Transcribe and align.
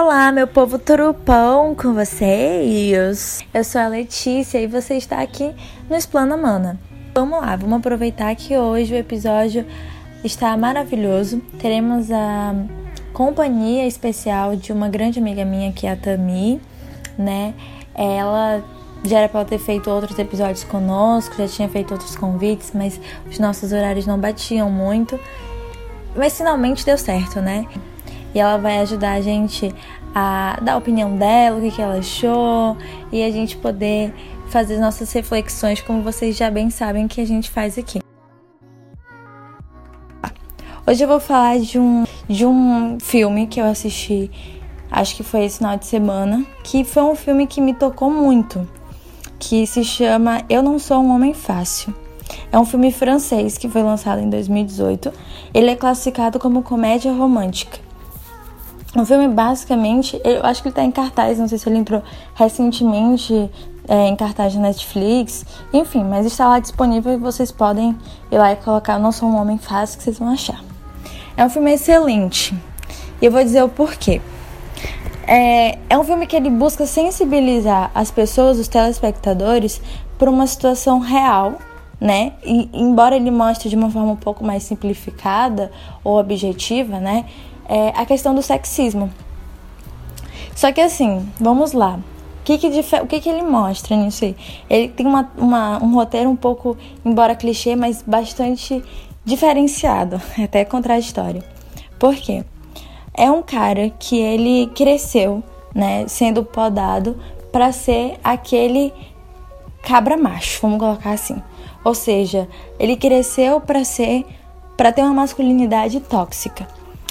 Olá, 0.00 0.30
meu 0.30 0.46
povo 0.46 0.78
turupão 0.78 1.74
com 1.74 1.92
vocês. 1.92 3.44
Eu 3.52 3.64
sou 3.64 3.80
a 3.80 3.88
Letícia 3.88 4.60
e 4.60 4.66
você 4.68 4.94
está 4.94 5.20
aqui 5.20 5.52
no 5.90 5.96
Explana 5.96 6.36
Mana. 6.36 6.78
Vamos 7.12 7.40
lá, 7.40 7.56
vamos 7.56 7.80
aproveitar 7.80 8.32
que 8.36 8.56
hoje 8.56 8.94
o 8.94 8.96
episódio 8.96 9.66
está 10.22 10.56
maravilhoso. 10.56 11.40
Teremos 11.60 12.12
a 12.12 12.54
companhia 13.12 13.88
especial 13.88 14.54
de 14.54 14.72
uma 14.72 14.88
grande 14.88 15.18
amiga 15.18 15.44
minha 15.44 15.72
que 15.72 15.84
é 15.84 15.90
a 15.90 15.96
Tami, 15.96 16.60
né? 17.18 17.52
Ela 17.92 18.62
já 19.02 19.18
era 19.18 19.28
para 19.28 19.44
ter 19.44 19.58
feito 19.58 19.90
outros 19.90 20.16
episódios 20.16 20.62
conosco, 20.62 21.34
já 21.36 21.48
tinha 21.48 21.68
feito 21.68 21.90
outros 21.90 22.14
convites, 22.14 22.70
mas 22.72 23.00
os 23.28 23.40
nossos 23.40 23.72
horários 23.72 24.06
não 24.06 24.16
batiam 24.16 24.70
muito. 24.70 25.18
Mas 26.14 26.36
finalmente 26.36 26.86
deu 26.86 26.96
certo, 26.96 27.40
né? 27.40 27.66
E 28.34 28.38
ela 28.38 28.58
vai 28.58 28.78
ajudar 28.78 29.12
a 29.12 29.20
gente 29.20 29.74
a 30.14 30.58
dar 30.62 30.74
a 30.74 30.76
opinião 30.76 31.16
dela, 31.16 31.58
o 31.58 31.60
que, 31.60 31.70
que 31.70 31.82
ela 31.82 31.98
achou, 31.98 32.76
e 33.12 33.22
a 33.22 33.30
gente 33.30 33.56
poder 33.56 34.14
fazer 34.48 34.78
nossas 34.78 35.12
reflexões, 35.12 35.80
como 35.80 36.02
vocês 36.02 36.36
já 36.36 36.50
bem 36.50 36.70
sabem 36.70 37.06
que 37.06 37.20
a 37.20 37.26
gente 37.26 37.50
faz 37.50 37.78
aqui. 37.78 38.00
Hoje 40.86 41.04
eu 41.04 41.08
vou 41.08 41.20
falar 41.20 41.58
de 41.58 41.78
um, 41.78 42.04
de 42.26 42.46
um 42.46 42.98
filme 42.98 43.46
que 43.46 43.60
eu 43.60 43.66
assisti, 43.66 44.30
acho 44.90 45.14
que 45.16 45.22
foi 45.22 45.44
esse 45.44 45.58
final 45.58 45.76
de 45.76 45.84
semana, 45.84 46.46
que 46.64 46.82
foi 46.82 47.02
um 47.02 47.14
filme 47.14 47.46
que 47.46 47.60
me 47.60 47.74
tocou 47.74 48.10
muito, 48.10 48.66
que 49.38 49.66
se 49.66 49.84
chama 49.84 50.42
Eu 50.48 50.62
Não 50.62 50.78
Sou 50.78 51.02
um 51.02 51.14
Homem 51.14 51.34
Fácil. 51.34 51.94
É 52.50 52.58
um 52.58 52.64
filme 52.64 52.90
francês 52.90 53.58
que 53.58 53.68
foi 53.68 53.82
lançado 53.82 54.20
em 54.20 54.30
2018. 54.30 55.12
Ele 55.52 55.70
é 55.70 55.76
classificado 55.76 56.38
como 56.38 56.62
comédia 56.62 57.12
romântica. 57.12 57.87
O 58.96 59.04
filme, 59.04 59.28
basicamente, 59.28 60.18
eu 60.24 60.44
acho 60.44 60.62
que 60.62 60.68
ele 60.68 60.74
tá 60.74 60.82
em 60.82 60.90
cartaz, 60.90 61.38
não 61.38 61.46
sei 61.46 61.58
se 61.58 61.68
ele 61.68 61.76
entrou 61.76 62.02
recentemente 62.34 63.50
é, 63.86 64.08
em 64.08 64.16
cartaz 64.16 64.54
da 64.54 64.60
Netflix, 64.60 65.44
enfim, 65.72 66.02
mas 66.02 66.24
está 66.24 66.48
lá 66.48 66.58
disponível 66.58 67.12
e 67.12 67.16
vocês 67.18 67.52
podem 67.52 67.94
ir 68.30 68.38
lá 68.38 68.52
e 68.52 68.56
colocar 68.56 68.98
Não 68.98 69.12
Sou 69.12 69.28
um 69.28 69.36
Homem 69.36 69.58
Fácil 69.58 69.98
que 69.98 70.04
vocês 70.04 70.18
vão 70.18 70.30
achar. 70.30 70.62
É 71.36 71.44
um 71.44 71.50
filme 71.50 71.72
excelente 71.72 72.54
e 73.20 73.26
eu 73.26 73.30
vou 73.30 73.44
dizer 73.44 73.62
o 73.62 73.68
porquê. 73.68 74.22
É, 75.26 75.78
é 75.90 75.98
um 75.98 76.04
filme 76.04 76.26
que 76.26 76.34
ele 76.34 76.48
busca 76.48 76.86
sensibilizar 76.86 77.90
as 77.94 78.10
pessoas, 78.10 78.58
os 78.58 78.68
telespectadores, 78.68 79.82
para 80.18 80.30
uma 80.30 80.46
situação 80.46 80.98
real 80.98 81.58
né? 82.00 82.34
E, 82.44 82.68
embora 82.72 83.16
ele 83.16 83.30
mostre 83.30 83.68
de 83.68 83.76
uma 83.76 83.90
forma 83.90 84.12
um 84.12 84.16
pouco 84.16 84.44
mais 84.44 84.62
simplificada 84.62 85.70
ou 86.04 86.18
objetiva, 86.18 87.00
né? 87.00 87.24
É 87.68 87.92
a 87.94 88.06
questão 88.06 88.34
do 88.34 88.42
sexismo. 88.42 89.10
Só 90.54 90.72
que 90.72 90.80
assim, 90.80 91.28
vamos 91.38 91.72
lá. 91.72 92.00
O 92.40 92.44
que, 92.44 92.56
que, 92.58 92.66
o 93.02 93.06
que, 93.06 93.20
que 93.20 93.28
ele 93.28 93.42
mostra 93.42 93.94
nisso 93.94 94.24
aí? 94.24 94.34
Ele 94.70 94.88
tem 94.88 95.06
uma, 95.06 95.30
uma, 95.36 95.84
um 95.84 95.94
roteiro 95.94 96.30
um 96.30 96.36
pouco, 96.36 96.76
embora 97.04 97.36
clichê, 97.36 97.76
mas 97.76 98.02
bastante 98.02 98.82
diferenciado, 99.24 100.20
até 100.42 100.64
contraditório. 100.64 101.44
Por 101.98 102.14
quê? 102.14 102.42
É 103.12 103.30
um 103.30 103.42
cara 103.42 103.90
que 103.98 104.16
ele 104.16 104.68
cresceu, 104.74 105.42
né, 105.74 106.08
sendo 106.08 106.42
podado 106.42 107.16
para 107.52 107.70
ser 107.70 108.18
aquele 108.24 108.92
cabra 109.82 110.16
macho, 110.16 110.60
vamos 110.62 110.78
colocar 110.78 111.10
assim. 111.10 111.42
Ou 111.84 111.94
seja, 111.94 112.48
ele 112.78 112.96
cresceu 112.96 113.60
para 113.60 113.84
ser 113.84 114.24
para 114.76 114.92
ter 114.92 115.02
uma 115.02 115.12
masculinidade 115.12 115.98
tóxica. 116.00 116.68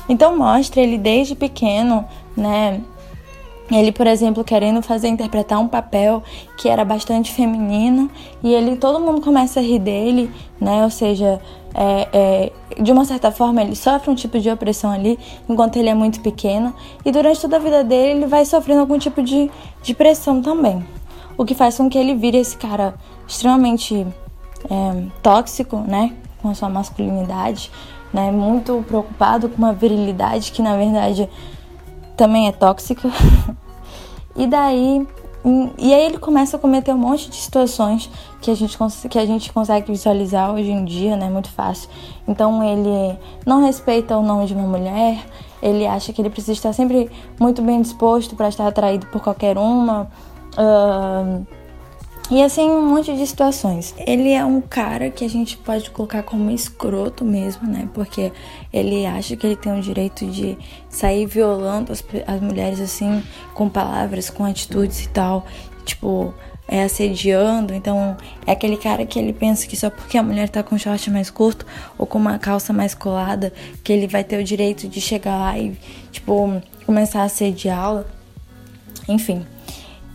Então 0.10 0.38
mostra 0.38 0.82
ele 0.82 0.98
desde 0.98 1.36
pequeno, 1.36 2.06
né? 2.36 2.82
Ele, 3.70 3.92
por 3.92 4.08
exemplo, 4.08 4.46
querendo 4.46 4.82
fazer 4.82 5.10
interpretar 5.10 5.60
um 5.60 5.68
papel 5.68 6.24
que 6.58 6.70
era 6.70 6.86
bastante 6.86 7.34
feminino 7.34 8.10
e 8.42 8.54
ele 8.54 8.78
todo 8.78 9.00
mundo 9.00 9.20
começa 9.20 9.60
a 9.60 9.64
rir 9.64 9.80
dele, 9.80 10.32
né? 10.60 10.86
Ou 10.86 10.90
seja, 10.90 11.42
é, 11.74 12.08
é, 12.14 12.82
de 12.82 12.92
uma 12.92 13.04
certa 13.04 13.30
forma 13.30 13.62
ele 13.62 13.76
sofre 13.76 14.10
um 14.10 14.16
tipo 14.16 14.40
de 14.40 14.50
opressão 14.50 14.90
ali 14.90 15.20
enquanto 15.50 15.76
ele 15.76 15.90
é 15.90 15.94
muito 15.94 16.22
pequeno 16.22 16.74
e 17.06 17.12
durante 17.12 17.42
toda 17.42 17.58
a 17.58 17.60
vida 17.60 17.84
dele 17.84 18.20
ele 18.20 18.26
vai 18.26 18.46
sofrendo 18.46 18.80
algum 18.80 18.98
tipo 18.98 19.22
de, 19.22 19.52
de 19.84 19.94
pressão 19.94 20.42
também, 20.42 20.86
o 21.38 21.44
que 21.44 21.54
faz 21.54 21.76
com 21.76 21.90
que 21.90 21.98
ele 21.98 22.16
vire 22.16 22.38
esse 22.38 22.56
cara 22.56 22.96
extremamente 23.28 24.08
é, 24.70 25.04
tóxico, 25.22 25.78
né? 25.78 26.14
Com 26.42 26.50
a 26.50 26.56
sua 26.56 26.70
masculinidade, 26.70 27.70
né? 28.14 28.32
Muito 28.32 28.84
preocupado 28.88 29.50
com 29.50 29.58
uma 29.58 29.74
virilidade 29.74 30.52
que 30.52 30.62
na 30.62 30.76
verdade 30.76 31.30
também 32.16 32.48
é 32.48 32.52
tóxica. 32.52 33.10
e 34.36 34.48
daí 34.48 35.06
e 35.78 35.94
aí 35.94 36.06
ele 36.06 36.18
começa 36.18 36.58
a 36.58 36.60
cometer 36.60 36.92
um 36.94 36.98
monte 36.98 37.30
de 37.30 37.36
situações 37.38 38.10
que 38.42 38.52
a 38.52 38.56
gente, 38.56 38.78
que 39.10 39.18
a 39.18 39.26
gente 39.26 39.54
consegue 39.54 39.92
visualizar 39.92 40.54
hoje 40.54 40.70
em 40.70 40.84
dia, 40.84 41.16
né? 41.16 41.30
Muito 41.30 41.50
fácil. 41.50 41.90
Então 42.28 42.62
ele 42.62 43.18
não 43.46 43.64
respeita 43.64 44.18
o 44.18 44.22
nome 44.22 44.46
de 44.46 44.54
uma 44.54 44.68
mulher, 44.68 45.26
ele 45.62 45.88
acha 45.88 46.12
que 46.12 46.22
ele 46.22 46.30
precisa 46.30 46.52
estar 46.52 46.74
sempre 46.74 47.10
muito 47.40 47.62
bem 47.62 47.82
disposto 47.82 48.36
para 48.36 48.50
estar 48.50 48.68
atraído 48.68 49.06
por 49.08 49.22
qualquer 49.22 49.58
uma. 49.58 50.10
Uh, 50.58 51.46
e 52.30 52.44
assim, 52.44 52.70
um 52.70 52.90
monte 52.90 53.16
de 53.16 53.26
situações. 53.26 53.96
Ele 54.06 54.32
é 54.32 54.44
um 54.44 54.60
cara 54.60 55.10
que 55.10 55.24
a 55.24 55.30
gente 55.30 55.56
pode 55.58 55.90
colocar 55.92 56.24
como 56.24 56.52
escroto 56.52 57.24
mesmo, 57.24 57.68
né? 57.70 57.88
Porque 57.94 58.34
ele 58.72 59.06
acha 59.06 59.38
que 59.38 59.48
ele 59.48 59.56
tem 59.56 59.80
o 59.80 59.82
direito 59.82 60.26
de 60.26 60.58
sair 60.90 61.26
violando 61.26 61.94
as, 61.94 62.04
as 62.26 62.42
mulheres 62.42 62.82
assim, 62.82 63.24
com 63.54 63.70
palavras, 63.70 64.30
com 64.30 64.44
atitudes 64.44 65.06
e 65.06 65.10
tal. 65.10 65.46
Tipo, 65.86 66.34
é 66.68 66.84
assediando. 66.84 67.74
Então, 67.74 68.18
é 68.46 68.52
aquele 68.52 68.76
cara 68.76 69.06
que 69.06 69.18
ele 69.18 69.32
pensa 69.32 69.66
que 69.66 69.78
só 69.78 69.90
porque 69.90 70.18
a 70.18 70.24
mulher 70.24 70.50
tá 70.50 70.62
com 70.62 70.78
short 70.78 71.10
mais 71.10 71.30
curto 71.30 71.66
ou 71.98 72.06
com 72.06 72.18
uma 72.18 72.38
calça 72.38 72.74
mais 72.74 72.94
colada, 72.94 73.54
que 73.84 73.94
ele 73.94 74.06
vai 74.06 74.24
ter 74.24 74.38
o 74.38 74.44
direito 74.44 74.88
de 74.88 75.00
chegar 75.00 75.38
lá 75.38 75.58
e, 75.58 75.78
tipo, 76.12 76.62
começar 76.86 77.22
a 77.22 77.26
assediá-la. 77.26 78.06
Enfim. 79.08 79.46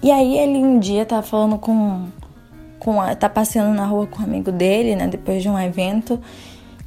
E 0.03 0.11
aí 0.11 0.37
ele 0.37 0.59
um 0.59 0.79
dia 0.79 1.07
tá 1.07 1.23
falando 1.23 1.59
com, 1.59 2.09
com 2.79 3.01
a, 3.01 3.15
tá 3.15 3.29
passeando 3.29 3.73
na 3.73 3.87
rua 3.87 4.07
com 4.07 4.21
um 4.21 4.25
amigo 4.25 4.51
dele, 4.51 4.97
né, 4.97 5.07
depois 5.07 5.43
de 5.43 5.49
um 5.49 5.59
evento, 5.59 6.19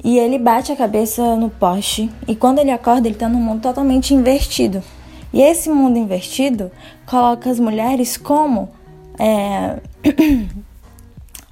e 0.04 0.18
ele 0.18 0.38
bate 0.38 0.70
a 0.70 0.76
cabeça 0.76 1.34
no 1.36 1.48
poste 1.48 2.10
e 2.28 2.36
quando 2.36 2.58
ele 2.58 2.70
acorda 2.70 3.08
ele 3.08 3.16
tá 3.16 3.28
num 3.28 3.40
mundo 3.40 3.62
totalmente 3.62 4.12
invertido. 4.12 4.82
E 5.32 5.42
esse 5.42 5.68
mundo 5.70 5.98
invertido 5.98 6.70
coloca 7.06 7.50
as 7.50 7.58
mulheres 7.58 8.16
como 8.16 8.68
é, 9.18 9.78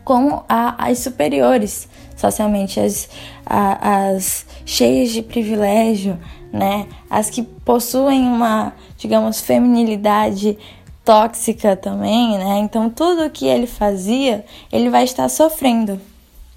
como 0.05 0.45
a, 0.49 0.87
as 0.87 0.99
superiores 0.99 1.89
socialmente, 2.17 2.79
as, 2.79 3.09
a, 3.45 4.09
as 4.09 4.47
cheias 4.65 5.11
de 5.11 5.23
privilégio, 5.23 6.19
né? 6.53 6.87
As 7.11 7.29
que 7.29 7.43
possuem 7.43 8.23
uma, 8.23 8.73
digamos, 8.97 9.41
feminilidade 9.41 10.57
tóxica 11.05 11.77
também, 11.77 12.39
né? 12.39 12.59
Então 12.59 12.89
tudo 12.89 13.29
que 13.31 13.47
ele 13.47 13.67
fazia, 13.67 14.45
ele 14.73 14.89
vai 14.89 15.05
estar 15.05 15.29
sofrendo, 15.29 16.01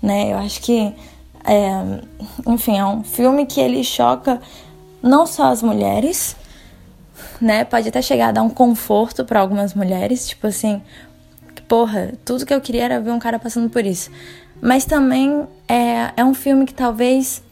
né? 0.02 0.31
Eu 0.31 0.38
acho 0.38 0.62
que, 0.62 0.94
é, 1.44 2.02
enfim, 2.47 2.78
é 2.78 2.85
um 2.85 3.03
filme 3.03 3.46
que 3.46 3.59
ele 3.59 3.84
choca 3.84 4.41
não 5.02 5.28
só 5.28 5.52
as 5.52 5.62
mulheres, 5.62 6.35
né? 7.41 7.66
Pode 7.66 7.90
até 7.90 8.02
chegar 8.02 8.30
a 8.30 8.31
dar 8.31 8.44
um 8.44 8.50
conforto 8.50 9.25
para 9.25 9.40
algumas 9.40 9.74
mulheres, 9.74 10.28
tipo 10.28 10.47
assim, 10.47 10.81
porra, 11.68 12.14
tudo 12.24 12.46
que 12.46 12.53
eu 12.53 12.62
queria 12.62 12.85
era 12.85 13.00
ver 13.00 13.12
um 13.12 13.19
cara 13.19 13.38
passando 13.38 13.69
por 13.69 13.85
isso. 13.85 14.09
Mas 14.62 14.85
também 14.85 15.46
é, 15.68 16.12
é 16.18 16.24
um 16.24 16.34
filme 16.34 16.66
que 16.66 16.74
talvez 16.74 17.44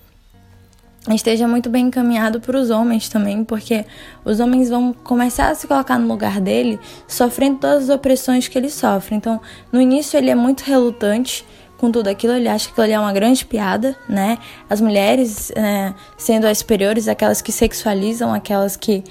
esteja 1.13 1.47
muito 1.47 1.69
bem 1.69 1.88
encaminhado 1.88 2.39
para 2.39 2.57
os 2.57 2.69
homens 2.71 3.07
também, 3.07 3.43
porque 3.43 3.85
os 4.24 4.39
homens 4.39 4.69
vão 4.69 4.91
começar 4.91 5.50
a 5.50 5.56
se 5.56 5.68
colocar 5.68 6.00
no 6.00 6.07
lugar 6.07 6.41
dele, 6.41 6.80
sofrendo 7.07 7.59
todas 7.59 7.83
as 7.83 7.95
opressões 7.95 8.47
que 8.47 8.57
ele 8.57 8.69
sofre. 8.69 9.15
Então, 9.15 9.39
no 9.71 9.80
início 9.80 10.18
ele 10.18 10.31
é 10.31 10.35
muito 10.35 10.62
relutante 10.62 11.45
com 11.77 11.91
tudo 11.91 12.07
aquilo, 12.07 12.33
ele 12.33 12.47
acha 12.47 12.65
que 12.65 12.71
aquilo 12.71 12.85
ali 12.85 12.94
é 12.94 13.00
uma 13.00 13.13
grande 13.13 13.45
piada, 13.45 13.95
né? 14.07 14.38
As 14.69 14.81
mulheres 14.81 15.51
é, 15.51 15.94
sendo 16.18 16.47
as 16.47 16.59
superiores, 16.59 17.07
aquelas 17.07 17.41
que 17.41 17.51
sexualizam, 17.51 18.33
aquelas 18.33 18.75
que 18.75 19.03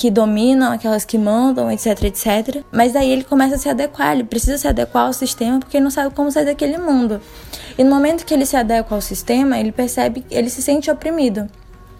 que 0.00 0.10
dominam, 0.10 0.72
aquelas 0.72 1.04
que 1.04 1.18
mandam, 1.18 1.70
etc, 1.70 2.04
etc. 2.04 2.64
Mas 2.72 2.94
daí 2.94 3.10
ele 3.10 3.22
começa 3.22 3.56
a 3.56 3.58
se 3.58 3.68
adequar, 3.68 4.14
ele 4.14 4.24
precisa 4.24 4.56
se 4.56 4.66
adequar 4.66 5.08
ao 5.08 5.12
sistema 5.12 5.58
porque 5.58 5.76
ele 5.76 5.84
não 5.84 5.90
sabe 5.90 6.14
como 6.14 6.32
sair 6.32 6.46
daquele 6.46 6.78
mundo. 6.78 7.20
E 7.76 7.84
no 7.84 7.90
momento 7.90 8.24
que 8.24 8.32
ele 8.32 8.46
se 8.46 8.56
adequa 8.56 8.94
ao 8.94 9.02
sistema, 9.02 9.58
ele 9.58 9.70
percebe, 9.70 10.24
ele 10.30 10.48
se 10.48 10.62
sente 10.62 10.90
oprimido. 10.90 11.46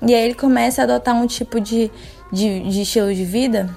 E 0.00 0.14
aí 0.14 0.24
ele 0.24 0.32
começa 0.32 0.80
a 0.80 0.84
adotar 0.84 1.14
um 1.14 1.26
tipo 1.26 1.60
de, 1.60 1.90
de, 2.32 2.60
de 2.60 2.80
estilo 2.80 3.14
de 3.14 3.22
vida 3.22 3.68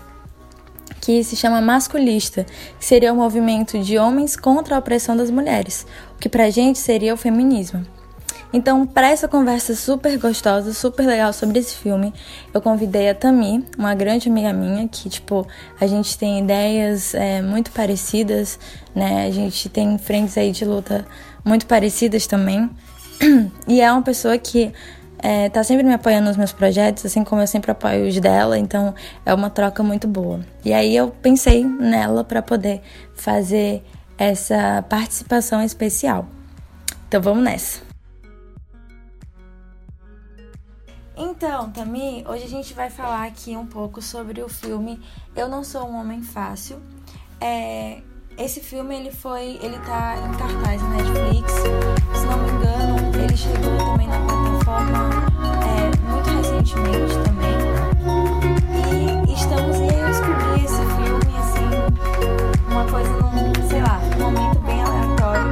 que 1.02 1.22
se 1.22 1.36
chama 1.36 1.60
masculista, 1.60 2.46
que 2.80 2.86
seria 2.86 3.12
o 3.12 3.18
movimento 3.18 3.78
de 3.78 3.98
homens 3.98 4.38
contra 4.38 4.78
a 4.78 4.80
opressão 4.80 5.18
das 5.18 5.30
mulheres, 5.30 5.86
o 6.16 6.18
que 6.18 6.30
pra 6.30 6.50
gente 6.50 6.80
seria 6.80 7.14
o 7.14 7.18
feminismo. 7.18 7.86
Então, 8.54 8.86
para 8.86 9.10
essa 9.10 9.28
conversa 9.28 9.76
super 9.76 10.16
gostosa, 10.20 10.74
super 10.74 11.08
legal 11.08 11.34
sobre 11.34 11.58
esse 11.58 11.76
filme, 11.76 12.14
eu 12.54 12.62
convidei 12.62 13.10
a 13.10 13.16
Tami, 13.16 13.66
uma 13.76 13.96
grande 13.96 14.30
amiga 14.30 14.54
minha, 14.54 14.88
que, 14.88 15.10
tipo, 15.10 15.48
a 15.82 15.88
gente 15.88 16.16
tem 16.16 16.40
ideias 16.40 17.16
é, 17.16 17.42
muito 17.42 17.72
parecidas, 17.72 18.60
né? 18.94 19.26
A 19.26 19.32
gente 19.32 19.68
tem 19.70 19.98
frentes 19.98 20.38
aí 20.38 20.52
de 20.52 20.66
luta 20.66 21.04
muito 21.44 21.66
parecidas 21.66 22.28
também. 22.28 22.70
E 23.68 23.82
é 23.82 23.92
uma 23.92 24.02
pessoa 24.02 24.38
que 24.38 24.72
é, 25.18 25.50
tá 25.50 25.64
sempre 25.64 25.84
me 25.84 25.94
apoiando 25.94 26.28
nos 26.28 26.36
meus 26.36 26.52
projetos, 26.52 27.06
assim 27.06 27.24
como 27.24 27.42
eu 27.42 27.48
sempre 27.48 27.72
apoio 27.72 28.08
os 28.08 28.20
dela, 28.20 28.60
então 28.60 28.94
é 29.26 29.34
uma 29.34 29.50
troca 29.50 29.82
muito 29.82 30.06
boa. 30.06 30.42
E 30.66 30.74
aí 30.74 30.94
eu 30.94 31.10
pensei 31.22 31.64
nela 31.64 32.26
para 32.26 32.42
poder 32.42 32.82
fazer 33.16 33.82
essa 34.18 34.84
participação 34.90 35.64
especial. 35.64 36.28
Então 37.08 37.22
vamos 37.22 37.44
nessa. 37.44 37.93
Então, 41.16 41.70
Tami, 41.70 42.26
hoje 42.28 42.44
a 42.44 42.48
gente 42.48 42.74
vai 42.74 42.90
falar 42.90 43.26
aqui 43.28 43.56
um 43.56 43.68
pouco 43.68 44.02
sobre 44.02 44.42
o 44.42 44.50
filme 44.50 45.00
Eu 45.36 45.48
Não 45.48 45.64
Sou 45.64 45.88
um 45.88 45.96
Homem 45.96 46.24
Fácil. 46.24 46.82
É, 47.40 48.02
esse 48.36 48.62
filme 48.62 48.96
ele 48.96 49.12
foi, 49.12 49.60
ele 49.62 49.78
tá 49.80 50.16
em 50.18 50.32
cartaz 50.38 50.82
na 50.82 50.90
Netflix. 50.90 51.54
Se 51.54 52.26
não 52.26 52.38
me 52.40 52.50
engano, 52.50 53.24
ele 53.24 53.38
chegou 53.38 53.78
também 53.78 54.08
na 54.08 54.20
plataforma 54.22 55.10
é, 55.68 55.92
muito 56.10 56.30
recentemente 56.32 57.14
também. 57.24 57.54
E 59.30 59.34
estamos 59.34 59.78
e 59.78 59.84
eu 59.84 60.08
descobri 60.08 60.66
esse 60.66 60.82
filme 60.96 61.38
assim, 61.38 61.70
uma 62.72 62.86
coisa 62.90 63.10
num, 63.10 63.70
sei 63.70 63.82
lá, 63.84 64.00
um 64.18 64.32
momento 64.32 64.60
bem 64.62 64.82
aleatório. 64.82 65.52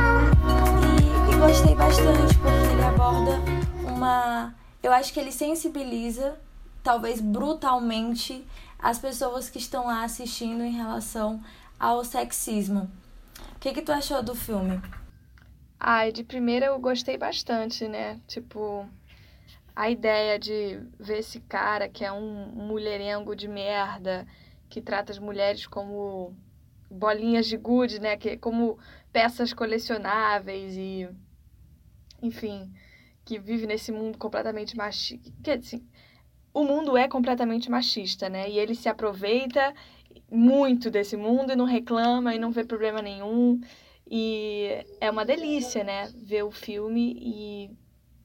E, 1.29 1.31
e 1.31 1.35
gostei 1.35 1.75
bastante 1.75 2.35
porque 2.39 2.73
ele 2.73 2.83
aborda 2.83 3.39
uma, 3.85 4.55
eu 4.83 4.91
acho 4.91 5.13
que 5.13 5.19
ele 5.19 5.31
sensibiliza, 5.31 6.39
talvez 6.83 7.21
brutalmente, 7.21 8.45
as 8.79 8.97
pessoas 8.97 9.49
que 9.49 9.59
estão 9.59 9.85
lá 9.85 10.03
assistindo 10.03 10.63
em 10.63 10.71
relação 10.71 11.43
ao 11.79 12.03
sexismo. 12.03 12.89
O 13.55 13.59
que, 13.59 13.73
que 13.73 13.81
tu 13.81 13.91
achou 13.91 14.23
do 14.23 14.33
filme? 14.33 14.81
Ai, 15.79 16.11
de 16.11 16.23
primeira 16.23 16.67
eu 16.67 16.79
gostei 16.79 17.17
bastante, 17.17 17.87
né? 17.87 18.19
Tipo, 18.27 18.87
a 19.75 19.89
ideia 19.89 20.37
de 20.37 20.79
ver 20.99 21.19
esse 21.19 21.39
cara 21.41 21.87
que 21.87 22.03
é 22.03 22.11
um 22.11 22.45
mulherengo 22.47 23.35
de 23.35 23.47
merda, 23.47 24.27
que 24.69 24.81
trata 24.81 25.11
as 25.11 25.19
mulheres 25.19 25.65
como 25.65 26.35
bolinhas 26.89 27.47
de 27.47 27.57
gude, 27.57 27.99
né? 27.99 28.17
Que, 28.17 28.37
como 28.37 28.77
peças 29.11 29.53
colecionáveis 29.53 30.75
e. 30.75 31.09
Enfim, 32.21 32.71
que 33.31 33.39
vive 33.39 33.65
nesse 33.65 33.93
mundo 33.93 34.17
completamente 34.17 34.75
machista. 34.75 35.31
Que, 35.41 35.51
assim, 35.51 35.87
o 36.53 36.65
mundo 36.65 36.97
é 36.97 37.07
completamente 37.07 37.71
machista, 37.71 38.27
né? 38.27 38.49
E 38.49 38.59
ele 38.59 38.75
se 38.75 38.89
aproveita 38.89 39.73
muito 40.29 40.91
desse 40.91 41.15
mundo 41.15 41.53
e 41.53 41.55
não 41.55 41.63
reclama 41.63 42.35
e 42.35 42.39
não 42.39 42.51
vê 42.51 42.65
problema 42.65 43.01
nenhum. 43.01 43.61
E 44.05 44.85
é 44.99 45.09
uma 45.09 45.23
delícia, 45.23 45.81
né? 45.81 46.11
Ver 46.13 46.43
o 46.43 46.51
filme 46.51 47.15
e 47.21 47.71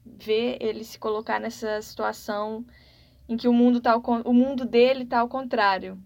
ver 0.05 0.57
ele 0.59 0.83
se 0.83 0.99
colocar 0.99 1.39
nessa 1.39 1.81
situação 1.81 2.65
em 3.29 3.37
que 3.37 3.47
o 3.47 3.53
mundo, 3.53 3.79
tá 3.79 3.93
ao, 3.93 4.01
o 4.25 4.33
mundo 4.33 4.65
dele 4.65 5.05
tá 5.05 5.19
ao 5.19 5.29
contrário. 5.29 5.97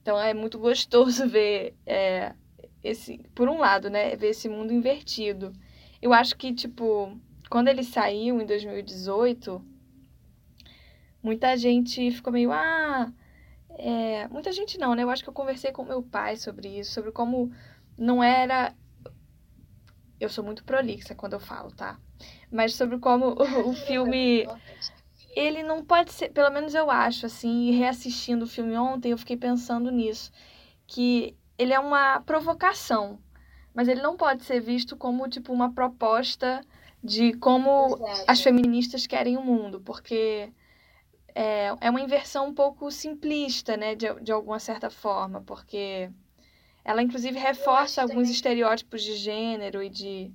Então 0.00 0.18
é 0.18 0.32
muito 0.32 0.58
gostoso 0.58 1.28
ver 1.28 1.74
é, 1.84 2.34
esse, 2.82 3.18
por 3.34 3.50
um 3.50 3.58
lado, 3.58 3.90
né, 3.90 4.16
ver 4.16 4.28
esse 4.28 4.48
mundo 4.48 4.72
invertido. 4.72 5.52
Eu 6.00 6.14
acho 6.14 6.34
que 6.38 6.54
tipo, 6.54 7.20
quando 7.48 7.68
ele 7.68 7.84
saiu 7.84 8.40
em 8.40 8.46
2018, 8.46 9.64
muita 11.22 11.56
gente 11.56 12.10
ficou 12.10 12.32
meio 12.32 12.52
ah, 12.52 13.12
é, 13.78 14.26
muita 14.28 14.52
gente 14.52 14.78
não, 14.78 14.94
né? 14.94 15.02
Eu 15.02 15.10
acho 15.10 15.22
que 15.22 15.28
eu 15.28 15.34
conversei 15.34 15.70
com 15.70 15.84
meu 15.84 16.02
pai 16.02 16.36
sobre 16.36 16.68
isso, 16.78 16.92
sobre 16.92 17.12
como 17.12 17.52
não 17.96 18.22
era. 18.22 18.74
Eu 20.18 20.28
sou 20.28 20.42
muito 20.42 20.64
prolixa 20.64 21.14
quando 21.14 21.34
eu 21.34 21.40
falo, 21.40 21.70
tá? 21.72 21.98
Mas 22.50 22.74
sobre 22.74 22.98
como 22.98 23.26
o, 23.26 23.70
o 23.70 23.72
filme. 23.86 24.46
Ele 25.34 25.62
não 25.62 25.84
pode 25.84 26.12
ser, 26.14 26.30
pelo 26.30 26.50
menos 26.50 26.74
eu 26.74 26.90
acho, 26.90 27.26
assim, 27.26 27.70
reassistindo 27.72 28.46
o 28.46 28.48
filme 28.48 28.74
ontem, 28.78 29.12
eu 29.12 29.18
fiquei 29.18 29.36
pensando 29.36 29.90
nisso. 29.90 30.32
Que 30.86 31.36
ele 31.58 31.74
é 31.74 31.78
uma 31.78 32.20
provocação, 32.20 33.18
mas 33.74 33.86
ele 33.86 34.00
não 34.00 34.16
pode 34.16 34.44
ser 34.44 34.60
visto 34.60 34.96
como, 34.96 35.28
tipo, 35.28 35.52
uma 35.52 35.74
proposta 35.74 36.62
de 37.02 37.32
como 37.34 37.86
Exato. 37.86 38.24
as 38.26 38.40
feministas 38.40 39.06
querem 39.06 39.36
o 39.36 39.42
mundo, 39.42 39.80
porque 39.80 40.52
é, 41.34 41.74
é 41.80 41.90
uma 41.90 42.00
inversão 42.00 42.48
um 42.48 42.54
pouco 42.54 42.90
simplista, 42.90 43.76
né, 43.76 43.94
de, 43.94 44.12
de 44.20 44.32
alguma 44.32 44.58
certa 44.58 44.90
forma, 44.90 45.42
porque 45.42 46.10
ela 46.84 47.02
inclusive 47.02 47.38
reforça 47.38 48.02
alguns 48.02 48.14
também. 48.16 48.32
estereótipos 48.32 49.02
de 49.02 49.16
gênero 49.16 49.82
e 49.82 49.88
de 49.88 50.32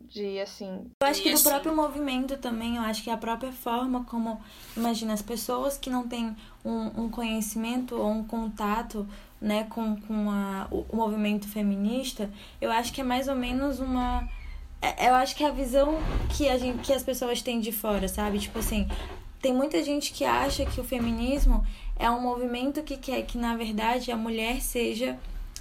de 0.00 0.40
assim. 0.40 0.90
Eu 1.00 1.08
acho 1.08 1.22
que 1.22 1.32
do 1.32 1.42
próprio 1.42 1.74
movimento 1.74 2.36
também, 2.38 2.76
eu 2.76 2.82
acho 2.82 3.02
que 3.02 3.10
a 3.10 3.16
própria 3.16 3.52
forma 3.52 4.04
como, 4.04 4.40
imagina, 4.76 5.12
as 5.12 5.22
pessoas 5.22 5.78
que 5.78 5.88
não 5.88 6.08
têm 6.08 6.36
um, 6.64 7.04
um 7.04 7.08
conhecimento 7.08 7.94
ou 7.94 8.10
um 8.10 8.24
contato 8.24 9.06
né, 9.40 9.64
com, 9.64 9.96
com 10.00 10.30
a, 10.30 10.66
o, 10.70 10.84
o 10.88 10.96
movimento 10.96 11.46
feminista, 11.48 12.30
eu 12.60 12.70
acho 12.72 12.92
que 12.92 13.00
é 13.00 13.04
mais 13.04 13.28
ou 13.28 13.36
menos 13.36 13.78
uma. 13.78 14.28
É, 14.82 15.08
eu 15.08 15.14
acho 15.14 15.36
que 15.36 15.44
é 15.44 15.48
a 15.48 15.52
visão 15.52 15.98
que, 16.36 16.48
a 16.48 16.56
gente, 16.56 16.78
que 16.78 16.92
as 16.92 17.02
pessoas 17.02 17.42
têm 17.42 17.60
de 17.60 17.72
fora, 17.72 18.08
sabe? 18.08 18.38
Tipo 18.38 18.60
assim, 18.60 18.88
tem 19.40 19.52
muita 19.52 19.82
gente 19.82 20.12
que 20.12 20.24
acha 20.24 20.64
que 20.64 20.80
o 20.80 20.84
feminismo 20.84 21.64
é 21.98 22.10
um 22.10 22.20
movimento 22.20 22.82
que 22.82 22.96
quer 22.96 23.22
que, 23.22 23.36
na 23.36 23.56
verdade, 23.56 24.10
a 24.10 24.16
mulher 24.16 24.60
seja, 24.62 25.18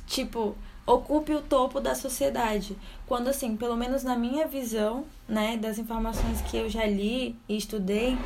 tipo, 0.07 0.55
ocupe 0.85 1.33
o 1.33 1.41
topo 1.41 1.79
da 1.79 1.93
sociedade. 1.93 2.77
Quando, 3.05 3.27
assim, 3.27 3.57
pelo 3.57 3.75
menos 3.75 4.03
na 4.03 4.15
minha 4.15 4.47
visão, 4.47 5.05
né, 5.27 5.57
das 5.57 5.77
informações 5.77 6.41
que 6.41 6.57
eu 6.57 6.69
já 6.69 6.85
li 6.85 7.35
e 7.47 7.57
estudei, 7.57 8.17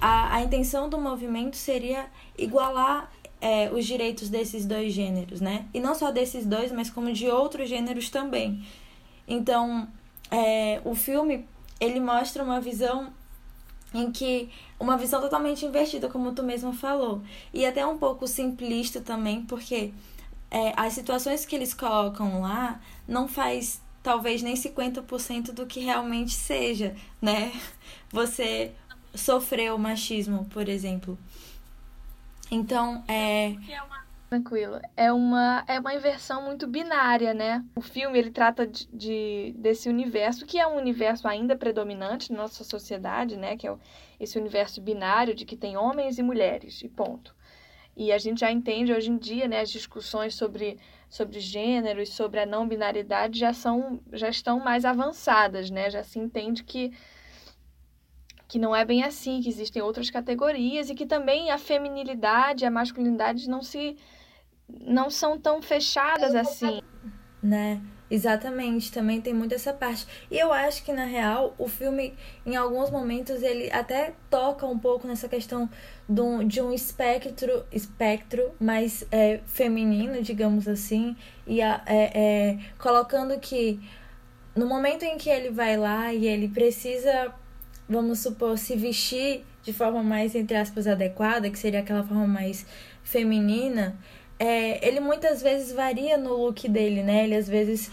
a, 0.00 0.36
a 0.36 0.42
intenção 0.42 0.88
do 0.88 0.98
movimento 0.98 1.56
seria 1.56 2.06
igualar 2.38 3.10
é, 3.40 3.70
os 3.70 3.84
direitos 3.84 4.28
desses 4.28 4.64
dois 4.64 4.92
gêneros, 4.92 5.40
né? 5.40 5.66
E 5.74 5.80
não 5.80 5.94
só 5.94 6.10
desses 6.10 6.46
dois, 6.46 6.70
mas 6.70 6.88
como 6.88 7.12
de 7.12 7.28
outros 7.28 7.68
gêneros 7.68 8.10
também. 8.10 8.64
Então, 9.26 9.88
é, 10.30 10.80
o 10.84 10.94
filme, 10.94 11.46
ele 11.78 12.00
mostra 12.00 12.42
uma 12.42 12.60
visão 12.60 13.12
em 13.92 14.12
que 14.12 14.50
uma 14.78 14.96
visão 14.96 15.20
totalmente 15.20 15.66
invertida, 15.66 16.08
como 16.08 16.32
tu 16.32 16.42
mesmo 16.42 16.72
falou, 16.72 17.22
e 17.52 17.66
até 17.66 17.84
um 17.84 17.98
pouco 17.98 18.26
simplista 18.26 19.00
também, 19.00 19.44
porque 19.44 19.92
é, 20.50 20.72
as 20.76 20.92
situações 20.92 21.44
que 21.44 21.54
eles 21.54 21.74
colocam 21.74 22.40
lá 22.40 22.80
não 23.06 23.26
faz 23.26 23.82
talvez 24.02 24.42
nem 24.42 24.54
50% 24.54 25.52
do 25.52 25.66
que 25.66 25.80
realmente 25.80 26.32
seja, 26.32 26.94
né? 27.20 27.52
Você 28.10 28.72
sofreu 29.14 29.76
machismo, 29.76 30.46
por 30.46 30.68
exemplo. 30.68 31.18
Então, 32.50 33.04
é 33.06 33.54
Tranquilo. 34.30 34.80
É 34.96 35.12
uma, 35.12 35.64
é 35.66 35.80
uma 35.80 35.92
inversão 35.92 36.44
muito 36.44 36.68
binária, 36.68 37.34
né? 37.34 37.64
O 37.74 37.80
filme 37.80 38.16
ele 38.16 38.30
trata 38.30 38.64
de, 38.64 38.86
de, 38.92 39.52
desse 39.58 39.88
universo, 39.88 40.46
que 40.46 40.56
é 40.56 40.64
um 40.64 40.76
universo 40.76 41.26
ainda 41.26 41.56
predominante 41.56 42.30
na 42.30 42.42
nossa 42.42 42.62
sociedade, 42.62 43.36
né? 43.36 43.56
Que 43.56 43.66
é 43.66 43.76
esse 44.20 44.38
universo 44.38 44.80
binário 44.80 45.34
de 45.34 45.44
que 45.44 45.56
tem 45.56 45.76
homens 45.76 46.16
e 46.16 46.22
mulheres, 46.22 46.80
e 46.80 46.88
ponto. 46.88 47.34
E 47.96 48.12
a 48.12 48.18
gente 48.18 48.38
já 48.38 48.52
entende 48.52 48.92
hoje 48.92 49.10
em 49.10 49.18
dia, 49.18 49.48
né, 49.48 49.60
as 49.62 49.70
discussões 49.70 50.36
sobre, 50.36 50.78
sobre 51.08 51.40
gênero 51.40 52.00
e 52.00 52.06
sobre 52.06 52.38
a 52.38 52.46
não 52.46 52.68
binaridade 52.68 53.36
já 53.36 53.52
são 53.52 54.00
já 54.12 54.28
estão 54.28 54.60
mais 54.60 54.84
avançadas, 54.84 55.70
né? 55.70 55.90
Já 55.90 56.04
se 56.04 56.20
entende 56.20 56.62
que 56.62 56.92
que 58.46 58.60
não 58.60 58.74
é 58.74 58.84
bem 58.84 59.02
assim, 59.02 59.40
que 59.40 59.48
existem 59.48 59.82
outras 59.82 60.08
categorias 60.08 60.88
e 60.88 60.94
que 60.94 61.06
também 61.06 61.50
a 61.50 61.58
feminilidade 61.58 62.64
e 62.64 62.66
a 62.66 62.70
masculinidade 62.70 63.48
não 63.48 63.62
se 63.62 63.96
não 64.80 65.10
são 65.10 65.38
tão 65.38 65.60
fechadas 65.62 66.34
assim. 66.34 66.80
Né? 67.42 67.80
Exatamente, 68.10 68.90
também 68.90 69.20
tem 69.20 69.32
muito 69.32 69.54
essa 69.54 69.72
parte. 69.72 70.04
E 70.28 70.36
eu 70.36 70.52
acho 70.52 70.82
que, 70.82 70.92
na 70.92 71.04
real, 71.04 71.54
o 71.56 71.68
filme, 71.68 72.12
em 72.44 72.56
alguns 72.56 72.90
momentos, 72.90 73.40
ele 73.40 73.70
até 73.70 74.14
toca 74.28 74.66
um 74.66 74.76
pouco 74.76 75.06
nessa 75.06 75.28
questão 75.28 75.70
de 76.08 76.20
um, 76.20 76.46
de 76.46 76.60
um 76.60 76.72
espectro, 76.72 77.64
espectro 77.70 78.50
mais 78.58 79.06
é, 79.12 79.38
feminino, 79.46 80.20
digamos 80.22 80.66
assim, 80.66 81.16
e 81.46 81.62
a, 81.62 81.80
é, 81.86 82.10
é, 82.12 82.58
colocando 82.78 83.38
que 83.38 83.80
no 84.56 84.66
momento 84.66 85.04
em 85.04 85.16
que 85.16 85.30
ele 85.30 85.50
vai 85.50 85.76
lá 85.76 86.12
e 86.12 86.26
ele 86.26 86.48
precisa, 86.48 87.32
vamos 87.88 88.18
supor, 88.18 88.58
se 88.58 88.74
vestir 88.74 89.44
de 89.62 89.72
forma 89.72 90.02
mais, 90.02 90.34
entre 90.34 90.56
aspas, 90.56 90.88
adequada, 90.88 91.48
que 91.48 91.58
seria 91.58 91.78
aquela 91.78 92.02
forma 92.02 92.26
mais 92.26 92.66
feminina, 93.04 93.96
é, 94.40 94.88
ele 94.88 95.00
muitas 95.00 95.42
vezes 95.42 95.70
varia 95.70 96.16
no 96.16 96.34
look 96.34 96.66
dele, 96.66 97.02
né? 97.02 97.24
Ele 97.24 97.36
às 97.36 97.46
vezes 97.46 97.90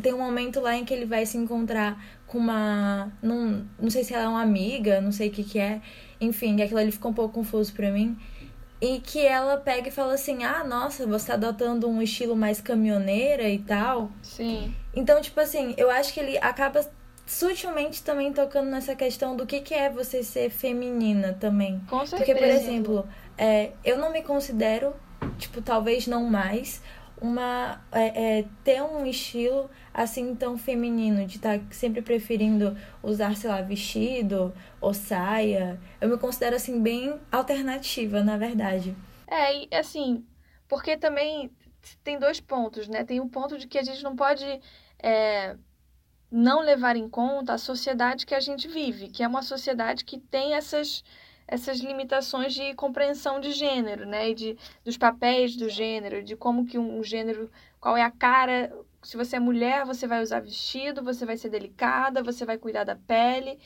tem 0.00 0.14
um 0.14 0.18
momento 0.18 0.58
lá 0.58 0.74
em 0.74 0.86
que 0.86 0.94
ele 0.94 1.04
vai 1.04 1.26
se 1.26 1.36
encontrar 1.36 2.02
com 2.26 2.38
uma. 2.38 3.12
Num, 3.22 3.66
não 3.78 3.90
sei 3.90 4.02
se 4.02 4.14
ela 4.14 4.24
é 4.24 4.28
uma 4.28 4.40
amiga, 4.40 5.02
não 5.02 5.12
sei 5.12 5.28
o 5.28 5.30
que, 5.30 5.44
que 5.44 5.58
é. 5.58 5.82
Enfim, 6.18 6.62
aquilo 6.62 6.80
ali 6.80 6.90
ficou 6.90 7.10
um 7.10 7.14
pouco 7.14 7.34
confuso 7.34 7.74
para 7.74 7.90
mim. 7.90 8.16
E 8.80 9.00
que 9.00 9.20
ela 9.20 9.58
pega 9.58 9.88
e 9.88 9.92
fala 9.92 10.14
assim: 10.14 10.42
Ah, 10.44 10.64
nossa, 10.64 11.06
você 11.06 11.26
tá 11.26 11.34
adotando 11.34 11.86
um 11.86 12.00
estilo 12.00 12.34
mais 12.34 12.58
caminhoneira 12.58 13.46
e 13.46 13.58
tal. 13.58 14.10
Sim. 14.22 14.74
Então, 14.94 15.20
tipo 15.20 15.38
assim, 15.40 15.74
eu 15.76 15.90
acho 15.90 16.14
que 16.14 16.20
ele 16.20 16.38
acaba 16.38 16.80
sutilmente 17.26 18.02
também 18.02 18.32
tocando 18.32 18.70
nessa 18.70 18.96
questão 18.96 19.36
do 19.36 19.44
que, 19.44 19.60
que 19.60 19.74
é 19.74 19.90
você 19.90 20.22
ser 20.22 20.48
feminina 20.48 21.36
também. 21.38 21.82
Com 21.86 22.06
certeza. 22.06 22.16
Porque, 22.16 22.34
por 22.34 22.48
exemplo, 22.48 23.08
é, 23.36 23.72
eu 23.84 23.98
não 23.98 24.10
me 24.10 24.22
considero, 24.22 24.94
tipo, 25.42 25.60
talvez 25.60 26.06
não 26.06 26.24
mais, 26.24 26.82
uma 27.20 27.80
é, 27.92 28.38
é, 28.38 28.44
ter 28.64 28.82
um 28.82 29.06
estilo 29.06 29.70
assim 29.94 30.34
tão 30.34 30.58
feminino, 30.58 31.26
de 31.26 31.36
estar 31.36 31.58
tá 31.58 31.64
sempre 31.70 32.02
preferindo 32.02 32.76
usar, 33.02 33.36
sei 33.36 33.50
lá, 33.50 33.60
vestido 33.60 34.52
ou 34.80 34.92
saia. 34.92 35.80
Eu 36.00 36.08
me 36.08 36.18
considero 36.18 36.56
assim 36.56 36.82
bem 36.82 37.18
alternativa, 37.30 38.22
na 38.22 38.36
verdade. 38.36 38.96
É, 39.26 39.64
e 39.64 39.68
assim, 39.72 40.24
porque 40.68 40.96
também 40.96 41.50
tem 42.02 42.18
dois 42.18 42.40
pontos, 42.40 42.88
né? 42.88 43.04
Tem 43.04 43.20
um 43.20 43.28
ponto 43.28 43.58
de 43.58 43.66
que 43.66 43.78
a 43.78 43.82
gente 43.82 44.02
não 44.02 44.16
pode 44.16 44.44
é, 44.98 45.56
não 46.30 46.60
levar 46.60 46.96
em 46.96 47.08
conta 47.08 47.54
a 47.54 47.58
sociedade 47.58 48.26
que 48.26 48.34
a 48.34 48.40
gente 48.40 48.66
vive, 48.66 49.08
que 49.08 49.22
é 49.22 49.28
uma 49.28 49.42
sociedade 49.42 50.04
que 50.04 50.18
tem 50.18 50.54
essas 50.54 51.04
essas 51.52 51.80
limitações 51.80 52.54
de 52.54 52.72
compreensão 52.74 53.38
de 53.38 53.52
gênero, 53.52 54.06
né? 54.06 54.30
E 54.30 54.34
de, 54.34 54.58
dos 54.82 54.96
papéis 54.96 55.54
do 55.54 55.68
gênero, 55.68 56.22
de 56.22 56.34
como 56.34 56.64
que 56.64 56.78
um 56.78 57.04
gênero, 57.04 57.50
qual 57.78 57.94
é 57.94 58.02
a 58.02 58.10
cara. 58.10 58.72
Se 59.02 59.18
você 59.18 59.36
é 59.36 59.40
mulher, 59.40 59.84
você 59.84 60.06
vai 60.06 60.22
usar 60.22 60.40
vestido, 60.40 61.02
você 61.02 61.26
vai 61.26 61.36
ser 61.36 61.50
delicada, 61.50 62.22
você 62.22 62.46
vai 62.46 62.56
cuidar 62.56 62.84
da 62.84 62.96
pele. 62.96 63.58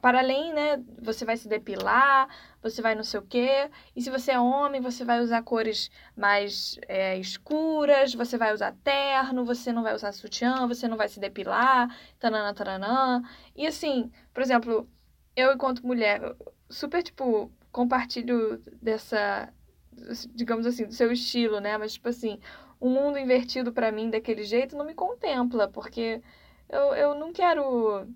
Para 0.00 0.20
além, 0.20 0.54
né? 0.54 0.82
Você 1.02 1.24
vai 1.26 1.36
se 1.36 1.46
depilar, 1.46 2.28
você 2.62 2.80
vai 2.80 2.94
não 2.94 3.02
sei 3.04 3.20
o 3.20 3.26
quê. 3.26 3.70
E 3.94 4.00
se 4.00 4.08
você 4.08 4.32
é 4.32 4.40
homem, 4.40 4.80
você 4.80 5.04
vai 5.04 5.20
usar 5.20 5.42
cores 5.42 5.90
mais 6.16 6.78
é, 6.88 7.18
escuras, 7.18 8.14
você 8.14 8.38
vai 8.38 8.54
usar 8.54 8.74
terno, 8.82 9.44
você 9.44 9.70
não 9.70 9.82
vai 9.82 9.94
usar 9.94 10.12
sutiã, 10.12 10.66
você 10.66 10.88
não 10.88 10.96
vai 10.96 11.08
se 11.08 11.20
depilar, 11.20 11.94
tanana, 12.18 12.54
taranã. 12.54 13.22
E 13.54 13.66
assim, 13.66 14.10
por 14.32 14.42
exemplo, 14.42 14.88
eu 15.36 15.52
enquanto 15.52 15.86
mulher, 15.86 16.20
super, 16.74 17.02
tipo, 17.02 17.50
compartilho 17.70 18.60
dessa, 18.82 19.52
digamos 20.34 20.66
assim, 20.66 20.86
do 20.86 20.92
seu 20.92 21.12
estilo, 21.12 21.60
né? 21.60 21.78
Mas, 21.78 21.94
tipo 21.94 22.08
assim, 22.08 22.40
um 22.80 22.90
mundo 22.90 23.18
invertido 23.18 23.72
para 23.72 23.92
mim 23.92 24.10
daquele 24.10 24.44
jeito 24.44 24.76
não 24.76 24.84
me 24.84 24.94
contempla, 24.94 25.68
porque 25.68 26.20
eu, 26.68 26.94
eu 26.94 27.14
não 27.14 27.32
quero, 27.32 28.06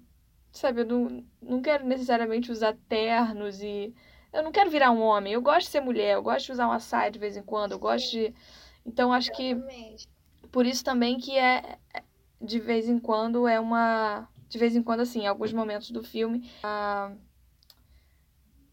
sabe, 0.53 0.83
eu 0.83 0.87
não, 0.87 1.25
não 1.41 1.63
quero 1.63 1.87
necessariamente 1.87 2.51
usar 2.51 2.77
ternos 2.89 3.63
e. 3.63 3.95
Eu 4.31 4.43
não 4.43 4.53
quero 4.53 4.71
virar 4.71 4.91
um 4.91 5.01
homem, 5.01 5.33
eu 5.33 5.41
gosto 5.41 5.67
de 5.67 5.73
ser 5.73 5.81
mulher, 5.81 6.15
eu 6.15 6.23
gosto 6.23 6.47
de 6.47 6.53
usar 6.53 6.67
uma 6.67 6.81
saia 6.81 7.11
de 7.11 7.19
vez 7.19 7.35
em 7.37 7.43
quando, 7.43 7.73
eu 7.73 7.79
gosto 7.79 8.11
de. 8.11 8.35
Então, 8.85 9.13
acho 9.13 9.33
que. 9.33 9.57
Por 10.51 10.67
isso 10.67 10.85
também 10.85 11.19
que 11.19 11.37
é. 11.39 11.79
De 12.41 12.61
vez 12.61 12.89
em 12.89 12.99
quando 12.99 13.49
é 13.49 13.59
uma. 13.59 14.29
De 14.49 14.59
vez 14.59 14.77
em 14.77 14.83
quando, 14.83 15.01
assim, 15.01 15.23
em 15.23 15.27
alguns 15.27 15.53
momentos 15.53 15.91
do 15.91 16.03
filme. 16.03 16.51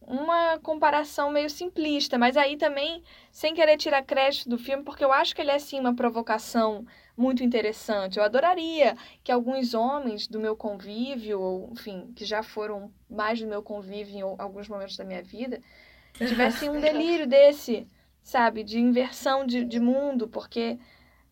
Uma 0.07 0.59
comparação 0.59 1.31
meio 1.31 1.50
simplista, 1.50 2.17
mas 2.17 2.38
aí 2.38 2.57
também 2.57 3.01
sem 3.31 3.53
querer 3.53 3.77
tirar 3.77 4.03
crédito 4.03 4.47
do 4.47 4.57
filme, 4.57 4.83
porque 4.83 5.03
eu 5.03 5.12
acho 5.12 5.35
que 5.35 5.41
ele 5.41 5.51
é 5.51 5.59
sim 5.59 5.79
uma 5.79 5.95
provocação 5.95 6.85
muito 7.17 7.43
interessante. 7.43 8.17
Eu 8.17 8.24
adoraria 8.24 8.95
que 9.24 9.31
alguns 9.31 9.74
homens 9.74 10.27
do 10.27 10.39
meu 10.39 10.55
convívio, 10.55 11.39
ou 11.39 11.69
enfim, 11.71 12.12
que 12.15 12.24
já 12.24 12.43
foram 12.43 12.91
mais 13.09 13.39
do 13.39 13.47
meu 13.47 13.63
convívio 13.63 14.17
em 14.17 14.21
alguns 14.21 14.67
momentos 14.67 14.95
da 14.95 15.03
minha 15.03 15.24
vida, 15.24 15.59
tivessem 16.13 16.69
um 16.69 16.79
delírio 16.79 17.25
desse, 17.25 17.88
sabe, 18.21 18.63
de 18.63 18.79
inversão 18.79 19.45
de, 19.45 19.65
de 19.65 19.79
mundo, 19.79 20.27
porque 20.27 20.77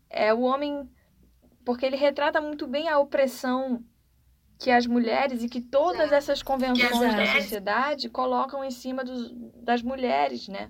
é 0.10 0.34
o 0.34 0.42
homem, 0.42 0.89
porque 1.63 1.86
ele 1.86 1.96
retrata 1.96 2.42
muito 2.42 2.65
bem 2.65 2.89
a 2.89 3.00
opressão 3.00 3.84
que 4.58 4.72
as 4.72 4.86
mulheres 4.88 5.44
e 5.44 5.50
que 5.50 5.62
todas 5.62 6.12
essas 6.12 6.42
convenções 6.42 7.16
da 7.16 7.26
sociedade 7.26 8.10
colocam 8.10 8.64
em 8.64 8.72
cima 8.72 9.04
dos, 9.04 9.34
das 9.62 9.82
mulheres, 9.82 10.48
né? 10.48 10.70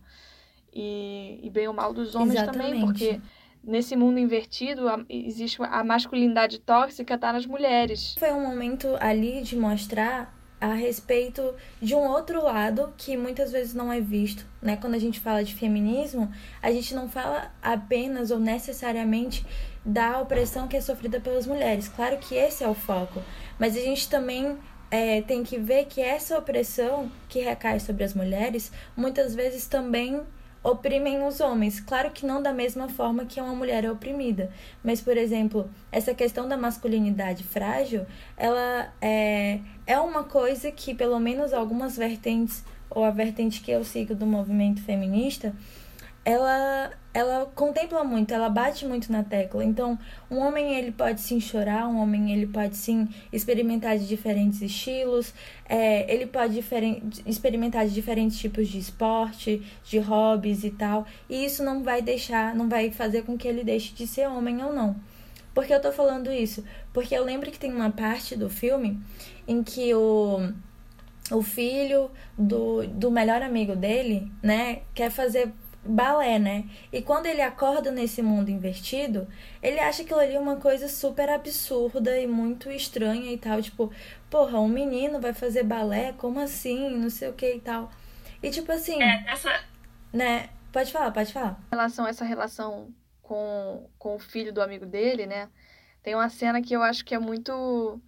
E, 0.74 1.40
e 1.44 1.50
bem 1.50 1.68
ou 1.68 1.74
mal 1.74 1.94
dos 1.94 2.16
homens 2.16 2.42
Exatamente. 2.42 2.72
também, 2.72 2.86
porque 2.86 3.22
nesse 3.63 3.96
mundo 3.96 4.20
invertido 4.20 4.84
existe 5.08 5.62
a 5.62 5.84
masculinidade 5.84 6.60
tóxica 6.60 7.18
tá 7.18 7.32
nas 7.32 7.46
mulheres. 7.46 8.16
Foi 8.18 8.32
um 8.32 8.42
momento 8.42 8.98
ali 9.00 9.42
de 9.42 9.56
mostrar 9.56 10.34
a 10.60 10.74
respeito 10.74 11.54
de 11.82 11.94
um 11.94 12.08
outro 12.08 12.42
lado 12.42 12.94
que 12.98 13.18
muitas 13.18 13.52
vezes 13.52 13.74
não 13.74 13.92
é 13.92 14.00
visto, 14.00 14.46
né? 14.62 14.78
Quando 14.78 14.94
a 14.94 15.00
gente 15.00 15.20
fala 15.20 15.44
de 15.44 15.54
feminismo, 15.54 16.32
a 16.62 16.72
gente 16.72 16.96
não 16.96 17.10
fala 17.10 17.52
apenas 17.62 18.32
ou 18.32 18.40
necessariamente 18.40 19.46
da 19.86 20.22
opressão 20.22 20.68
que 20.68 20.78
é 20.78 20.82
sofrida 20.82 21.20
pelas 21.20 21.46
mulheres. 21.46 21.90
Claro 21.90 22.18
que 22.18 22.36
esse 22.36 22.63
é 22.63 22.68
o 22.70 22.74
foco, 22.74 23.22
mas 23.60 23.75
a 23.75 23.79
gente 23.79 24.10
também 24.10 24.57
é, 24.89 25.22
tem 25.22 25.43
que 25.43 25.57
ver 25.57 25.86
que 25.86 26.01
essa 26.01 26.38
opressão 26.38 27.12
que 27.27 27.39
recai 27.39 27.79
sobre 27.79 28.03
as 28.03 28.13
mulheres 28.13 28.72
muitas 28.95 29.33
vezes 29.33 29.65
também 29.65 30.22
oprimem 30.63 31.27
os 31.27 31.41
homens. 31.41 31.79
Claro 31.79 32.12
que 32.12 32.25
não 32.25 32.41
da 32.41 32.53
mesma 32.53 32.88
forma 32.88 33.25
que 33.25 33.41
uma 33.41 33.53
mulher 33.53 33.83
é 33.83 33.91
oprimida, 33.91 34.50
mas, 34.83 35.01
por 35.01 35.17
exemplo, 35.17 35.69
essa 35.91 36.13
questão 36.13 36.48
da 36.48 36.55
masculinidade 36.55 37.43
frágil, 37.43 38.05
ela 38.38 38.93
é, 39.01 39.60
é 39.86 40.00
uma 40.00 40.24
coisa 40.24 40.72
que, 40.72 40.95
pelo 40.95 41.19
menos 41.19 41.53
algumas 41.53 41.98
vertentes, 41.98 42.63
ou 42.89 43.03
a 43.03 43.12
vertente 43.12 43.62
que 43.62 43.72
eu 43.72 43.83
sigo 43.83 44.15
do 44.15 44.25
movimento 44.25 44.81
feminista, 44.83 45.53
ela 46.25 46.92
ela 47.13 47.46
contempla 47.53 48.03
muito, 48.03 48.34
ela 48.34 48.50
bate 48.50 48.88
muito 48.88 49.12
na 49.12 49.24
tecla. 49.24 49.63
Então, 49.63 50.00
um 50.32 50.39
homem 50.39 50.75
ele 50.75 50.92
pode 50.92 51.22
sim 51.22 51.39
chorar, 51.39 51.88
um 51.88 51.98
homem 52.01 52.32
ele 52.32 52.48
pode 52.48 52.75
sim 52.75 53.08
experimentar 53.32 54.00
de 54.00 54.08
diferentes 54.08 54.60
estilos, 54.62 55.32
é, 55.70 56.12
ele 56.12 56.25
pode 56.25 56.63
experimentar 57.24 57.86
de 57.86 57.94
diferentes 57.94 58.39
tipos 58.39 58.68
de 58.68 58.80
esporte, 58.80 59.62
de 59.86 60.00
hobbies 60.00 60.63
e 60.63 60.72
tal. 60.72 61.06
E 61.30 61.46
isso 61.46 61.63
não 61.63 61.84
vai 61.84 62.01
deixar, 62.01 62.56
não 62.56 62.68
vai 62.68 62.89
fazer 62.89 63.22
com 63.24 63.38
que 63.38 63.48
ele 63.48 63.63
deixe 63.63 63.94
de 63.94 64.08
ser 64.08 64.27
homem 64.27 64.63
ou 64.63 64.74
não. 64.74 64.96
Por 65.53 65.65
que 65.65 65.74
eu 65.74 65.82
tô 65.82 65.92
falando 65.92 66.32
isso? 66.32 66.63
Porque 66.92 67.13
eu 67.15 67.24
lembro 67.24 67.51
que 67.51 67.60
tem 67.60 67.72
uma 67.72 67.92
parte 67.92 68.36
do 68.36 68.50
filme 68.50 69.00
em 69.48 69.62
que 69.62 69.94
o 69.94 70.51
o 71.32 71.42
filho 71.42 72.12
do, 72.38 72.86
do 72.88 73.10
melhor 73.10 73.42
amigo 73.42 73.75
dele, 73.75 74.30
né, 74.42 74.82
quer 74.94 75.10
fazer 75.10 75.53
balé, 75.86 76.40
né? 76.40 76.66
E 76.92 77.02
quando 77.02 77.25
ele 77.25 77.42
acorda 77.42 77.92
nesse 77.92 78.22
mundo 78.22 78.50
invertido, 78.50 79.28
ele 79.62 79.80
acha 79.80 80.04
aquilo 80.04 80.20
ali 80.20 80.38
uma 80.38 80.58
coisa 80.58 80.88
super 80.88 81.30
absurda 81.30 82.18
e 82.20 82.25
muito 82.25 82.72
estranha 82.72 83.32
e 83.32 83.38
tal. 83.38 83.62
Tipo, 83.62 83.92
porra, 84.30 84.60
um 84.60 84.68
menino 84.68 85.20
vai 85.20 85.34
fazer 85.34 85.63
balé? 85.63 86.13
Como 86.13 86.40
assim? 86.40 86.90
Não 86.90 87.10
sei 87.10 87.30
o 87.30 87.34
que 87.34 87.56
e 87.56 87.60
tal. 87.60 87.92
E 88.42 88.50
tipo 88.50 88.72
assim. 88.72 89.02
É, 89.02 89.25
essa. 89.28 89.63
Né? 90.12 90.50
Pode 90.72 90.92
falar, 90.92 91.12
pode 91.12 91.32
falar. 91.32 91.60
Em 91.72 91.75
relação 91.75 92.06
a 92.06 92.10
essa 92.10 92.25
relação 92.25 92.94
com, 93.22 93.90
com 94.00 94.16
o 94.16 94.20
filho 94.20 94.54
do 94.54 94.62
amigo 94.62 94.86
dele, 94.86 95.25
né? 95.25 95.50
Tem 96.02 96.16
uma 96.16 96.30
cena 96.30 96.62
que 96.62 96.74
eu 96.74 96.82
acho 96.82 97.04
que 97.06 97.13
é 97.13 97.20
muito. 97.20 98.02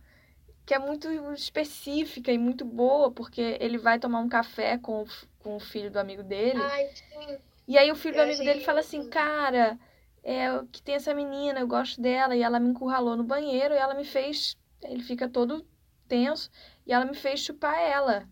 que 0.65 0.73
é 0.73 0.79
muito 0.79 1.09
específica 1.33 2.31
e 2.31 2.37
muito 2.37 2.65
boa, 2.65 3.11
porque 3.11 3.57
ele 3.59 3.77
vai 3.77 3.99
tomar 3.99 4.19
um 4.19 4.29
café 4.29 4.77
com, 4.77 5.05
com 5.39 5.55
o 5.55 5.59
filho 5.59 5.91
do 5.91 5.99
amigo 5.99 6.23
dele. 6.23 6.61
Ai, 6.61 6.87
sim. 6.87 7.37
E 7.67 7.77
aí 7.77 7.91
o 7.91 7.95
filho 7.95 8.15
do 8.15 8.21
amigo 8.21 8.43
dele 8.43 8.61
fala 8.61 8.79
assim, 8.79 9.09
cara, 9.09 9.77
é 10.23 10.47
que 10.71 10.81
tem 10.81 10.95
essa 10.95 11.13
menina, 11.13 11.59
eu 11.59 11.67
gosto 11.67 12.01
dela, 12.01 12.35
e 12.35 12.41
ela 12.41 12.59
me 12.59 12.69
encurralou 12.69 13.15
no 13.15 13.23
banheiro 13.23 13.73
e 13.73 13.77
ela 13.77 13.93
me 13.93 14.03
fez. 14.03 14.55
Ele 14.83 15.01
fica 15.01 15.27
todo 15.27 15.65
tenso 16.07 16.49
e 16.85 16.93
ela 16.93 17.05
me 17.05 17.15
fez 17.15 17.39
chupar 17.39 17.79
ela. 17.79 18.27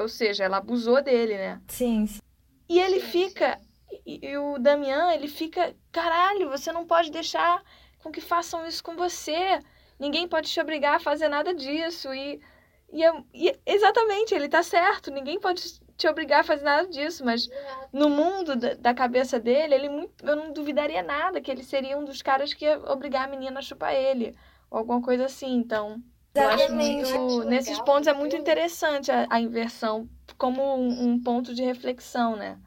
Ou 0.00 0.08
seja, 0.08 0.44
ela 0.44 0.58
abusou 0.58 1.02
dele, 1.02 1.36
né? 1.36 1.60
Sim. 1.68 2.06
E 2.68 2.78
ele 2.80 3.00
fica. 3.00 3.60
E, 4.06 4.26
e 4.26 4.36
o 4.36 4.58
Damian, 4.58 5.12
ele 5.12 5.28
fica, 5.28 5.74
caralho, 5.90 6.50
você 6.50 6.72
não 6.72 6.86
pode 6.86 7.10
deixar 7.10 7.62
com 7.98 8.10
que 8.10 8.20
façam 8.20 8.66
isso 8.66 8.82
com 8.82 8.96
você. 8.96 9.60
Ninguém 9.98 10.26
pode 10.26 10.50
te 10.50 10.60
obrigar 10.60 10.96
a 10.96 11.00
fazer 11.00 11.28
nada 11.28 11.54
disso. 11.54 12.12
E, 12.12 12.40
e, 12.92 13.04
e 13.34 13.60
exatamente, 13.64 14.34
ele 14.34 14.48
tá 14.48 14.62
certo. 14.62 15.10
Ninguém 15.10 15.38
pode 15.38 15.80
te 15.96 16.08
obrigar 16.08 16.40
a 16.40 16.44
fazer 16.44 16.64
nada 16.64 16.88
disso, 16.88 17.24
mas 17.24 17.48
no 17.92 18.08
mundo 18.08 18.56
da, 18.56 18.74
da 18.74 18.94
cabeça 18.94 19.38
dele, 19.38 19.74
ele 19.74 19.88
muito, 19.88 20.24
eu 20.24 20.36
não 20.36 20.52
duvidaria 20.52 21.02
nada 21.02 21.40
que 21.40 21.50
ele 21.50 21.62
seria 21.62 21.98
um 21.98 22.04
dos 22.04 22.22
caras 22.22 22.54
que 22.54 22.64
ia 22.64 22.78
obrigar 22.90 23.26
a 23.26 23.30
menina 23.30 23.58
a 23.58 23.62
chupar 23.62 23.94
ele, 23.94 24.34
ou 24.70 24.78
alguma 24.78 25.00
coisa 25.02 25.26
assim. 25.26 25.54
Então, 25.54 26.02
eu 26.34 26.48
acho 26.48 26.72
muito, 26.72 27.44
nesses 27.44 27.78
pontos 27.80 28.06
é 28.06 28.12
muito 28.12 28.36
interessante 28.36 29.10
a, 29.10 29.26
a 29.28 29.40
inversão 29.40 30.08
como 30.38 30.62
um, 30.76 31.10
um 31.10 31.22
ponto 31.22 31.54
de 31.54 31.62
reflexão, 31.62 32.36
né? 32.36 32.58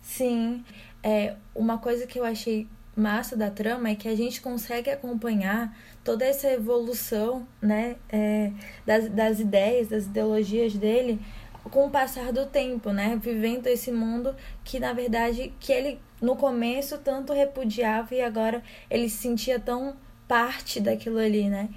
Sim. 0.00 0.64
É, 1.02 1.36
uma 1.54 1.78
coisa 1.78 2.06
que 2.06 2.18
eu 2.18 2.24
achei 2.24 2.68
massa 2.96 3.36
da 3.36 3.50
trama 3.50 3.90
é 3.90 3.94
que 3.94 4.08
a 4.08 4.16
gente 4.16 4.40
consegue 4.40 4.90
acompanhar 4.90 5.76
toda 6.06 6.24
essa 6.24 6.48
evolução 6.48 7.46
né, 7.60 7.96
é, 8.08 8.52
das, 8.86 9.08
das 9.10 9.40
ideias, 9.40 9.88
das 9.88 10.04
ideologias 10.06 10.72
dele 10.74 11.20
com 11.64 11.86
o 11.86 11.90
passar 11.90 12.32
do 12.32 12.46
tempo, 12.46 12.92
né? 12.92 13.18
Vivendo 13.20 13.66
esse 13.66 13.90
mundo 13.90 14.32
que, 14.62 14.78
na 14.78 14.92
verdade, 14.92 15.52
que 15.58 15.72
ele 15.72 16.00
no 16.22 16.36
começo 16.36 16.96
tanto 16.98 17.32
repudiava 17.32 18.14
e 18.14 18.20
agora 18.20 18.62
ele 18.88 19.08
se 19.08 19.16
sentia 19.16 19.58
tão 19.58 19.96
parte 20.28 20.78
daquilo 20.78 21.18
ali, 21.18 21.48
né? 21.48 21.68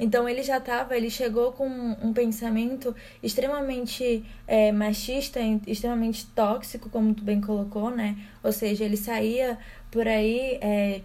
Então 0.00 0.28
ele 0.28 0.42
já 0.42 0.58
estava, 0.58 0.96
ele 0.96 1.08
chegou 1.08 1.52
com 1.52 1.68
um 1.68 2.12
pensamento 2.12 2.94
extremamente 3.22 4.24
é, 4.46 4.72
machista, 4.72 5.38
extremamente 5.68 6.26
tóxico, 6.26 6.90
como 6.90 7.14
tu 7.14 7.22
bem 7.22 7.40
colocou, 7.40 7.90
né? 7.90 8.16
Ou 8.42 8.50
seja, 8.50 8.84
ele 8.84 8.96
saía 8.96 9.56
por 9.88 10.06
aí, 10.08 10.58
é, 10.60 11.00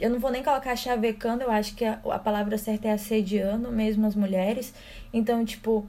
eu 0.00 0.10
não 0.10 0.18
vou 0.18 0.30
nem 0.30 0.42
colocar 0.42 0.74
chavecando, 0.74 1.42
eu 1.42 1.50
acho 1.50 1.74
que 1.74 1.84
a, 1.84 2.00
a 2.04 2.18
palavra 2.18 2.56
certa 2.58 2.88
é 2.88 2.92
assediando 2.92 3.70
mesmo 3.70 4.06
as 4.06 4.14
mulheres. 4.14 4.74
Então, 5.12 5.44
tipo, 5.44 5.86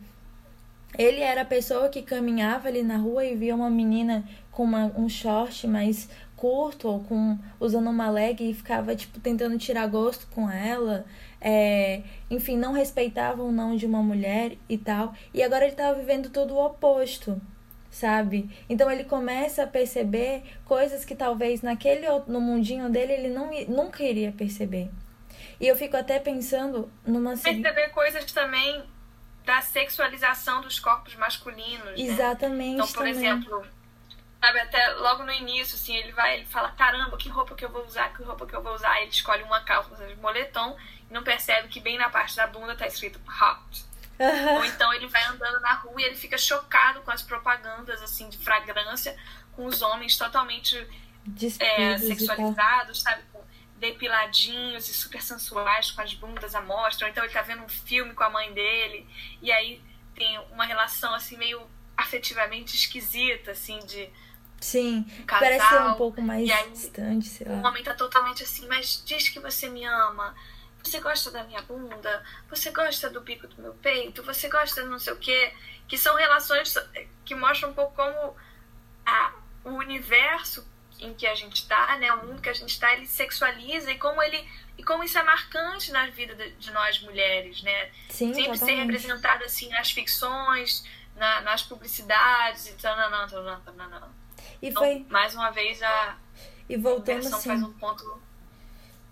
ele 0.97 1.21
era 1.21 1.41
a 1.41 1.45
pessoa 1.45 1.89
que 1.89 2.01
caminhava 2.01 2.67
ali 2.67 2.83
na 2.83 2.97
rua 2.97 3.25
e 3.25 3.35
via 3.35 3.55
uma 3.55 3.69
menina 3.69 4.23
com 4.51 4.63
uma, 4.63 4.85
um 4.97 5.07
short 5.07 5.65
mais 5.67 6.09
curto 6.35 6.87
ou 6.87 6.99
com 7.01 7.37
usando 7.59 7.89
uma 7.89 8.09
leg 8.09 8.41
e 8.41 8.53
ficava 8.53 8.95
tipo 8.95 9.19
tentando 9.19 9.57
tirar 9.59 9.85
gosto 9.87 10.27
com 10.33 10.49
ela, 10.49 11.05
é, 11.39 12.01
enfim, 12.31 12.57
não 12.57 12.73
respeitava 12.73 13.43
o 13.43 13.51
não 13.51 13.75
de 13.75 13.85
uma 13.85 14.01
mulher 14.01 14.57
e 14.67 14.77
tal. 14.77 15.13
E 15.33 15.41
agora 15.43 15.63
ele 15.63 15.73
estava 15.73 15.97
vivendo 15.97 16.29
todo 16.29 16.55
o 16.55 16.65
oposto, 16.65 17.39
sabe? 17.91 18.49
Então 18.69 18.89
ele 18.89 19.03
começa 19.03 19.63
a 19.63 19.67
perceber 19.67 20.43
coisas 20.63 21.03
que 21.03 21.13
talvez 21.13 21.61
naquele 21.61 22.07
no 22.25 22.39
mundinho 22.39 22.89
dele 22.89 23.13
ele 23.13 23.29
não 23.29 23.51
nunca 23.67 24.01
iria 24.01 24.31
perceber. 24.31 24.89
E 25.59 25.67
eu 25.67 25.75
fico 25.75 25.95
até 25.97 26.17
pensando 26.17 26.91
numa 27.05 27.37
perceber 27.37 27.89
coisas 27.89 28.25
também 28.31 28.83
da 29.45 29.61
sexualização 29.61 30.61
dos 30.61 30.79
corpos 30.79 31.15
masculinos. 31.15 31.85
Né? 31.85 31.93
Exatamente. 31.97 32.57
Né? 32.57 32.73
Então, 32.73 32.87
por 32.87 32.93
também. 32.95 33.11
exemplo, 33.11 33.65
sabe, 34.41 34.59
até 34.59 34.87
logo 34.93 35.23
no 35.23 35.31
início, 35.31 35.75
assim, 35.75 35.95
ele 35.95 36.11
vai, 36.13 36.37
ele 36.37 36.45
fala, 36.45 36.71
caramba, 36.71 37.17
que 37.17 37.29
roupa 37.29 37.53
que 37.55 37.65
eu 37.65 37.69
vou 37.69 37.85
usar, 37.85 38.13
que 38.15 38.23
roupa 38.23 38.45
que 38.45 38.55
eu 38.55 38.63
vou 38.63 38.73
usar. 38.73 38.91
Aí 38.91 39.03
ele 39.03 39.11
escolhe 39.11 39.43
uma 39.43 39.61
calça 39.61 39.95
de 40.07 40.15
moletom 40.15 40.77
e 41.09 41.13
não 41.13 41.23
percebe 41.23 41.67
que 41.67 41.79
bem 41.79 41.97
na 41.97 42.09
parte 42.09 42.35
da 42.35 42.47
bunda 42.47 42.75
tá 42.75 42.87
escrito 42.87 43.19
hot. 43.27 43.90
Uhum. 44.21 44.55
Ou 44.55 44.65
então 44.65 44.93
ele 44.93 45.07
vai 45.07 45.23
andando 45.25 45.59
na 45.59 45.73
rua 45.73 45.99
e 45.99 46.03
ele 46.03 46.15
fica 46.15 46.37
chocado 46.37 47.01
com 47.01 47.11
as 47.11 47.21
propagandas, 47.21 48.01
assim, 48.01 48.29
de 48.29 48.37
fragrância, 48.37 49.17
com 49.53 49.65
os 49.65 49.81
homens 49.81 50.17
totalmente 50.17 50.75
é, 51.59 51.97
sexualizados, 51.97 53.01
sabe? 53.01 53.23
depiladinhos 53.81 54.87
e 54.87 54.93
super 54.93 55.23
sensuais 55.23 55.89
com 55.89 56.01
as 56.01 56.13
bundas 56.13 56.53
à 56.53 56.61
mostra, 56.61 57.07
ou 57.07 57.11
então 57.11 57.23
ele 57.23 57.33
tá 57.33 57.41
vendo 57.41 57.63
um 57.63 57.67
filme 57.67 58.13
com 58.13 58.23
a 58.23 58.29
mãe 58.29 58.53
dele, 58.53 59.09
e 59.41 59.51
aí 59.51 59.81
tem 60.13 60.39
uma 60.51 60.65
relação 60.65 61.15
assim 61.15 61.35
meio 61.35 61.59
afetivamente 61.97 62.75
esquisita, 62.75 63.51
assim, 63.51 63.79
de 63.79 64.07
Sim, 64.59 65.03
um 65.19 65.25
casal, 65.25 65.39
parece 65.39 65.69
ser 65.69 65.81
um 65.81 65.93
pouco 65.95 66.21
mais 66.21 66.47
aí, 66.47 66.69
distante, 66.69 67.27
sei 67.27 67.47
lá. 67.47 67.55
O 67.55 67.65
homem 67.65 67.83
tá 67.83 67.95
totalmente 67.95 68.43
assim, 68.43 68.67
mas 68.67 69.01
diz 69.03 69.29
que 69.29 69.39
você 69.39 69.67
me 69.67 69.83
ama. 69.83 70.35
Você 70.83 70.99
gosta 70.99 71.31
da 71.31 71.43
minha 71.43 71.61
bunda? 71.61 72.23
Você 72.49 72.71
gosta 72.71 73.09
do 73.09 73.21
bico 73.21 73.47
do 73.47 73.61
meu 73.61 73.73
peito? 73.75 74.23
Você 74.23 74.49
gosta 74.49 74.83
de 74.83 74.89
não 74.89 74.99
sei 74.99 75.13
o 75.13 75.17
quê? 75.17 75.53
Que 75.87 75.97
são 75.97 76.15
relações 76.15 76.73
que 77.23 77.35
mostram 77.35 77.69
um 77.69 77.73
pouco 77.73 77.95
como 77.95 78.35
a, 79.05 79.33
o 79.63 79.71
universo 79.71 80.65
em 80.99 81.13
que 81.13 81.25
a 81.25 81.33
gente 81.33 81.55
está, 81.55 81.97
né, 81.97 82.13
o 82.13 82.27
mundo 82.27 82.41
que 82.41 82.49
a 82.49 82.53
gente 82.53 82.69
está, 82.69 82.93
ele 82.93 83.07
sexualiza 83.07 83.91
e 83.91 83.97
como 83.97 84.21
ele 84.21 84.47
e 84.77 84.83
como 84.83 85.03
isso 85.03 85.17
é 85.17 85.23
marcante 85.23 85.91
na 85.91 86.07
vida 86.07 86.35
de, 86.35 86.51
de 86.51 86.71
nós 86.71 87.01
mulheres, 87.01 87.61
né? 87.63 87.91
Sim, 88.09 88.33
Sempre 88.33 88.57
ser 88.57 88.75
representado 88.75 89.43
assim 89.43 89.69
nas 89.69 89.91
ficções, 89.91 90.83
na, 91.15 91.41
nas 91.41 91.63
publicidades 91.63 92.67
e 92.67 92.73
tal, 92.73 92.95
não, 92.95 93.09
não, 93.09 93.27
não, 93.27 93.73
não, 93.73 93.89
não. 93.89 94.09
E 94.61 94.69
então, 94.69 94.81
foi 94.81 95.05
mais 95.09 95.33
uma 95.35 95.51
vez 95.51 95.81
a 95.81 96.17
e 96.69 96.77
voltando 96.77 97.27
assim, 97.27 97.49
faz 97.49 97.63
um 97.63 97.73
ponto 97.73 98.21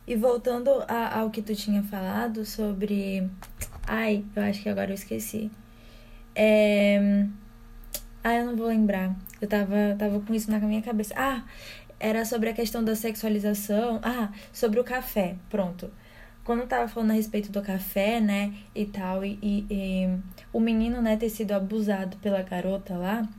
e 0.09 0.15
voltando 0.15 0.83
a, 0.87 1.19
ao 1.19 1.29
que 1.29 1.39
tu 1.39 1.53
tinha 1.53 1.83
falado 1.83 2.43
sobre 2.43 3.29
ai, 3.85 4.25
eu 4.35 4.41
acho 4.41 4.63
que 4.63 4.67
agora 4.67 4.89
eu 4.89 4.95
esqueci. 4.95 5.51
É... 6.35 7.27
Ah, 8.23 8.33
eu 8.33 8.47
não 8.47 8.55
vou 8.55 8.65
lembrar. 8.65 9.15
Eu 9.39 9.47
tava, 9.47 9.95
tava 9.99 10.19
com 10.19 10.33
isso 10.33 10.49
na 10.49 10.59
minha 10.59 10.81
cabeça. 10.81 11.13
Ah, 11.15 11.43
era 11.99 12.25
sobre 12.25 12.49
a 12.49 12.53
questão 12.53 12.83
da 12.83 12.95
sexualização. 12.95 13.99
Ah, 14.01 14.31
sobre 14.51 14.79
o 14.79 14.83
café. 14.83 15.35
Pronto. 15.47 15.91
Quando 16.43 16.61
eu 16.61 16.67
tava 16.67 16.87
falando 16.87 17.11
a 17.11 17.13
respeito 17.13 17.51
do 17.51 17.61
café, 17.61 18.19
né, 18.19 18.55
e 18.73 18.87
tal, 18.87 19.23
e, 19.23 19.37
e, 19.43 19.67
e 19.69 20.19
o 20.51 20.59
menino, 20.59 21.03
né, 21.03 21.17
ter 21.17 21.29
sido 21.29 21.51
abusado 21.51 22.17
pela 22.17 22.41
garota 22.41 22.97
lá, 22.97 23.29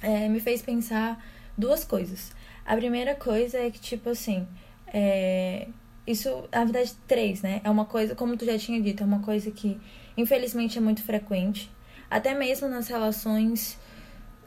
é, 0.00 0.30
me 0.30 0.40
fez 0.40 0.62
pensar 0.62 1.22
duas 1.58 1.84
coisas. 1.84 2.32
A 2.64 2.74
primeira 2.74 3.14
coisa 3.14 3.58
é 3.58 3.70
que, 3.70 3.78
tipo 3.78 4.08
assim, 4.08 4.46
é, 4.94 5.66
isso, 6.06 6.48
na 6.52 6.64
verdade, 6.64 6.94
três, 7.08 7.42
né? 7.42 7.60
É 7.64 7.68
uma 7.68 7.84
coisa, 7.84 8.14
como 8.14 8.36
tu 8.36 8.44
já 8.46 8.56
tinha 8.56 8.80
dito, 8.80 9.02
é 9.02 9.06
uma 9.06 9.20
coisa 9.20 9.50
que, 9.50 9.80
infelizmente, 10.16 10.78
é 10.78 10.80
muito 10.80 11.02
frequente. 11.02 11.68
Até 12.08 12.32
mesmo 12.32 12.68
nas 12.68 12.86
relações 12.86 13.76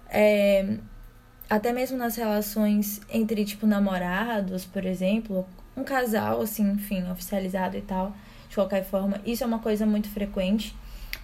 é, 0.10 0.78
até 1.50 1.72
mesmo 1.72 1.98
nas 1.98 2.16
relações 2.16 3.02
entre, 3.10 3.46
tipo, 3.46 3.66
namorados, 3.66 4.66
por 4.66 4.86
exemplo, 4.86 5.48
um 5.76 5.84
casal, 5.84 6.42
assim, 6.42 6.72
enfim, 6.72 7.10
oficializado 7.10 7.78
e 7.78 7.82
tal, 7.82 8.16
de 8.50 8.56
qualquer 8.56 8.84
forma, 8.84 9.22
isso 9.26 9.44
é 9.44 9.48
uma 9.48 9.60
coisa 9.60 9.86
muito 9.86 10.10
frequente. 10.10 10.76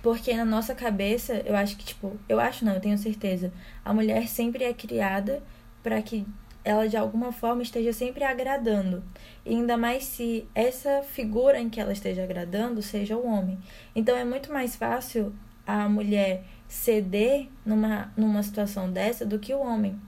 Porque 0.02 0.34
na 0.34 0.44
nossa 0.44 0.76
cabeça, 0.76 1.42
eu 1.46 1.56
acho 1.56 1.78
que, 1.78 1.86
tipo, 1.86 2.18
eu 2.28 2.40
acho 2.40 2.66
não, 2.66 2.74
eu 2.74 2.82
tenho 2.82 2.98
certeza, 2.98 3.54
a 3.86 3.94
mulher 3.94 4.28
sempre 4.28 4.66
é 4.66 4.74
criada 4.74 5.42
para 5.82 6.02
que 6.02 6.26
ela 6.64 6.88
de 6.88 6.96
alguma 6.96 7.32
forma 7.32 7.62
esteja 7.62 7.92
sempre 7.92 8.24
agradando. 8.24 9.04
E 9.46 9.54
ainda 9.54 9.76
mais 9.78 10.04
se 10.06 10.48
essa 10.56 11.04
figura 11.04 11.60
em 11.60 11.70
que 11.70 11.80
ela 11.80 11.92
esteja 11.92 12.24
agradando 12.24 12.82
seja 12.82 13.18
o 13.18 13.26
homem. 13.26 13.58
Então 13.96 14.16
é 14.16 14.24
muito 14.24 14.52
mais 14.52 14.76
fácil 14.76 15.34
a 15.66 15.88
mulher 15.90 16.44
ceder 16.68 17.48
numa, 17.66 18.12
numa 18.16 18.42
situação 18.42 18.92
dessa 18.92 19.26
do 19.26 19.40
que 19.40 19.54
o 19.54 19.60
homem. 19.60 20.00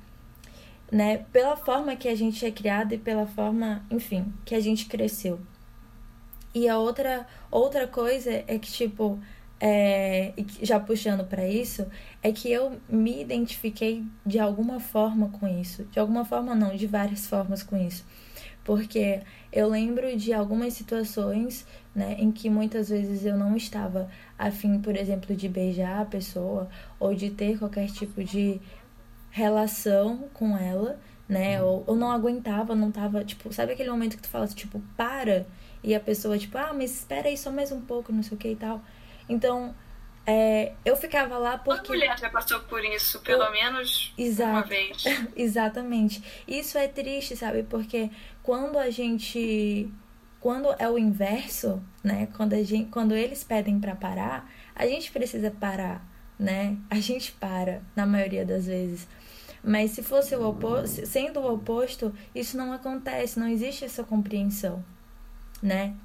Né? 0.91 1.25
Pela 1.31 1.57
forma 1.57 1.95
que 1.95 2.07
a 2.07 2.15
gente 2.15 2.45
é 2.45 2.51
criado 2.51 2.93
e 2.93 2.97
pela 2.97 3.25
forma, 3.25 3.83
enfim, 3.91 4.33
que 4.45 4.55
a 4.55 4.59
gente 4.59 4.85
cresceu. 4.85 5.39
E 6.53 6.69
a 6.69 6.77
outra, 6.77 7.27
outra 7.51 7.85
coisa 7.85 8.31
é 8.31 8.57
que, 8.57 8.71
tipo, 8.71 9.19
é, 9.67 10.31
já 10.61 10.79
puxando 10.79 11.25
para 11.25 11.47
isso, 11.47 11.87
é 12.21 12.31
que 12.31 12.51
eu 12.51 12.79
me 12.87 13.19
identifiquei 13.19 14.03
de 14.23 14.37
alguma 14.37 14.79
forma 14.79 15.29
com 15.29 15.47
isso. 15.47 15.85
De 15.85 15.99
alguma 15.99 16.23
forma, 16.23 16.53
não, 16.53 16.75
de 16.75 16.85
várias 16.85 17.25
formas 17.25 17.63
com 17.63 17.75
isso. 17.75 18.05
Porque 18.63 19.21
eu 19.51 19.67
lembro 19.67 20.15
de 20.15 20.31
algumas 20.33 20.73
situações 20.73 21.65
né, 21.95 22.15
em 22.19 22.31
que 22.31 22.47
muitas 22.47 22.89
vezes 22.89 23.25
eu 23.25 23.35
não 23.35 23.57
estava 23.57 24.07
afim, 24.37 24.79
por 24.79 24.95
exemplo, 24.95 25.35
de 25.35 25.49
beijar 25.49 26.01
a 26.01 26.05
pessoa 26.05 26.69
ou 26.99 27.15
de 27.15 27.31
ter 27.31 27.57
qualquer 27.57 27.87
tipo 27.87 28.23
de 28.23 28.61
relação 29.31 30.29
com 30.31 30.55
ela, 30.55 30.99
né? 31.27 31.59
Ou, 31.63 31.83
ou 31.87 31.95
não 31.95 32.11
aguentava, 32.11 32.75
não 32.75 32.91
tava, 32.91 33.23
tipo, 33.25 33.51
sabe 33.51 33.73
aquele 33.73 33.89
momento 33.89 34.15
que 34.15 34.21
tu 34.21 34.29
fala 34.29 34.47
tipo, 34.47 34.79
para? 34.95 35.47
E 35.83 35.95
a 35.95 35.99
pessoa, 35.99 36.37
tipo, 36.37 36.55
ah, 36.55 36.71
mas 36.71 36.99
espera 36.99 37.29
aí 37.29 37.37
só 37.37 37.51
mais 37.51 37.71
um 37.71 37.81
pouco, 37.81 38.13
não 38.13 38.21
sei 38.21 38.37
o 38.37 38.39
que 38.39 38.49
e 38.49 38.55
tal. 38.55 38.79
Então, 39.27 39.75
é, 40.25 40.73
eu 40.83 40.95
ficava 40.95 41.37
lá 41.37 41.57
porque. 41.57 41.91
Uma 41.91 41.97
mulher 41.99 42.17
já 42.17 42.29
passou 42.29 42.59
por 42.61 42.83
isso, 42.83 43.19
pelo 43.19 43.43
eu... 43.43 43.51
menos 43.51 44.13
Exato. 44.17 44.51
uma 44.51 44.63
vez. 44.63 45.03
Exatamente. 45.35 46.23
Isso 46.47 46.77
é 46.77 46.87
triste, 46.87 47.35
sabe? 47.35 47.63
Porque 47.63 48.09
quando 48.41 48.79
a 48.79 48.89
gente. 48.89 49.91
Quando 50.39 50.75
é 50.77 50.87
o 50.87 50.97
inverso, 50.97 51.81
né? 52.03 52.27
Quando, 52.37 52.53
a 52.53 52.63
gente, 52.63 52.89
quando 52.91 53.15
eles 53.15 53.43
pedem 53.43 53.79
para 53.79 53.95
parar, 53.95 54.51
a 54.75 54.85
gente 54.85 55.11
precisa 55.11 55.49
parar, 55.49 56.05
né? 56.37 56.77
A 56.87 56.99
gente 56.99 57.31
para, 57.31 57.81
na 57.95 58.05
maioria 58.05 58.45
das 58.45 58.67
vezes. 58.67 59.07
Mas 59.63 59.91
se 59.91 60.03
fosse 60.03 60.35
o 60.35 60.47
oposto, 60.47 61.03
sendo 61.07 61.39
o 61.39 61.51
oposto, 61.51 62.13
isso 62.35 62.55
não 62.55 62.71
acontece, 62.71 63.39
não 63.39 63.47
existe 63.47 63.83
essa 63.83 64.03
compreensão, 64.03 64.85
né? 65.63 65.95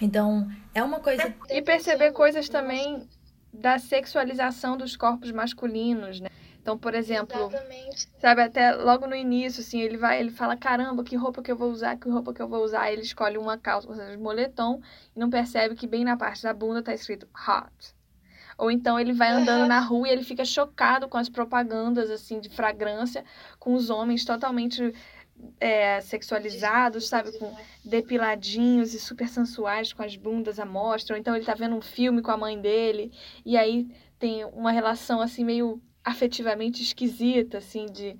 Então, 0.00 0.48
é 0.74 0.82
uma 0.82 1.00
coisa. 1.00 1.34
E 1.48 1.62
perceber 1.62 2.12
coisas 2.12 2.48
também 2.48 3.08
da 3.52 3.78
sexualização 3.78 4.76
dos 4.76 4.96
corpos 4.96 5.32
masculinos, 5.32 6.20
né? 6.20 6.28
Então, 6.60 6.76
por 6.76 6.94
exemplo, 6.94 7.46
Exatamente. 7.46 8.08
sabe, 8.18 8.42
até 8.42 8.72
logo 8.72 9.06
no 9.06 9.14
início, 9.14 9.60
assim, 9.60 9.80
ele 9.80 9.96
vai, 9.96 10.18
ele 10.18 10.32
fala, 10.32 10.56
caramba, 10.56 11.04
que 11.04 11.14
roupa 11.14 11.40
que 11.40 11.52
eu 11.52 11.56
vou 11.56 11.70
usar, 11.70 11.96
que 11.96 12.08
roupa 12.08 12.34
que 12.34 12.42
eu 12.42 12.48
vou 12.48 12.64
usar. 12.64 12.82
Aí 12.82 12.92
ele 12.92 13.02
escolhe 13.02 13.38
uma 13.38 13.56
calça, 13.56 13.88
ou 13.88 13.94
seja, 13.94 14.18
moletom, 14.18 14.80
e 15.14 15.18
não 15.18 15.30
percebe 15.30 15.76
que 15.76 15.86
bem 15.86 16.04
na 16.04 16.16
parte 16.16 16.42
da 16.42 16.52
bunda 16.52 16.82
tá 16.82 16.92
escrito 16.92 17.28
hot. 17.48 17.94
Ou 18.58 18.70
então 18.70 18.98
ele 18.98 19.12
vai 19.12 19.30
andando 19.30 19.68
na 19.68 19.78
rua 19.80 20.08
e 20.08 20.10
ele 20.10 20.24
fica 20.24 20.44
chocado 20.44 21.08
com 21.08 21.18
as 21.18 21.28
propagandas 21.28 22.10
assim 22.10 22.40
de 22.40 22.48
fragrância, 22.48 23.24
com 23.58 23.74
os 23.74 23.90
homens 23.90 24.24
totalmente 24.24 24.94
é, 25.60 26.00
sexualizados, 26.00 27.08
sabe, 27.08 27.38
com 27.38 27.54
depiladinhos 27.84 28.94
e 28.94 29.00
super 29.00 29.28
sensuais, 29.28 29.92
com 29.92 30.02
as 30.02 30.16
bundas 30.16 30.58
à 30.58 30.64
mostra. 30.64 31.14
Ou 31.14 31.20
então 31.20 31.34
ele 31.34 31.44
tá 31.44 31.54
vendo 31.54 31.76
um 31.76 31.80
filme 31.80 32.22
com 32.22 32.30
a 32.30 32.36
mãe 32.36 32.60
dele 32.60 33.12
e 33.44 33.56
aí 33.56 33.88
tem 34.18 34.44
uma 34.44 34.70
relação 34.70 35.20
assim 35.20 35.44
meio 35.44 35.80
afetivamente 36.04 36.82
esquisita, 36.82 37.58
assim, 37.58 37.86
de 37.86 38.16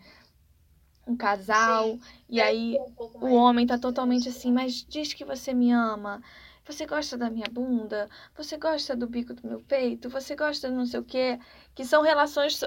um 1.07 1.17
casal, 1.17 1.93
Sim. 1.93 2.01
e 2.29 2.41
aí 2.41 2.77
um 2.99 3.27
o 3.27 3.35
homem 3.35 3.65
tá 3.65 3.79
totalmente 3.79 4.29
assim, 4.29 4.53
mas 4.53 4.85
diz 4.85 5.15
que 5.15 5.25
você 5.25 5.55
me 5.55 5.71
ama, 5.71 6.21
você 6.65 6.85
gosta 6.85 7.17
da 7.17 7.31
minha 7.31 7.47
bunda, 7.49 8.11
você 8.37 8.57
gosta 8.57 8.97
do 8.97 9.07
bico 9.07 9.33
do 9.33 9.47
meu 9.47 9.61
peito, 9.61 10.11
você 10.11 10.35
gosta 10.35 10.69
de 10.69 10.75
não 10.75 10.85
sei 10.85 10.99
o 10.99 11.05
quê, 11.05 11.39
que 11.77 11.85
são 11.85 12.03
relações 12.03 12.61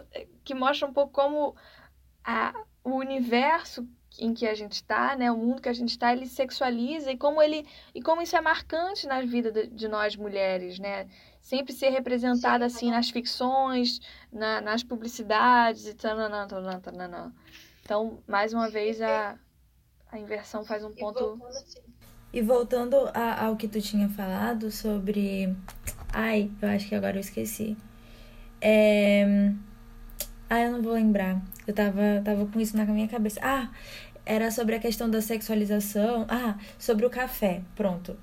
que 0.46 0.54
mostram 0.54 0.90
um 0.90 0.94
pouco 0.94 1.12
como 1.12 1.54
a, 2.24 2.54
o 2.82 2.92
universo 2.92 3.86
em 4.20 4.34
que 4.34 4.48
a 4.48 4.54
gente 4.54 4.74
está, 4.74 5.16
né, 5.16 5.32
o 5.32 5.38
mundo 5.38 5.62
que 5.62 5.70
a 5.70 5.74
gente 5.74 5.90
está, 5.90 6.12
ele 6.12 6.26
sexualiza 6.26 7.12
e 7.12 7.18
como 7.18 7.42
ele 7.42 7.66
e 7.96 8.02
como 8.02 8.22
isso 8.22 8.36
é 8.36 8.42
marcante 8.42 9.08
na 9.08 9.22
vida 9.22 9.52
de, 9.52 9.68
de 9.68 9.88
nós 9.88 10.16
mulheres, 10.16 10.78
né? 10.80 11.08
Sempre 11.42 11.74
ser 11.74 11.90
representada 11.90 12.66
assim 12.66 12.92
nas 12.92 13.10
ficções, 13.10 14.00
na, 14.32 14.62
nas 14.62 14.84
publicidades 14.84 15.88
e 15.88 15.94
tal, 15.94 16.18
Então, 17.84 18.20
mais 18.28 18.54
uma 18.54 18.70
vez 18.70 19.02
a 19.02 19.38
a 20.12 20.18
inversão 20.18 20.66
faz 20.66 20.84
um 20.84 20.92
ponto 20.92 21.40
e 22.32 22.42
voltando 22.42 22.96
a, 23.14 23.46
ao 23.46 23.56
que 23.56 23.68
tu 23.68 23.82
tinha 23.82 24.08
falado 24.10 24.72
sobre 24.72 25.56
ai, 26.14 26.52
eu 26.62 26.70
acho 26.70 26.88
que 26.88 26.96
agora 26.96 27.18
eu 27.18 27.22
esqueci. 27.22 27.76
É... 28.62 29.52
Ah, 30.50 30.62
eu 30.62 30.72
não 30.72 30.82
vou 30.82 30.94
lembrar. 30.94 31.42
Eu 31.66 31.74
tava, 31.74 32.22
tava 32.24 32.46
com 32.48 32.60
isso 32.60 32.76
na 32.76 32.86
minha 32.86 33.08
cabeça. 33.08 33.40
Ah, 33.44 33.70
era 34.30 34.52
sobre 34.52 34.76
a 34.76 34.80
questão 34.80 35.10
da 35.10 35.22
sexualização. 35.22 36.28
Ah, 36.30 36.56
sobre 36.78 37.04
o 37.04 37.10
café. 37.10 37.62
Pronto. 37.76 38.15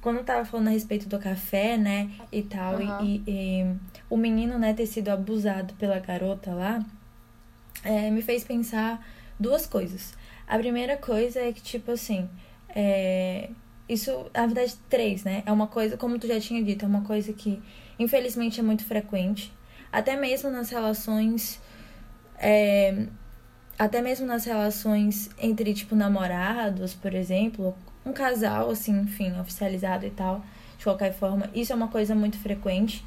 Quando 0.00 0.16
eu 0.16 0.24
tava 0.24 0.42
falando 0.46 0.68
a 0.68 0.70
respeito 0.70 1.06
do 1.06 1.18
café, 1.18 1.76
né, 1.76 2.10
e 2.32 2.42
tal, 2.42 2.76
uhum. 2.76 3.04
e, 3.04 3.22
e, 3.26 3.76
o 4.08 4.16
menino, 4.16 4.58
né, 4.58 4.72
ter 4.72 4.86
sido 4.86 5.10
abusado 5.10 5.74
pela 5.74 5.98
garota 5.98 6.54
lá, 6.54 6.82
é, 7.84 8.10
me 8.10 8.22
fez 8.22 8.42
pensar 8.42 9.06
duas 9.38 9.66
coisas. 9.66 10.14
A 10.48 10.56
primeira 10.56 10.96
coisa 10.96 11.40
é 11.40 11.52
que, 11.52 11.60
tipo 11.60 11.92
assim, 11.92 12.26
é, 12.70 13.50
isso, 13.86 14.30
na 14.32 14.46
verdade, 14.46 14.74
três, 14.88 15.22
né? 15.22 15.42
É 15.44 15.52
uma 15.52 15.66
coisa, 15.66 15.98
como 15.98 16.18
tu 16.18 16.26
já 16.26 16.40
tinha 16.40 16.64
dito, 16.64 16.86
é 16.86 16.88
uma 16.88 17.02
coisa 17.02 17.34
que, 17.34 17.60
infelizmente, 17.98 18.58
é 18.58 18.62
muito 18.62 18.86
frequente. 18.86 19.52
Até 19.92 20.16
mesmo 20.16 20.48
nas 20.48 20.70
relações 20.70 21.60
é, 22.38 23.06
até 23.80 24.02
mesmo 24.02 24.26
nas 24.26 24.44
relações 24.44 25.30
entre, 25.38 25.72
tipo, 25.72 25.96
namorados, 25.96 26.92
por 26.92 27.14
exemplo, 27.14 27.74
um 28.04 28.12
casal, 28.12 28.68
assim, 28.68 28.92
enfim, 29.00 29.32
oficializado 29.40 30.04
e 30.04 30.10
tal, 30.10 30.44
de 30.76 30.84
qualquer 30.84 31.14
forma, 31.14 31.48
isso 31.54 31.72
é 31.72 31.76
uma 31.76 31.88
coisa 31.88 32.14
muito 32.14 32.38
frequente. 32.38 33.02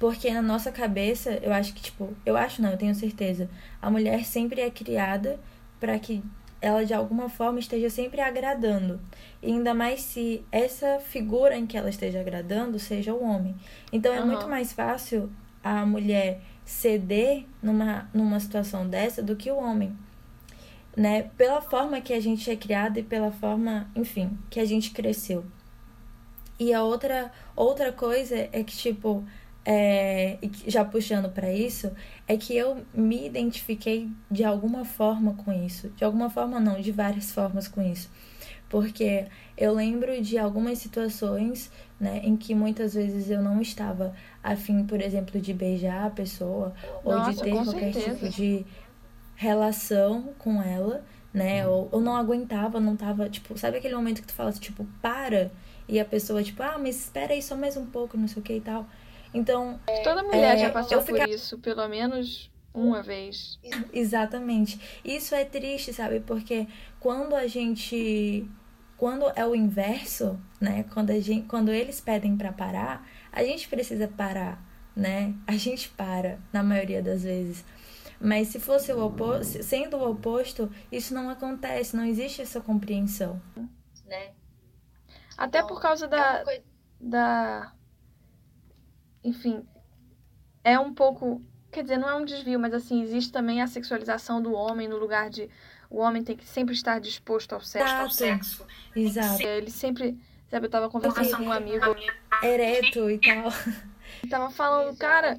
Porque 0.00 0.30
na 0.30 0.40
nossa 0.40 0.72
cabeça, 0.72 1.38
eu 1.42 1.52
acho 1.52 1.74
que, 1.74 1.82
tipo, 1.82 2.08
eu 2.24 2.38
acho 2.38 2.62
não, 2.62 2.70
eu 2.70 2.78
tenho 2.78 2.94
certeza, 2.94 3.50
a 3.82 3.90
mulher 3.90 4.24
sempre 4.24 4.62
é 4.62 4.70
criada 4.70 5.38
para 5.78 5.98
que 5.98 6.22
ela 6.58 6.86
de 6.86 6.94
alguma 6.94 7.28
forma 7.28 7.58
esteja 7.58 7.90
sempre 7.90 8.22
agradando. 8.22 8.98
E 9.42 9.52
ainda 9.52 9.74
mais 9.74 10.00
se 10.00 10.42
essa 10.50 11.00
figura 11.00 11.54
em 11.54 11.66
que 11.66 11.76
ela 11.76 11.90
esteja 11.90 12.20
agradando 12.20 12.78
seja 12.78 13.12
o 13.12 13.22
homem. 13.22 13.54
Então 13.92 14.10
é 14.10 14.20
uhum. 14.20 14.28
muito 14.28 14.48
mais 14.48 14.72
fácil 14.72 15.30
a 15.62 15.84
mulher 15.84 16.40
ceder 16.64 17.44
numa, 17.62 18.08
numa 18.14 18.40
situação 18.40 18.88
dessa 18.88 19.22
do 19.22 19.36
que 19.36 19.50
o 19.50 19.58
homem. 19.58 19.94
Né? 20.96 21.30
Pela 21.36 21.60
forma 21.60 22.00
que 22.00 22.12
a 22.12 22.20
gente 22.20 22.48
é 22.50 22.56
criado 22.56 22.98
e 22.98 23.02
pela 23.02 23.30
forma, 23.30 23.90
enfim, 23.96 24.38
que 24.48 24.60
a 24.60 24.64
gente 24.64 24.90
cresceu. 24.92 25.44
E 26.58 26.72
a 26.72 26.84
outra, 26.84 27.32
outra 27.56 27.92
coisa 27.92 28.48
é 28.52 28.62
que, 28.62 28.76
tipo, 28.76 29.24
é, 29.64 30.38
já 30.66 30.84
puxando 30.84 31.28
para 31.30 31.52
isso, 31.52 31.90
é 32.28 32.36
que 32.36 32.56
eu 32.56 32.84
me 32.92 33.26
identifiquei 33.26 34.08
de 34.30 34.44
alguma 34.44 34.84
forma 34.84 35.34
com 35.34 35.52
isso. 35.52 35.88
De 35.90 36.04
alguma 36.04 36.28
forma, 36.28 36.60
não, 36.60 36.80
de 36.80 36.92
várias 36.92 37.32
formas 37.32 37.66
com 37.66 37.82
isso. 37.82 38.10
Porque 38.68 39.26
eu 39.56 39.72
lembro 39.72 40.20
de 40.20 40.36
algumas 40.36 40.78
situações 40.78 41.70
né, 41.98 42.20
em 42.24 42.36
que 42.36 42.54
muitas 42.54 42.94
vezes 42.94 43.30
eu 43.30 43.40
não 43.40 43.60
estava 43.60 44.12
afim, 44.42 44.84
por 44.84 45.00
exemplo, 45.00 45.40
de 45.40 45.54
beijar 45.54 46.06
a 46.06 46.10
pessoa 46.10 46.74
Nossa, 47.04 47.28
ou 47.28 47.32
de 47.32 47.42
ter 47.42 47.50
qualquer 47.50 47.94
certeza. 47.94 48.14
tipo 48.16 48.28
de 48.28 48.66
relação 49.34 50.34
com 50.38 50.62
ela, 50.62 51.04
né? 51.32 51.66
Ou, 51.66 51.88
ou 51.90 52.00
não 52.00 52.16
aguentava, 52.16 52.80
não 52.80 52.96
tava, 52.96 53.28
tipo, 53.28 53.56
sabe 53.58 53.78
aquele 53.78 53.94
momento 53.94 54.20
que 54.20 54.28
tu 54.28 54.34
fala 54.34 54.52
tipo, 54.52 54.86
para? 55.00 55.50
E 55.88 56.00
a 56.00 56.04
pessoa, 56.04 56.42
tipo, 56.42 56.62
ah, 56.62 56.78
mas 56.78 56.96
espera 57.00 57.32
aí 57.32 57.42
só 57.42 57.56
mais 57.56 57.76
um 57.76 57.86
pouco, 57.86 58.16
não 58.16 58.28
sei 58.28 58.40
o 58.40 58.44
que 58.44 58.54
e 58.54 58.60
tal. 58.60 58.86
Então. 59.32 59.80
Toda 60.02 60.22
mulher 60.22 60.56
é, 60.56 60.58
já 60.58 60.70
passou 60.70 60.98
por 61.02 61.06
fica... 61.06 61.28
isso, 61.28 61.58
pelo 61.58 61.86
menos 61.88 62.50
uma 62.72 63.02
vez. 63.02 63.58
Exatamente. 63.92 64.80
Isso 65.04 65.34
é 65.34 65.44
triste, 65.44 65.92
sabe? 65.92 66.20
Porque 66.20 66.66
quando 67.00 67.34
a 67.34 67.46
gente 67.46 68.48
quando 68.96 69.30
é 69.34 69.44
o 69.44 69.54
inverso, 69.54 70.38
né? 70.60 70.84
Quando, 70.94 71.10
a 71.10 71.20
gente, 71.20 71.46
quando 71.46 71.70
eles 71.70 72.00
pedem 72.00 72.36
para 72.36 72.52
parar, 72.52 73.06
a 73.32 73.42
gente 73.42 73.68
precisa 73.68 74.08
parar, 74.08 74.64
né? 74.94 75.34
A 75.46 75.56
gente 75.56 75.88
para, 75.90 76.38
na 76.52 76.62
maioria 76.62 77.02
das 77.02 77.22
vezes. 77.22 77.64
Mas 78.20 78.48
se 78.48 78.60
fosse 78.60 78.92
o 78.92 79.04
oposto, 79.04 79.62
sendo 79.62 79.96
o 79.96 80.10
oposto, 80.10 80.70
isso 80.90 81.14
não 81.14 81.28
acontece, 81.28 81.96
não 81.96 82.04
existe 82.04 82.42
essa 82.42 82.60
compreensão. 82.60 83.40
Né? 84.06 84.32
Até 85.36 85.62
por 85.62 85.80
causa 85.80 86.06
da, 86.06 86.44
é 86.48 86.62
da. 87.00 87.72
Enfim, 89.22 89.66
é 90.62 90.78
um 90.78 90.94
pouco. 90.94 91.42
Quer 91.70 91.82
dizer, 91.82 91.98
não 91.98 92.08
é 92.08 92.14
um 92.14 92.24
desvio, 92.24 92.58
mas 92.60 92.72
assim, 92.72 93.02
existe 93.02 93.32
também 93.32 93.60
a 93.60 93.66
sexualização 93.66 94.40
do 94.40 94.52
homem 94.52 94.86
no 94.86 94.96
lugar 94.96 95.28
de 95.28 95.50
o 95.94 95.98
homem 95.98 96.24
tem 96.24 96.36
que 96.36 96.44
sempre 96.44 96.74
estar 96.74 96.98
disposto 96.98 97.52
ao 97.52 97.60
sexo. 97.60 97.94
Ao 97.94 98.10
sexo. 98.10 98.66
Exato. 98.96 99.42
Ele 99.42 99.70
sempre. 99.70 100.18
Sabe, 100.50 100.66
eu 100.66 100.70
tava 100.70 100.90
conversando 100.90 101.36
com 101.36 101.44
um 101.44 101.52
amigo. 101.52 101.84
Ereto 102.42 103.08
e 103.08 103.18
tal. 103.18 103.52
Tava 104.28 104.50
falando, 104.50 104.96
cara, 104.96 105.38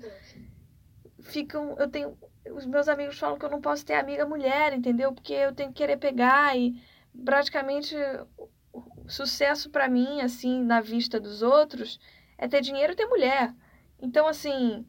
ficam. 1.23 1.75
Eu 1.77 1.89
tenho. 1.89 2.17
Os 2.53 2.65
meus 2.65 2.87
amigos 2.87 3.17
falam 3.17 3.37
que 3.37 3.45
eu 3.45 3.49
não 3.49 3.61
posso 3.61 3.85
ter 3.85 3.95
amiga 3.95 4.25
mulher, 4.25 4.73
entendeu? 4.73 5.13
Porque 5.13 5.33
eu 5.33 5.53
tenho 5.53 5.69
que 5.69 5.75
querer 5.75 5.97
pegar 5.97 6.57
e 6.57 6.75
praticamente 7.23 7.95
o 8.73 8.89
sucesso 9.07 9.69
para 9.69 9.87
mim, 9.87 10.21
assim, 10.21 10.63
na 10.63 10.81
vista 10.81 11.19
dos 11.19 11.41
outros, 11.41 11.99
é 12.37 12.47
ter 12.47 12.61
dinheiro 12.61 12.93
e 12.93 12.95
ter 12.95 13.05
mulher. 13.05 13.53
Então, 13.99 14.27
assim, 14.27 14.85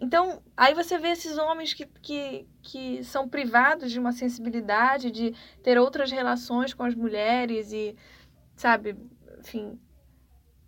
então, 0.00 0.42
aí 0.56 0.74
você 0.74 0.96
vê 0.98 1.08
esses 1.08 1.38
homens 1.38 1.74
que, 1.74 1.86
que, 2.00 2.46
que 2.62 3.04
são 3.04 3.28
privados 3.28 3.90
de 3.90 3.98
uma 3.98 4.12
sensibilidade, 4.12 5.10
de 5.10 5.34
ter 5.62 5.78
outras 5.78 6.10
relações 6.10 6.72
com 6.72 6.84
as 6.84 6.94
mulheres 6.94 7.72
e, 7.72 7.96
sabe, 8.54 8.96
enfim, 9.40 9.78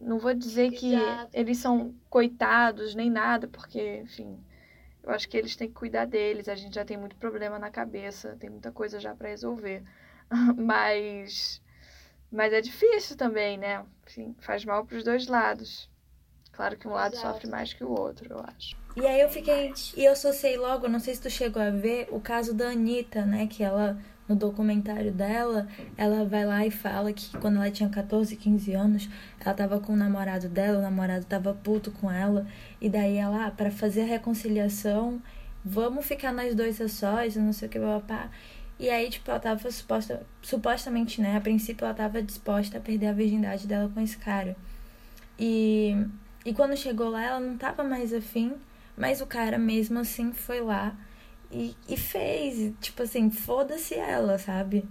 não 0.01 0.19
vou 0.19 0.35
dizer 0.35 0.73
que 0.73 0.95
eles 1.33 1.59
são 1.59 1.95
coitados 2.09 2.95
nem 2.95 3.11
nada, 3.11 3.47
porque, 3.47 4.01
enfim, 4.03 4.43
eu 5.03 5.13
acho 5.13 5.29
que 5.29 5.37
eles 5.37 5.57
têm 5.57 5.69
que 5.69 5.75
cuidar 5.75 6.07
deles. 6.07 6.49
A 6.49 6.55
gente 6.55 6.75
já 6.75 6.85
tem 6.85 6.97
muito 6.97 7.17
problema 7.17 7.59
na 7.59 7.71
cabeça, 7.71 8.37
tem 8.39 8.51
muita 8.51 8.71
coisa 8.71 9.01
já 9.01 9.15
para 9.15 9.29
resolver. 9.29 9.83
mas, 10.57 11.61
mas 12.31 12.53
é 12.53 12.61
difícil 12.61 13.17
também, 13.17 13.59
né? 13.59 13.85
Enfim, 14.07 14.35
faz 14.41 14.65
mal 14.65 14.85
para 14.85 14.97
os 14.97 15.05
dois 15.05 15.27
lados. 15.27 15.89
Claro 16.53 16.77
que 16.77 16.87
um 16.87 16.93
lado 16.93 17.15
Exato. 17.15 17.35
sofre 17.35 17.49
mais 17.49 17.73
que 17.73 17.85
o 17.85 17.91
outro, 17.91 18.33
eu 18.33 18.41
acho. 18.41 18.77
E 18.97 19.07
aí 19.07 19.21
eu 19.21 19.29
fiquei. 19.29 19.73
E 19.97 20.05
eu 20.05 20.13
associei 20.13 20.57
logo, 20.57 20.89
não 20.89 20.99
sei 20.99 21.15
se 21.15 21.21
tu 21.23 21.31
chegou 21.31 21.63
a 21.63 21.71
ver, 21.71 22.09
o 22.11 22.21
caso 22.21 22.53
da 22.53 22.71
Anitta, 22.71 23.25
né? 23.25 23.47
Que 23.47 23.63
ela, 23.63 23.99
no 24.31 24.37
documentário 24.37 25.11
dela, 25.11 25.67
ela 25.97 26.25
vai 26.25 26.47
lá 26.47 26.65
e 26.65 26.71
fala 26.71 27.13
que 27.13 27.37
quando 27.39 27.57
ela 27.57 27.69
tinha 27.69 27.89
14, 27.89 28.37
15 28.37 28.73
anos, 28.73 29.09
ela 29.45 29.53
tava 29.53 29.81
com 29.81 29.93
o 29.93 29.97
namorado 29.97 30.49
dela, 30.49 30.79
o 30.79 30.83
namorado 30.83 31.25
tava 31.25 31.53
puto 31.53 31.91
com 31.91 32.09
ela. 32.09 32.47
E 32.81 32.89
daí 32.89 33.17
ela, 33.17 33.47
ah, 33.47 33.51
pra 33.51 33.73
fazer 33.73 34.03
a 34.03 34.07
reconciliação, 34.07 35.21
vamos 35.65 36.07
ficar 36.07 36.33
nós 36.33 36.55
dois 36.55 36.81
a 36.81 36.89
sós, 36.89 37.35
não 37.35 37.53
sei 37.53 37.67
o 37.67 37.71
que, 37.71 37.81
papá. 37.81 38.31
E 38.79 38.89
aí, 38.89 39.11
tipo, 39.11 39.29
ela 39.29 39.41
tava 39.41 39.69
suposta, 39.71 40.23
supostamente, 40.41 41.21
né? 41.21 41.37
A 41.37 41.41
princípio 41.41 41.85
ela 41.85 41.93
tava 41.93 42.23
disposta 42.23 42.79
a 42.79 42.81
perder 42.81 43.09
a 43.09 43.13
virgindade 43.13 43.67
dela 43.67 43.91
com 43.93 44.01
esse 44.01 44.17
cara. 44.17 44.57
E, 45.39 46.07
e 46.47 46.55
quando 46.55 46.77
chegou 46.77 47.11
lá, 47.11 47.23
ela 47.23 47.41
não 47.41 47.59
tava 47.59 47.83
mais 47.83 48.15
afim. 48.15 48.55
Mas 48.97 49.21
o 49.21 49.27
cara 49.27 49.59
mesmo 49.59 49.99
assim 49.99 50.33
foi 50.33 50.61
lá 50.61 50.97
e, 51.51 51.75
e 51.89 51.97
fez. 51.97 52.73
Tipo 52.81 53.03
assim, 53.03 53.31
foda-se 53.31 53.95
ela, 53.95 54.39
sabe? 54.39 54.85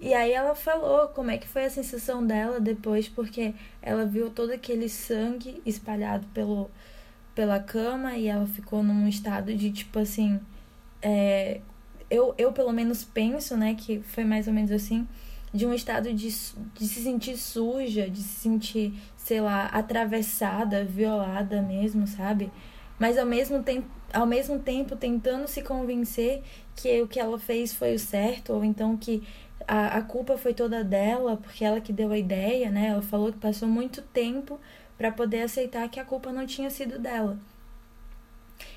E 0.00 0.14
aí 0.14 0.32
ela 0.32 0.54
falou 0.54 1.08
como 1.08 1.30
é 1.30 1.38
que 1.38 1.48
foi 1.48 1.64
a 1.64 1.70
sensação 1.70 2.24
dela 2.24 2.60
depois, 2.60 3.08
porque 3.08 3.54
ela 3.82 4.06
viu 4.06 4.30
todo 4.30 4.52
aquele 4.52 4.88
sangue 4.88 5.60
espalhado 5.66 6.26
pelo, 6.28 6.70
pela 7.34 7.58
cama 7.58 8.16
e 8.16 8.28
ela 8.28 8.46
ficou 8.46 8.82
num 8.82 9.08
estado 9.08 9.54
de 9.54 9.72
tipo 9.72 9.98
assim. 9.98 10.40
É, 11.02 11.60
eu, 12.10 12.34
eu 12.38 12.52
pelo 12.52 12.72
menos 12.72 13.04
penso, 13.04 13.56
né, 13.56 13.74
que 13.74 14.00
foi 14.00 14.24
mais 14.24 14.46
ou 14.46 14.52
menos 14.52 14.70
assim, 14.70 15.06
de 15.52 15.66
um 15.66 15.74
estado 15.74 16.12
de, 16.12 16.28
de 16.28 16.88
se 16.88 17.02
sentir 17.02 17.36
suja, 17.36 18.08
de 18.08 18.22
se 18.22 18.40
sentir, 18.40 18.94
sei 19.16 19.40
lá, 19.40 19.66
atravessada, 19.66 20.84
violada 20.84 21.60
mesmo, 21.62 22.06
sabe? 22.06 22.50
Mas 22.98 23.18
ao 23.18 23.26
mesmo 23.26 23.62
tempo, 23.62 23.88
ao 24.12 24.26
mesmo 24.26 24.58
tempo 24.58 24.96
tentando 24.96 25.46
se 25.46 25.62
convencer 25.62 26.42
que 26.74 27.00
o 27.02 27.08
que 27.08 27.20
ela 27.20 27.38
fez 27.38 27.72
foi 27.72 27.94
o 27.94 27.98
certo, 27.98 28.52
ou 28.52 28.64
então 28.64 28.96
que 28.96 29.22
a, 29.66 29.98
a 29.98 30.02
culpa 30.02 30.38
foi 30.38 30.54
toda 30.54 30.82
dela, 30.82 31.36
porque 31.36 31.64
ela 31.64 31.80
que 31.80 31.92
deu 31.92 32.10
a 32.12 32.18
ideia, 32.18 32.70
né? 32.70 32.88
Ela 32.88 33.02
falou 33.02 33.32
que 33.32 33.38
passou 33.38 33.68
muito 33.68 34.00
tempo 34.02 34.58
para 34.96 35.12
poder 35.12 35.42
aceitar 35.42 35.88
que 35.88 36.00
a 36.00 36.04
culpa 36.04 36.32
não 36.32 36.46
tinha 36.46 36.70
sido 36.70 36.98
dela. 36.98 37.38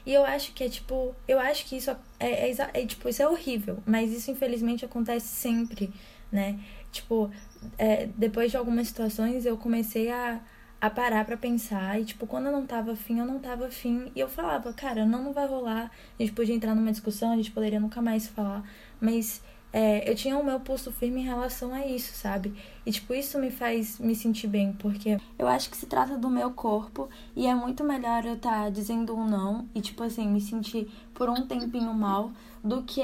E 0.06 0.14
eu 0.14 0.26
acho 0.26 0.54
que 0.54 0.64
é 0.64 0.70
tipo, 0.70 1.16
eu 1.28 1.40
acho 1.40 1.66
que 1.66 1.78
isso 1.78 1.92
é, 2.20 2.50
é, 2.50 2.56
é, 2.74 2.86
tipo, 2.86 3.08
isso 3.08 3.22
é 3.22 3.28
horrível, 3.28 3.80
mas 3.86 4.12
isso 4.12 4.32
infelizmente 4.32 4.86
acontece 4.86 5.28
sempre, 5.28 5.92
né? 6.32 6.60
Tipo, 6.92 7.32
é, 7.78 8.08
depois 8.18 8.52
de 8.52 8.58
algumas 8.58 8.88
situações 8.88 9.46
eu 9.46 9.58
comecei 9.58 10.12
a, 10.12 10.42
a 10.82 10.90
parar 10.90 11.24
para 11.24 11.38
pensar 11.38 12.02
e 12.02 12.06
tipo, 12.06 12.26
quando 12.26 12.48
eu 12.48 12.52
não 12.52 12.66
tava 12.66 12.94
afim, 12.94 13.20
eu 13.20 13.26
não 13.26 13.38
tava 13.38 13.68
afim, 13.68 14.12
e 14.16 14.20
eu 14.20 14.28
falava, 14.28 14.74
cara, 14.74 15.06
não, 15.06 15.24
não 15.24 15.32
vai 15.32 15.48
rolar. 15.48 15.92
A 16.20 16.24
gente 16.24 16.34
podia 16.34 16.56
entrar 16.56 16.74
numa 16.74 16.92
discussão, 16.92 17.32
a 17.32 17.36
gente 17.36 17.52
poderia 17.52 17.80
nunca 17.80 18.02
mais 18.02 18.28
falar, 18.28 18.68
mas 19.00 19.42
é, 19.74 20.10
eu 20.10 20.16
tinha 20.16 20.38
o 20.38 20.44
meu 20.44 20.60
pulso 20.60 20.92
firme 20.92 21.22
em 21.22 21.24
relação 21.24 21.74
a 21.74 21.86
isso, 21.86 22.14
sabe? 22.14 22.54
E, 22.86 22.92
tipo, 22.92 23.14
isso 23.14 23.40
me 23.40 23.50
faz 23.50 24.00
me 24.00 24.16
sentir 24.16 24.48
bem, 24.48 24.74
porque 24.74 25.18
eu 25.40 25.48
acho 25.48 25.70
que 25.70 25.78
se 25.78 25.86
trata 25.86 26.18
do 26.18 26.30
meu 26.30 26.52
corpo 26.52 27.08
e 27.36 27.48
é 27.48 27.56
muito 27.56 27.84
melhor 27.84 28.26
eu 28.26 28.34
estar 28.34 28.64
tá 28.64 28.70
dizendo 28.70 29.16
um 29.16 29.26
não 29.26 29.70
e, 29.74 29.80
tipo 29.82 30.04
assim, 30.04 30.28
me 30.28 30.42
sentir 30.42 30.92
por 31.14 31.30
um 31.30 31.48
tempinho 31.48 31.94
mal 31.94 32.32
do 32.64 32.84
que 32.84 33.02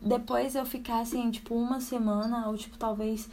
depois 0.00 0.54
eu 0.54 0.64
ficar, 0.64 1.00
assim, 1.00 1.30
tipo, 1.30 1.54
uma 1.54 1.80
semana 1.80 2.46
ou, 2.48 2.56
tipo, 2.56 2.78
talvez 2.78 3.28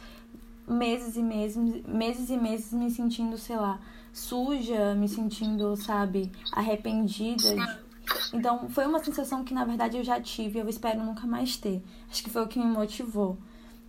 meses 0.66 1.16
e 1.16 1.22
meses, 1.22 1.56
meses 1.86 2.30
e 2.30 2.36
meses 2.36 2.72
me 2.72 2.90
sentindo, 2.90 3.36
sei 3.38 3.56
lá, 3.56 3.80
suja, 4.12 4.94
me 4.94 5.08
sentindo, 5.08 5.76
sabe, 5.76 6.30
arrependida 6.52 7.86
então, 8.32 8.68
foi 8.68 8.86
uma 8.86 9.02
sensação 9.02 9.44
que 9.44 9.54
na 9.54 9.64
verdade 9.64 9.96
eu 9.96 10.04
já 10.04 10.20
tive, 10.20 10.58
eu 10.58 10.68
espero 10.68 11.02
nunca 11.02 11.26
mais 11.26 11.56
ter. 11.56 11.82
Acho 12.10 12.22
que 12.22 12.30
foi 12.30 12.42
o 12.42 12.48
que 12.48 12.58
me 12.58 12.64
motivou, 12.64 13.36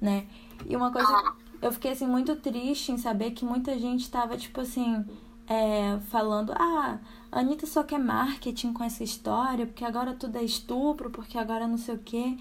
né? 0.02 0.26
E 0.66 0.76
uma 0.76 0.92
coisa, 0.92 1.34
eu 1.62 1.72
fiquei 1.72 1.92
assim 1.92 2.08
muito 2.08 2.36
triste 2.36 2.92
em 2.92 2.98
saber 2.98 3.32
que 3.32 3.46
muita 3.46 3.78
gente 3.78 4.10
tava 4.10 4.38
tipo 4.38 4.62
assim, 4.62 5.06
é, 5.48 6.00
falando: 6.10 6.52
"Ah, 6.54 7.00
a 7.32 7.40
Anitta 7.40 7.66
só 7.68 7.84
quer 7.84 8.00
marketing 8.00 8.74
com 8.74 8.84
essa 8.84 9.04
história, 9.04 9.66
porque 9.66 9.86
agora 9.86 10.14
tudo 10.14 10.38
é 10.38 10.44
estupro, 10.44 11.10
porque 11.10 11.38
agora 11.38 11.68
não 11.68 11.78
sei 11.78 11.96
o 11.96 12.00
quê". 12.00 12.38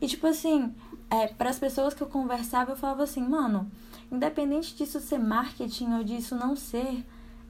E 0.00 0.06
tipo 0.06 0.26
assim, 0.26 0.74
é, 1.10 1.28
para 1.28 1.50
as 1.50 1.58
pessoas 1.58 1.94
que 1.94 2.02
eu 2.02 2.06
conversava, 2.06 2.72
eu 2.72 2.76
falava 2.76 3.02
assim: 3.02 3.20
"Mano, 3.20 3.70
independente 4.10 4.74
disso 4.74 5.00
ser 5.00 5.18
marketing 5.18 5.94
ou 5.94 6.04
disso 6.04 6.34
não 6.34 6.56
ser, 6.56 7.04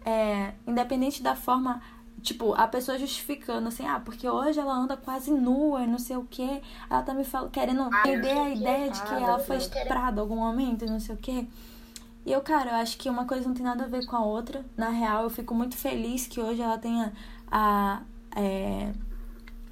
é, 0.04 0.54
independente 0.66 1.22
da 1.22 1.34
forma 1.34 1.80
Tipo, 2.22 2.54
a 2.54 2.66
pessoa 2.66 2.98
justificando 2.98 3.68
assim, 3.68 3.86
ah, 3.86 4.00
porque 4.00 4.28
hoje 4.28 4.58
ela 4.58 4.74
anda 4.74 4.96
quase 4.96 5.30
nua, 5.30 5.86
não 5.86 5.98
sei 5.98 6.16
o 6.16 6.24
que. 6.24 6.60
Ela 6.90 7.02
tá 7.02 7.14
me 7.14 7.22
falando, 7.22 7.50
querendo 7.52 7.82
ah, 7.82 8.02
vender 8.04 8.32
a 8.32 8.50
ideia 8.50 8.90
de 8.90 9.00
que 9.00 9.14
ela 9.14 9.38
foi 9.38 9.58
estuprada 9.58 10.16
em 10.16 10.20
algum 10.22 10.34
momento, 10.34 10.84
não 10.86 10.98
sei 10.98 11.14
o 11.14 11.18
que. 11.18 11.48
E 12.24 12.32
eu, 12.32 12.40
cara, 12.40 12.70
eu 12.70 12.74
acho 12.76 12.98
que 12.98 13.08
uma 13.08 13.26
coisa 13.26 13.46
não 13.46 13.54
tem 13.54 13.62
nada 13.62 13.84
a 13.84 13.86
ver 13.86 14.04
com 14.06 14.16
a 14.16 14.24
outra. 14.24 14.64
Na 14.76 14.88
real, 14.88 15.22
eu 15.22 15.30
fico 15.30 15.54
muito 15.54 15.76
feliz 15.76 16.26
que 16.26 16.40
hoje 16.40 16.60
ela 16.60 16.76
tenha 16.78 17.12
a, 17.48 18.02
é, 18.34 18.92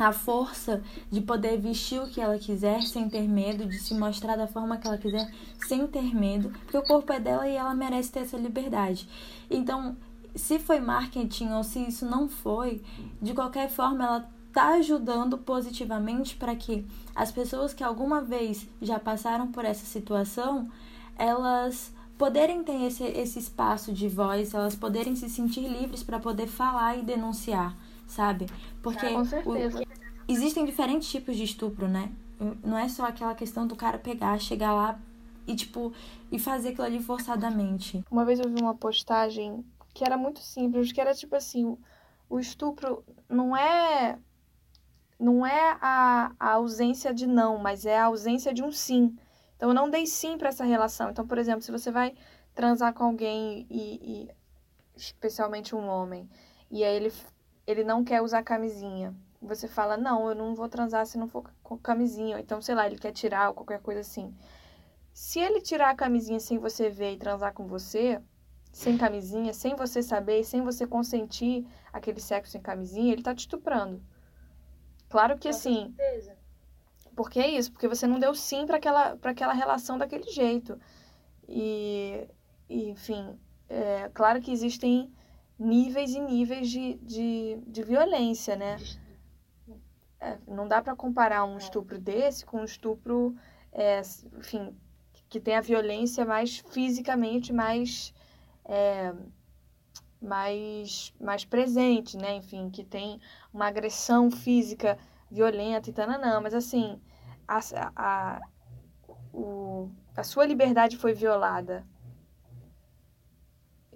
a 0.04 0.12
força 0.12 0.82
de 1.10 1.20
poder 1.20 1.58
vestir 1.58 2.00
o 2.00 2.08
que 2.08 2.20
ela 2.20 2.38
quiser 2.38 2.82
sem 2.82 3.08
ter 3.08 3.28
medo, 3.28 3.66
de 3.66 3.78
se 3.78 3.94
mostrar 3.94 4.36
da 4.36 4.46
forma 4.46 4.76
que 4.76 4.86
ela 4.86 4.98
quiser 4.98 5.32
sem 5.66 5.86
ter 5.86 6.14
medo, 6.14 6.50
porque 6.50 6.76
o 6.76 6.82
corpo 6.82 7.12
é 7.12 7.20
dela 7.20 7.48
e 7.48 7.54
ela 7.54 7.74
merece 7.74 8.12
ter 8.12 8.20
essa 8.20 8.36
liberdade. 8.36 9.08
Então, 9.50 9.96
se 10.34 10.58
foi 10.58 10.80
marketing 10.80 11.50
ou 11.50 11.62
se 11.62 11.78
isso 11.80 12.04
não 12.04 12.28
foi, 12.28 12.82
de 13.20 13.32
qualquer 13.32 13.70
forma 13.70 14.04
ela 14.04 14.30
está 14.48 14.74
ajudando 14.74 15.36
positivamente 15.36 16.36
para 16.36 16.54
que 16.54 16.86
as 17.14 17.32
pessoas 17.32 17.74
que 17.74 17.82
alguma 17.82 18.20
vez 18.20 18.68
já 18.80 19.00
passaram 19.00 19.50
por 19.50 19.64
essa 19.64 19.84
situação, 19.84 20.70
elas 21.18 21.92
poderem 22.16 22.62
ter 22.62 22.80
esse, 22.82 23.02
esse 23.02 23.38
espaço 23.38 23.92
de 23.92 24.08
voz, 24.08 24.54
elas 24.54 24.76
poderem 24.76 25.16
se 25.16 25.28
sentir 25.28 25.68
livres 25.68 26.02
para 26.02 26.20
poder 26.20 26.46
falar 26.46 26.96
e 26.96 27.02
denunciar, 27.02 27.76
sabe? 28.06 28.46
Porque 28.80 29.08
Com 29.08 29.24
certeza. 29.24 29.80
O, 29.80 29.83
existem 30.28 30.64
diferentes 30.64 31.08
tipos 31.08 31.36
de 31.36 31.44
estupro, 31.44 31.88
né? 31.88 32.12
Não 32.62 32.76
é 32.76 32.88
só 32.88 33.06
aquela 33.06 33.34
questão 33.34 33.66
do 33.66 33.76
cara 33.76 33.98
pegar, 33.98 34.38
chegar 34.38 34.72
lá 34.72 35.00
e 35.46 35.54
tipo 35.54 35.92
e 36.30 36.38
fazer 36.38 36.70
aquilo 36.70 36.86
ali 36.86 37.02
forçadamente. 37.02 38.04
Uma 38.10 38.24
vez 38.24 38.40
eu 38.40 38.48
vi 38.48 38.60
uma 38.60 38.74
postagem 38.74 39.64
que 39.92 40.04
era 40.04 40.16
muito 40.16 40.40
simples, 40.40 40.92
que 40.92 41.00
era 41.00 41.14
tipo 41.14 41.36
assim, 41.36 41.76
o 42.28 42.38
estupro 42.38 43.04
não 43.28 43.56
é 43.56 44.18
não 45.18 45.46
é 45.46 45.78
a, 45.80 46.32
a 46.38 46.50
ausência 46.52 47.14
de 47.14 47.26
não, 47.26 47.56
mas 47.58 47.86
é 47.86 47.98
a 47.98 48.06
ausência 48.06 48.52
de 48.52 48.62
um 48.62 48.72
sim. 48.72 49.16
Então 49.56 49.68
eu 49.70 49.74
não 49.74 49.88
dei 49.88 50.06
sim 50.06 50.36
para 50.36 50.48
essa 50.48 50.64
relação. 50.64 51.10
Então, 51.10 51.26
por 51.26 51.38
exemplo, 51.38 51.62
se 51.62 51.70
você 51.70 51.90
vai 51.90 52.14
transar 52.54 52.92
com 52.92 53.04
alguém 53.04 53.66
e, 53.70 54.26
e 54.26 54.30
especialmente 54.96 55.74
um 55.74 55.86
homem, 55.86 56.28
e 56.70 56.82
aí 56.82 56.96
ele 56.96 57.12
ele 57.66 57.84
não 57.84 58.04
quer 58.04 58.20
usar 58.20 58.42
camisinha. 58.42 59.14
Você 59.46 59.68
fala: 59.68 59.96
"Não, 59.96 60.28
eu 60.28 60.34
não 60.34 60.54
vou 60.54 60.68
transar 60.68 61.06
se 61.06 61.18
não 61.18 61.28
for 61.28 61.44
com 61.62 61.78
camisinha". 61.78 62.40
Então, 62.40 62.60
sei 62.62 62.74
lá, 62.74 62.86
ele 62.86 62.98
quer 62.98 63.12
tirar 63.12 63.48
ou 63.48 63.54
qualquer 63.54 63.80
coisa 63.80 64.00
assim. 64.00 64.34
Se 65.12 65.38
ele 65.38 65.60
tirar 65.60 65.90
a 65.90 65.94
camisinha 65.96 66.40
sem 66.40 66.58
você 66.58 66.90
ver 66.90 67.12
e 67.14 67.18
transar 67.18 67.52
com 67.54 67.66
você, 67.66 68.20
sem 68.72 68.98
camisinha, 68.98 69.54
sem 69.54 69.76
você 69.76 70.02
saber, 70.02 70.44
sem 70.44 70.60
você 70.62 70.86
consentir 70.86 71.64
aquele 71.92 72.20
sexo 72.20 72.52
sem 72.52 72.60
camisinha, 72.60 73.12
ele 73.12 73.22
tá 73.22 73.32
te 73.34 73.40
estuprando. 73.40 74.02
Claro 75.08 75.38
que 75.38 75.48
Com 75.48 75.54
assim. 75.54 75.94
Certeza. 75.96 76.36
Porque 77.14 77.38
é 77.38 77.48
isso, 77.48 77.70
porque 77.70 77.86
você 77.86 78.06
não 78.06 78.18
deu 78.18 78.34
sim 78.34 78.66
para 78.66 78.78
aquela, 78.78 79.16
pra 79.16 79.30
aquela 79.30 79.52
relação 79.52 79.96
daquele 79.96 80.28
jeito. 80.30 80.76
E, 81.48 82.26
e 82.68 82.90
enfim, 82.90 83.38
é, 83.68 84.10
claro 84.12 84.40
que 84.40 84.50
existem 84.50 85.12
níveis 85.56 86.12
e 86.12 86.20
níveis 86.20 86.68
de, 86.68 86.94
de, 86.94 87.58
de 87.66 87.82
violência, 87.84 88.56
né? 88.56 88.76
É, 90.24 90.38
não 90.46 90.66
dá 90.66 90.82
para 90.82 90.96
comparar 90.96 91.44
um 91.44 91.58
estupro 91.58 91.98
desse 91.98 92.44
com 92.46 92.60
um 92.60 92.64
estupro, 92.64 93.36
é, 93.72 94.00
enfim, 94.38 94.74
que 95.28 95.38
tem 95.38 95.56
a 95.56 95.60
violência 95.60 96.24
mais 96.24 96.58
fisicamente 96.58 97.52
mais 97.52 98.14
é, 98.64 99.12
mais, 100.20 101.12
mais 101.20 101.44
presente, 101.44 102.16
né? 102.16 102.36
Enfim, 102.36 102.70
que 102.70 102.82
tem 102.82 103.20
uma 103.52 103.66
agressão 103.66 104.30
física 104.30 104.98
violenta 105.30 105.90
e 105.90 105.92
tananã. 105.92 106.40
Mas 106.40 106.54
assim, 106.54 106.98
a, 107.46 107.60
a, 107.94 108.40
o, 109.32 109.90
a 110.16 110.24
sua 110.24 110.46
liberdade 110.46 110.96
foi 110.96 111.12
violada. 111.12 111.84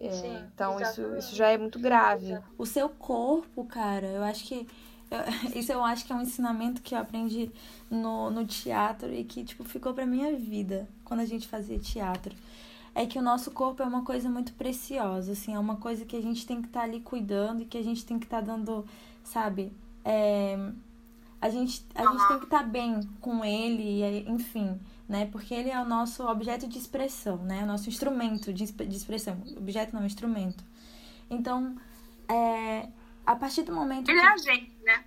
É, 0.00 0.10
Sim, 0.12 0.48
então 0.54 0.80
isso, 0.80 1.16
isso 1.16 1.34
já 1.34 1.48
é 1.48 1.58
muito 1.58 1.78
grave. 1.80 2.38
O 2.56 2.64
seu 2.64 2.88
corpo, 2.88 3.64
cara, 3.64 4.06
eu 4.06 4.22
acho 4.22 4.44
que. 4.44 4.68
Isso 5.54 5.72
eu 5.72 5.82
acho 5.82 6.04
que 6.04 6.12
é 6.12 6.16
um 6.16 6.22
ensinamento 6.22 6.82
que 6.82 6.94
eu 6.94 6.98
aprendi 6.98 7.50
no, 7.90 8.30
no 8.30 8.44
teatro 8.44 9.12
e 9.12 9.24
que, 9.24 9.44
tipo, 9.44 9.64
ficou 9.64 9.94
pra 9.94 10.06
minha 10.06 10.36
vida 10.36 10.88
quando 11.04 11.20
a 11.20 11.26
gente 11.26 11.48
fazia 11.48 11.78
teatro 11.78 12.34
é 12.98 13.06
que 13.06 13.16
o 13.16 13.22
nosso 13.22 13.52
corpo 13.52 13.80
é 13.80 13.86
uma 13.86 14.02
coisa 14.02 14.28
muito 14.28 14.52
preciosa, 14.54 15.30
assim, 15.30 15.54
é 15.54 15.58
uma 15.58 15.76
coisa 15.76 16.04
que 16.04 16.16
a 16.16 16.20
gente 16.20 16.44
tem 16.44 16.60
que 16.60 16.66
estar 16.66 16.80
tá 16.80 16.84
ali 16.84 16.98
cuidando 16.98 17.62
e 17.62 17.64
que 17.64 17.78
a 17.78 17.82
gente 17.82 18.04
tem 18.04 18.18
que 18.18 18.26
estar 18.26 18.40
tá 18.40 18.46
dando, 18.46 18.84
sabe, 19.22 19.72
é, 20.04 20.58
a 21.40 21.48
gente, 21.48 21.86
a 21.94 22.02
gente 22.02 22.26
tem 22.26 22.38
que 22.40 22.44
estar 22.46 22.58
tá 22.58 22.64
bem 22.64 23.00
com 23.20 23.44
ele, 23.44 24.28
enfim, 24.28 24.80
né, 25.08 25.26
porque 25.26 25.54
ele 25.54 25.70
é 25.70 25.80
o 25.80 25.84
nosso 25.84 26.26
objeto 26.26 26.66
de 26.66 26.76
expressão, 26.76 27.36
né, 27.36 27.62
o 27.62 27.66
nosso 27.66 27.88
instrumento 27.88 28.52
de, 28.52 28.66
de 28.66 28.96
expressão, 28.96 29.36
objeto 29.56 29.94
não, 29.94 30.04
instrumento. 30.04 30.64
Então, 31.30 31.76
é, 32.28 32.88
a 33.28 33.36
partir 33.36 33.62
do 33.62 33.74
momento 33.74 34.10
Ele 34.10 34.18
que... 34.18 34.26
é 34.26 34.30
a 34.30 34.36
gente, 34.38 34.72
né? 34.82 35.04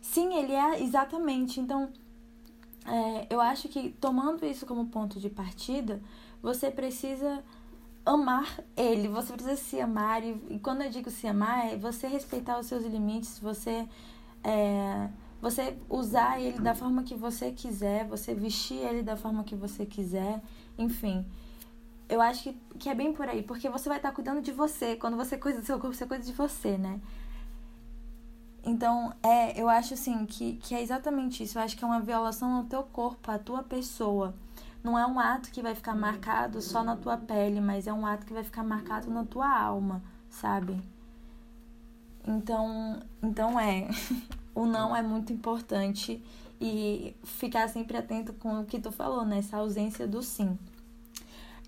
Sim, 0.00 0.34
ele 0.34 0.52
é, 0.52 0.82
exatamente, 0.82 1.60
então... 1.60 1.88
É, 2.84 3.26
eu 3.30 3.40
acho 3.40 3.68
que 3.68 3.90
tomando 4.00 4.44
isso 4.44 4.66
como 4.66 4.86
ponto 4.86 5.20
de 5.20 5.30
partida, 5.30 6.02
você 6.42 6.68
precisa 6.68 7.44
amar 8.04 8.58
ele, 8.76 9.06
você 9.06 9.32
precisa 9.34 9.54
se 9.54 9.80
amar. 9.80 10.24
E, 10.24 10.30
e, 10.48 10.58
quando 10.58 10.82
eu 10.82 10.90
digo 10.90 11.10
se 11.10 11.28
amar, 11.28 11.72
é 11.72 11.76
você 11.76 12.08
respeitar 12.08 12.58
os 12.58 12.66
seus 12.66 12.84
limites, 12.84 13.38
você, 13.38 13.86
é, 14.42 15.08
você 15.40 15.76
usar 15.88 16.40
ele 16.40 16.58
da 16.58 16.74
forma 16.74 17.04
que 17.04 17.14
você 17.14 17.52
quiser, 17.52 18.04
você 18.08 18.34
vestir 18.34 18.78
ele 18.78 19.02
da 19.02 19.16
forma 19.16 19.44
que 19.44 19.54
você 19.54 19.86
quiser, 19.86 20.42
enfim. 20.76 21.24
Eu 22.08 22.20
acho 22.20 22.42
que, 22.42 22.56
que 22.78 22.88
é 22.88 22.94
bem 22.94 23.12
por 23.12 23.28
aí, 23.28 23.44
porque 23.44 23.68
você 23.68 23.88
vai 23.88 23.98
estar 23.98 24.10
cuidando 24.10 24.40
de 24.40 24.50
você. 24.50 24.96
Quando 24.96 25.16
você 25.16 25.36
cuida 25.36 25.60
do 25.60 25.66
seu 25.66 25.78
corpo, 25.78 25.94
você 25.94 26.06
cuida 26.06 26.24
de 26.24 26.32
você, 26.32 26.76
né? 26.76 26.98
Então, 28.64 29.12
é, 29.22 29.60
eu 29.60 29.68
acho 29.68 29.94
assim 29.94 30.26
que, 30.26 30.56
que 30.56 30.74
é 30.74 30.82
exatamente 30.82 31.42
isso. 31.42 31.58
Eu 31.58 31.62
acho 31.62 31.76
que 31.76 31.84
é 31.84 31.86
uma 31.86 32.00
violação 32.00 32.56
ao 32.56 32.64
teu 32.64 32.82
corpo, 32.82 33.30
à 33.30 33.38
tua 33.38 33.62
pessoa. 33.62 34.34
Não 34.82 34.98
é 34.98 35.06
um 35.06 35.18
ato 35.18 35.50
que 35.50 35.62
vai 35.62 35.74
ficar 35.74 35.94
marcado 35.94 36.60
só 36.60 36.82
na 36.82 36.96
tua 36.96 37.16
pele, 37.16 37.60
mas 37.60 37.86
é 37.86 37.92
um 37.92 38.06
ato 38.06 38.26
que 38.26 38.32
vai 38.32 38.44
ficar 38.44 38.64
marcado 38.64 39.10
na 39.10 39.24
tua 39.24 39.48
alma, 39.48 40.02
sabe? 40.30 40.80
Então, 42.26 43.00
então 43.22 43.58
é. 43.58 43.88
o 44.54 44.66
não 44.66 44.94
é 44.94 45.02
muito 45.02 45.32
importante 45.32 46.22
e 46.60 47.16
ficar 47.24 47.68
sempre 47.68 47.96
atento 47.96 48.32
com 48.34 48.60
o 48.60 48.64
que 48.64 48.78
tu 48.78 48.92
falou, 48.92 49.24
né? 49.24 49.38
Essa 49.38 49.58
ausência 49.58 50.06
do 50.06 50.22
sim. 50.22 50.58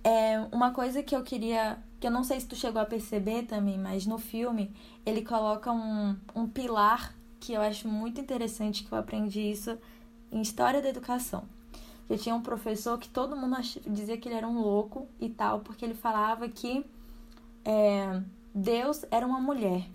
É, 0.05 0.41
uma 0.51 0.73
coisa 0.73 1.03
que 1.03 1.15
eu 1.15 1.23
queria, 1.23 1.79
que 2.03 2.09
eu 2.09 2.11
não 2.11 2.25
sei 2.25 2.41
se 2.41 2.49
tu 2.49 2.57
chegou 2.57 2.83
a 2.83 2.85
perceber 2.85 3.45
também, 3.45 3.79
mas 3.79 4.07
no 4.07 4.19
filme 4.19 4.73
ele 5.07 5.23
coloca 5.23 5.71
um, 5.71 6.17
um 6.35 6.49
pilar 6.49 7.15
que 7.39 7.53
eu 7.53 7.61
acho 7.61 7.87
muito 7.87 8.21
interessante, 8.21 8.83
que 8.83 8.91
eu 8.91 8.99
aprendi 8.99 9.41
isso 9.41 9.79
em 10.33 10.43
História 10.43 10.83
da 10.83 10.89
Educação. 10.89 11.45
Eu 12.11 12.19
tinha 12.19 12.35
um 12.35 12.43
professor 12.43 12.99
que 12.99 13.09
todo 13.09 13.37
mundo 13.37 13.57
dizia 13.87 14.19
que 14.19 14.29
ele 14.29 14.35
era 14.35 14.49
um 14.49 14.61
louco 14.61 15.07
e 15.21 15.29
tal, 15.29 15.61
porque 15.61 15.85
ele 15.85 15.95
falava 15.95 16.49
que 16.49 16.85
é, 17.65 18.21
Deus 18.53 19.05
era 19.09 19.25
uma 19.25 19.39
mulher. 19.41 19.89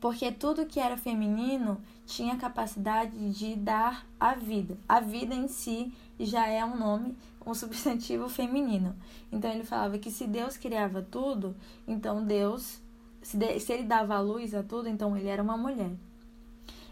Porque 0.00 0.32
tudo 0.32 0.66
que 0.66 0.80
era 0.80 0.96
feminino 0.96 1.80
tinha 2.06 2.36
capacidade 2.36 3.30
de 3.30 3.54
dar 3.54 4.04
a 4.18 4.34
vida. 4.34 4.76
A 4.88 4.98
vida 4.98 5.32
em 5.32 5.46
si 5.46 5.94
já 6.24 6.46
é 6.46 6.64
um 6.64 6.76
nome, 6.76 7.16
um 7.44 7.54
substantivo 7.54 8.28
feminino. 8.28 8.94
Então 9.30 9.50
ele 9.50 9.64
falava 9.64 9.98
que 9.98 10.10
se 10.10 10.26
Deus 10.26 10.56
criava 10.56 11.02
tudo, 11.02 11.54
então 11.86 12.24
Deus, 12.24 12.80
se, 13.22 13.36
de, 13.36 13.58
se 13.60 13.72
ele 13.72 13.84
dava 13.84 14.18
luz 14.20 14.54
a 14.54 14.62
tudo, 14.62 14.88
então 14.88 15.16
ele 15.16 15.28
era 15.28 15.42
uma 15.42 15.56
mulher. 15.56 15.90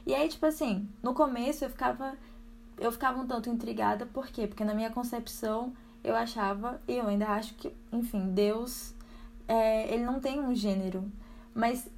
E 0.06 0.14
aí, 0.14 0.28
tipo 0.28 0.46
assim, 0.46 0.88
no 1.02 1.14
começo 1.14 1.64
eu 1.64 1.70
ficava 1.70 2.16
eu 2.80 2.90
ficava 2.90 3.20
um 3.20 3.26
tanto 3.26 3.50
intrigada, 3.50 4.06
por 4.06 4.28
quê? 4.28 4.46
Porque 4.46 4.64
na 4.64 4.74
minha 4.74 4.90
concepção 4.90 5.74
eu 6.02 6.16
achava, 6.16 6.80
e 6.88 6.96
eu 6.96 7.06
ainda 7.06 7.28
acho 7.28 7.54
que, 7.54 7.70
enfim, 7.92 8.30
Deus, 8.30 8.94
é, 9.46 9.92
ele 9.92 10.02
não 10.02 10.18
tem 10.18 10.40
um 10.40 10.54
gênero. 10.54 11.04
Mas, 11.54 11.88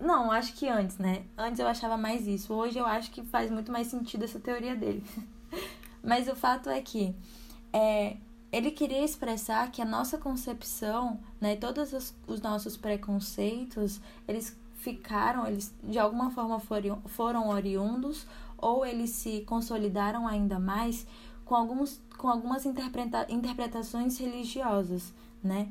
não, 0.00 0.30
acho 0.30 0.54
que 0.54 0.66
antes, 0.66 0.96
né? 0.96 1.24
Antes 1.36 1.60
eu 1.60 1.66
achava 1.66 1.96
mais 1.98 2.26
isso. 2.26 2.54
Hoje 2.54 2.78
eu 2.78 2.86
acho 2.86 3.10
que 3.10 3.22
faz 3.22 3.50
muito 3.50 3.70
mais 3.70 3.88
sentido 3.88 4.24
essa 4.24 4.40
teoria 4.40 4.74
dele. 4.74 5.04
Mas 6.02 6.28
o 6.28 6.34
fato 6.34 6.68
é 6.70 6.80
que 6.80 7.14
é, 7.72 8.16
ele 8.52 8.70
queria 8.70 9.04
expressar 9.04 9.70
que 9.70 9.80
a 9.80 9.84
nossa 9.84 10.18
concepção, 10.18 11.20
né, 11.40 11.56
todos 11.56 11.92
os, 11.92 12.14
os 12.26 12.40
nossos 12.40 12.76
preconceitos, 12.76 14.00
eles 14.26 14.56
ficaram, 14.76 15.46
eles 15.46 15.74
de 15.84 15.98
alguma 15.98 16.30
forma 16.30 16.58
foram, 16.58 17.00
foram 17.06 17.48
oriundos 17.48 18.26
ou 18.56 18.84
eles 18.84 19.10
se 19.10 19.42
consolidaram 19.42 20.26
ainda 20.26 20.58
mais 20.58 21.06
com, 21.44 21.54
alguns, 21.54 22.00
com 22.16 22.28
algumas 22.28 22.64
interpreta, 22.64 23.26
interpretações 23.28 24.18
religiosas, 24.18 25.12
né? 25.42 25.70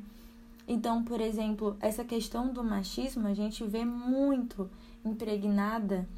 Então, 0.66 1.02
por 1.02 1.20
exemplo, 1.20 1.76
essa 1.80 2.04
questão 2.04 2.52
do 2.52 2.62
machismo 2.62 3.26
a 3.26 3.34
gente 3.34 3.64
vê 3.64 3.84
muito 3.84 4.70
impregnada 5.04 6.08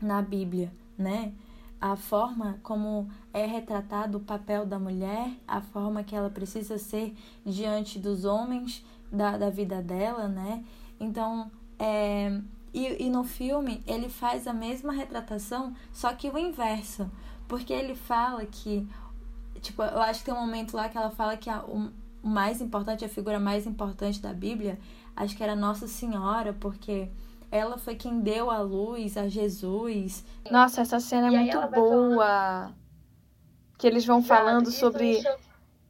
na 0.00 0.20
Bíblia, 0.20 0.70
né? 0.98 1.32
A 1.82 1.96
forma 1.96 2.60
como 2.62 3.10
é 3.34 3.44
retratado 3.44 4.18
o 4.18 4.20
papel 4.20 4.64
da 4.64 4.78
mulher, 4.78 5.32
a 5.48 5.60
forma 5.60 6.04
que 6.04 6.14
ela 6.14 6.30
precisa 6.30 6.78
ser 6.78 7.12
diante 7.44 7.98
dos 7.98 8.24
homens 8.24 8.86
da, 9.10 9.36
da 9.36 9.50
vida 9.50 9.82
dela, 9.82 10.28
né? 10.28 10.64
Então, 11.00 11.50
é, 11.80 12.40
e, 12.72 13.06
e 13.06 13.10
no 13.10 13.24
filme 13.24 13.82
ele 13.84 14.08
faz 14.08 14.46
a 14.46 14.52
mesma 14.52 14.92
retratação, 14.92 15.74
só 15.92 16.12
que 16.12 16.28
o 16.28 16.38
inverso. 16.38 17.10
Porque 17.48 17.72
ele 17.72 17.96
fala 17.96 18.46
que, 18.46 18.88
tipo, 19.60 19.82
eu 19.82 20.00
acho 20.02 20.20
que 20.20 20.26
tem 20.26 20.34
um 20.34 20.40
momento 20.40 20.76
lá 20.76 20.88
que 20.88 20.96
ela 20.96 21.10
fala 21.10 21.36
que 21.36 21.50
a, 21.50 21.64
o, 21.64 21.90
mais 22.22 22.60
importante, 22.60 23.04
a 23.04 23.08
figura 23.08 23.40
mais 23.40 23.66
importante 23.66 24.22
da 24.22 24.32
Bíblia, 24.32 24.78
acho 25.16 25.36
que 25.36 25.42
era 25.42 25.56
Nossa 25.56 25.88
Senhora, 25.88 26.52
porque 26.52 27.10
ela 27.52 27.76
foi 27.76 27.94
quem 27.94 28.18
deu 28.20 28.50
a 28.50 28.60
luz 28.60 29.18
a 29.18 29.28
Jesus. 29.28 30.24
Nossa, 30.50 30.80
essa 30.80 30.98
cena 30.98 31.28
é 31.28 31.30
e 31.30 31.36
muito 31.36 31.60
boa. 31.68 32.24
Falando... 32.24 32.74
Que 33.76 33.86
eles 33.86 34.06
vão 34.06 34.22
falando 34.22 34.70
sobre. 34.70 35.22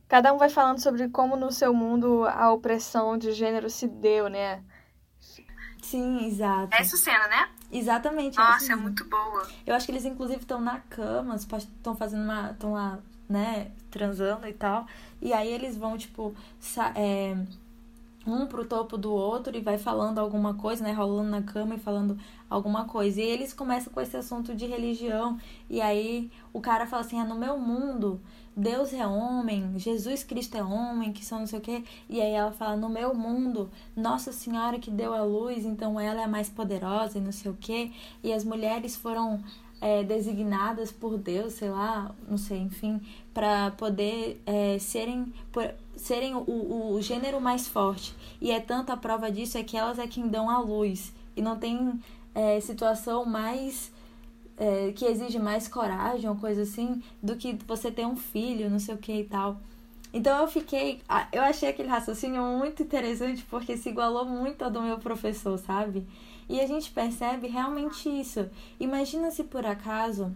Cada 0.08 0.32
um 0.34 0.38
vai 0.38 0.50
falando 0.50 0.80
sobre 0.80 1.08
como 1.08 1.36
no 1.36 1.52
seu 1.52 1.72
mundo 1.72 2.26
a 2.26 2.52
opressão 2.52 3.16
de 3.16 3.32
gênero 3.32 3.70
se 3.70 3.86
deu, 3.86 4.28
né? 4.28 4.62
Sim, 5.80 6.26
exato. 6.26 6.74
Essa 6.74 6.96
cena, 6.96 7.28
né? 7.28 7.48
Exatamente. 7.70 8.36
Nossa, 8.36 8.72
é 8.72 8.76
muito 8.76 9.04
boa. 9.04 9.46
Eu 9.64 9.74
acho 9.76 9.86
que 9.86 9.92
eles, 9.92 10.04
inclusive, 10.04 10.40
estão 10.40 10.60
na 10.60 10.80
cama, 10.80 11.36
estão 11.36 11.94
fazendo 11.94 12.24
uma. 12.24 12.50
estão 12.50 12.72
lá, 12.72 12.98
né, 13.28 13.70
transando 13.88 14.48
e 14.48 14.52
tal. 14.52 14.84
E 15.20 15.32
aí 15.32 15.48
eles 15.48 15.76
vão, 15.76 15.96
tipo, 15.96 16.34
é, 16.96 17.36
um 18.26 18.46
pro 18.46 18.64
topo 18.64 18.96
do 18.96 19.12
outro 19.12 19.56
e 19.56 19.60
vai 19.60 19.78
falando 19.78 20.18
alguma 20.18 20.54
coisa, 20.54 20.82
né? 20.84 20.92
Rolando 20.92 21.30
na 21.30 21.42
cama 21.42 21.74
e 21.74 21.78
falando 21.78 22.18
alguma 22.48 22.84
coisa. 22.84 23.20
E 23.20 23.24
eles 23.24 23.52
começam 23.52 23.92
com 23.92 24.00
esse 24.00 24.16
assunto 24.16 24.54
de 24.54 24.66
religião. 24.66 25.38
E 25.68 25.80
aí 25.80 26.30
o 26.52 26.60
cara 26.60 26.86
fala 26.86 27.02
assim: 27.02 27.18
ah, 27.18 27.24
no 27.24 27.34
meu 27.34 27.58
mundo, 27.58 28.20
Deus 28.56 28.92
é 28.92 29.06
homem, 29.06 29.78
Jesus 29.78 30.22
Cristo 30.22 30.56
é 30.56 30.62
homem, 30.62 31.12
que 31.12 31.24
são 31.24 31.40
não 31.40 31.46
sei 31.46 31.58
o 31.58 31.62
quê. 31.62 31.84
E 32.08 32.20
aí 32.20 32.32
ela 32.32 32.52
fala: 32.52 32.76
no 32.76 32.88
meu 32.88 33.14
mundo, 33.14 33.70
Nossa 33.96 34.32
Senhora 34.32 34.78
que 34.78 34.90
deu 34.90 35.14
a 35.14 35.22
luz, 35.22 35.64
então 35.64 35.98
ela 35.98 36.22
é 36.22 36.26
mais 36.26 36.48
poderosa 36.48 37.18
e 37.18 37.20
não 37.20 37.32
sei 37.32 37.50
o 37.50 37.56
quê. 37.60 37.90
E 38.22 38.32
as 38.32 38.44
mulheres 38.44 38.96
foram 38.96 39.42
é, 39.82 40.04
designadas 40.04 40.92
por 40.92 41.18
Deus, 41.18 41.54
sei 41.54 41.68
lá, 41.68 42.14
não 42.28 42.38
sei, 42.38 42.58
enfim, 42.58 43.00
para 43.34 43.72
poder 43.72 44.40
é, 44.46 44.78
serem, 44.78 45.32
por, 45.50 45.74
serem 46.02 46.34
o, 46.34 46.94
o 46.94 47.00
gênero 47.00 47.40
mais 47.40 47.68
forte. 47.68 48.12
E 48.40 48.50
é 48.50 48.58
tanta 48.58 48.96
prova 48.96 49.30
disso 49.30 49.56
é 49.56 49.62
que 49.62 49.76
elas 49.76 50.00
é 50.00 50.06
quem 50.06 50.26
dão 50.26 50.50
a 50.50 50.58
luz. 50.58 51.12
E 51.36 51.40
não 51.40 51.56
tem 51.56 52.00
é, 52.34 52.60
situação 52.60 53.24
mais. 53.24 53.92
É, 54.56 54.92
que 54.92 55.06
exige 55.06 55.38
mais 55.38 55.66
coragem 55.66 56.28
ou 56.28 56.36
coisa 56.36 56.62
assim 56.62 57.02
do 57.22 57.36
que 57.36 57.56
você 57.66 57.90
ter 57.90 58.06
um 58.06 58.16
filho, 58.16 58.68
não 58.68 58.78
sei 58.78 58.94
o 58.94 58.98
que 58.98 59.20
e 59.20 59.24
tal. 59.24 59.58
Então 60.12 60.40
eu 60.40 60.48
fiquei. 60.48 61.00
Eu 61.30 61.42
achei 61.42 61.68
aquele 61.68 61.88
raciocínio 61.88 62.42
muito 62.42 62.82
interessante 62.82 63.46
porque 63.48 63.76
se 63.76 63.88
igualou 63.88 64.24
muito 64.26 64.62
ao 64.62 64.70
do 64.70 64.82
meu 64.82 64.98
professor, 64.98 65.56
sabe? 65.56 66.06
E 66.48 66.60
a 66.60 66.66
gente 66.66 66.90
percebe 66.90 67.46
realmente 67.46 68.08
isso. 68.08 68.50
Imagina 68.78 69.30
se 69.30 69.44
por 69.44 69.64
acaso. 69.64 70.34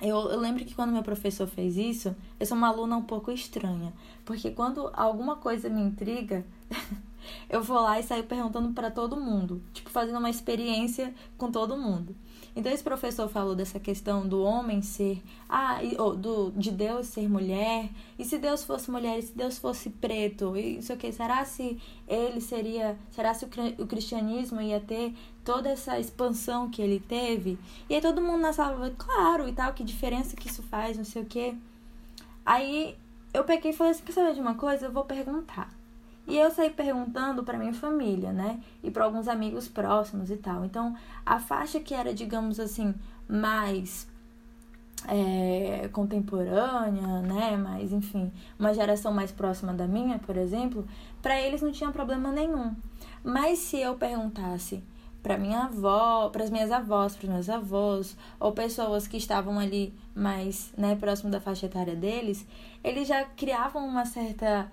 Eu, 0.00 0.30
eu 0.30 0.40
lembro 0.40 0.64
que 0.64 0.74
quando 0.74 0.92
meu 0.92 1.02
professor 1.02 1.46
fez 1.46 1.76
isso, 1.76 2.14
eu 2.38 2.46
sou 2.46 2.56
uma 2.56 2.68
aluna 2.68 2.96
um 2.96 3.02
pouco 3.02 3.30
estranha. 3.30 3.92
Porque 4.24 4.50
quando 4.50 4.90
alguma 4.94 5.36
coisa 5.36 5.68
me 5.68 5.80
intriga, 5.80 6.44
eu 7.48 7.62
vou 7.62 7.80
lá 7.80 8.00
e 8.00 8.02
saio 8.02 8.24
perguntando 8.24 8.72
para 8.72 8.90
todo 8.90 9.20
mundo. 9.20 9.62
Tipo, 9.72 9.90
fazendo 9.90 10.18
uma 10.18 10.30
experiência 10.30 11.14
com 11.36 11.50
todo 11.50 11.76
mundo. 11.76 12.16
Então 12.54 12.72
esse 12.72 12.82
professor 12.82 13.28
falou 13.28 13.54
dessa 13.54 13.78
questão 13.78 14.26
do 14.26 14.42
homem 14.42 14.82
ser, 14.82 15.22
ah, 15.48 15.78
ou 15.98 16.16
do, 16.16 16.50
de 16.50 16.70
Deus 16.70 17.06
ser 17.06 17.28
mulher, 17.28 17.88
e 18.18 18.24
se 18.24 18.38
Deus 18.38 18.64
fosse 18.64 18.90
mulher, 18.90 19.18
e 19.18 19.22
se 19.22 19.36
Deus 19.36 19.58
fosse 19.58 19.88
preto, 19.88 20.56
e 20.56 20.78
isso 20.78 20.96
que 20.96 21.12
será 21.12 21.44
se 21.44 21.80
ele 22.08 22.40
seria, 22.40 22.98
será 23.10 23.32
se 23.34 23.44
o, 23.44 23.48
o 23.82 23.86
cristianismo 23.86 24.60
ia 24.60 24.80
ter 24.80 25.14
toda 25.44 25.68
essa 25.68 25.98
expansão 25.98 26.70
que 26.70 26.82
ele 26.82 27.00
teve? 27.00 27.58
E 27.88 27.94
aí 27.94 28.00
todo 28.00 28.20
mundo 28.20 28.40
na 28.40 28.52
sala, 28.52 28.92
claro, 28.96 29.48
e 29.48 29.52
tal, 29.52 29.72
que 29.72 29.84
diferença 29.84 30.36
que 30.36 30.48
isso 30.48 30.62
faz, 30.62 30.96
não 30.96 31.04
sei 31.04 31.22
o 31.22 31.26
quê. 31.26 31.54
Aí 32.44 32.96
eu 33.32 33.44
peguei 33.44 33.70
e 33.70 33.74
falei 33.74 33.92
assim, 33.92 34.04
quer 34.04 34.12
saber 34.12 34.34
de 34.34 34.40
uma 34.40 34.54
coisa? 34.54 34.86
Eu 34.86 34.92
vou 34.92 35.04
perguntar. 35.04 35.70
E 36.26 36.36
eu 36.36 36.50
saí 36.50 36.70
perguntando 36.70 37.42
para 37.42 37.58
minha 37.58 37.72
família, 37.72 38.32
né? 38.32 38.60
E 38.82 38.90
para 38.90 39.04
alguns 39.04 39.26
amigos 39.26 39.68
próximos 39.68 40.30
e 40.30 40.36
tal. 40.36 40.64
Então, 40.64 40.94
a 41.24 41.40
faixa 41.40 41.80
que 41.80 41.94
era, 41.94 42.14
digamos 42.14 42.60
assim, 42.60 42.94
mais 43.28 44.06
é, 45.08 45.88
contemporânea, 45.92 47.20
né? 47.22 47.56
Mas, 47.56 47.92
enfim, 47.92 48.30
uma 48.58 48.72
geração 48.72 49.12
mais 49.12 49.32
próxima 49.32 49.72
da 49.72 49.86
minha, 49.86 50.18
por 50.18 50.36
exemplo, 50.36 50.86
para 51.22 51.40
eles 51.40 51.62
não 51.62 51.72
tinha 51.72 51.90
problema 51.90 52.30
nenhum. 52.30 52.74
Mas 53.24 53.58
se 53.58 53.78
eu 53.78 53.94
perguntasse 53.94 54.82
para 55.22 55.36
minha 55.36 55.64
avó, 55.64 56.28
para 56.30 56.44
as 56.44 56.50
minhas 56.50 56.70
avós, 56.70 57.14
para 57.14 57.24
os 57.24 57.30
meus 57.30 57.48
avós, 57.48 58.16
ou 58.38 58.52
pessoas 58.52 59.06
que 59.06 59.16
estavam 59.16 59.58
ali 59.58 59.94
mais, 60.14 60.72
né, 60.76 60.96
próximo 60.96 61.30
da 61.30 61.40
faixa 61.40 61.66
etária 61.66 61.94
deles, 61.94 62.46
eles 62.82 63.06
já 63.06 63.24
criavam 63.24 63.86
uma 63.86 64.06
certa 64.06 64.70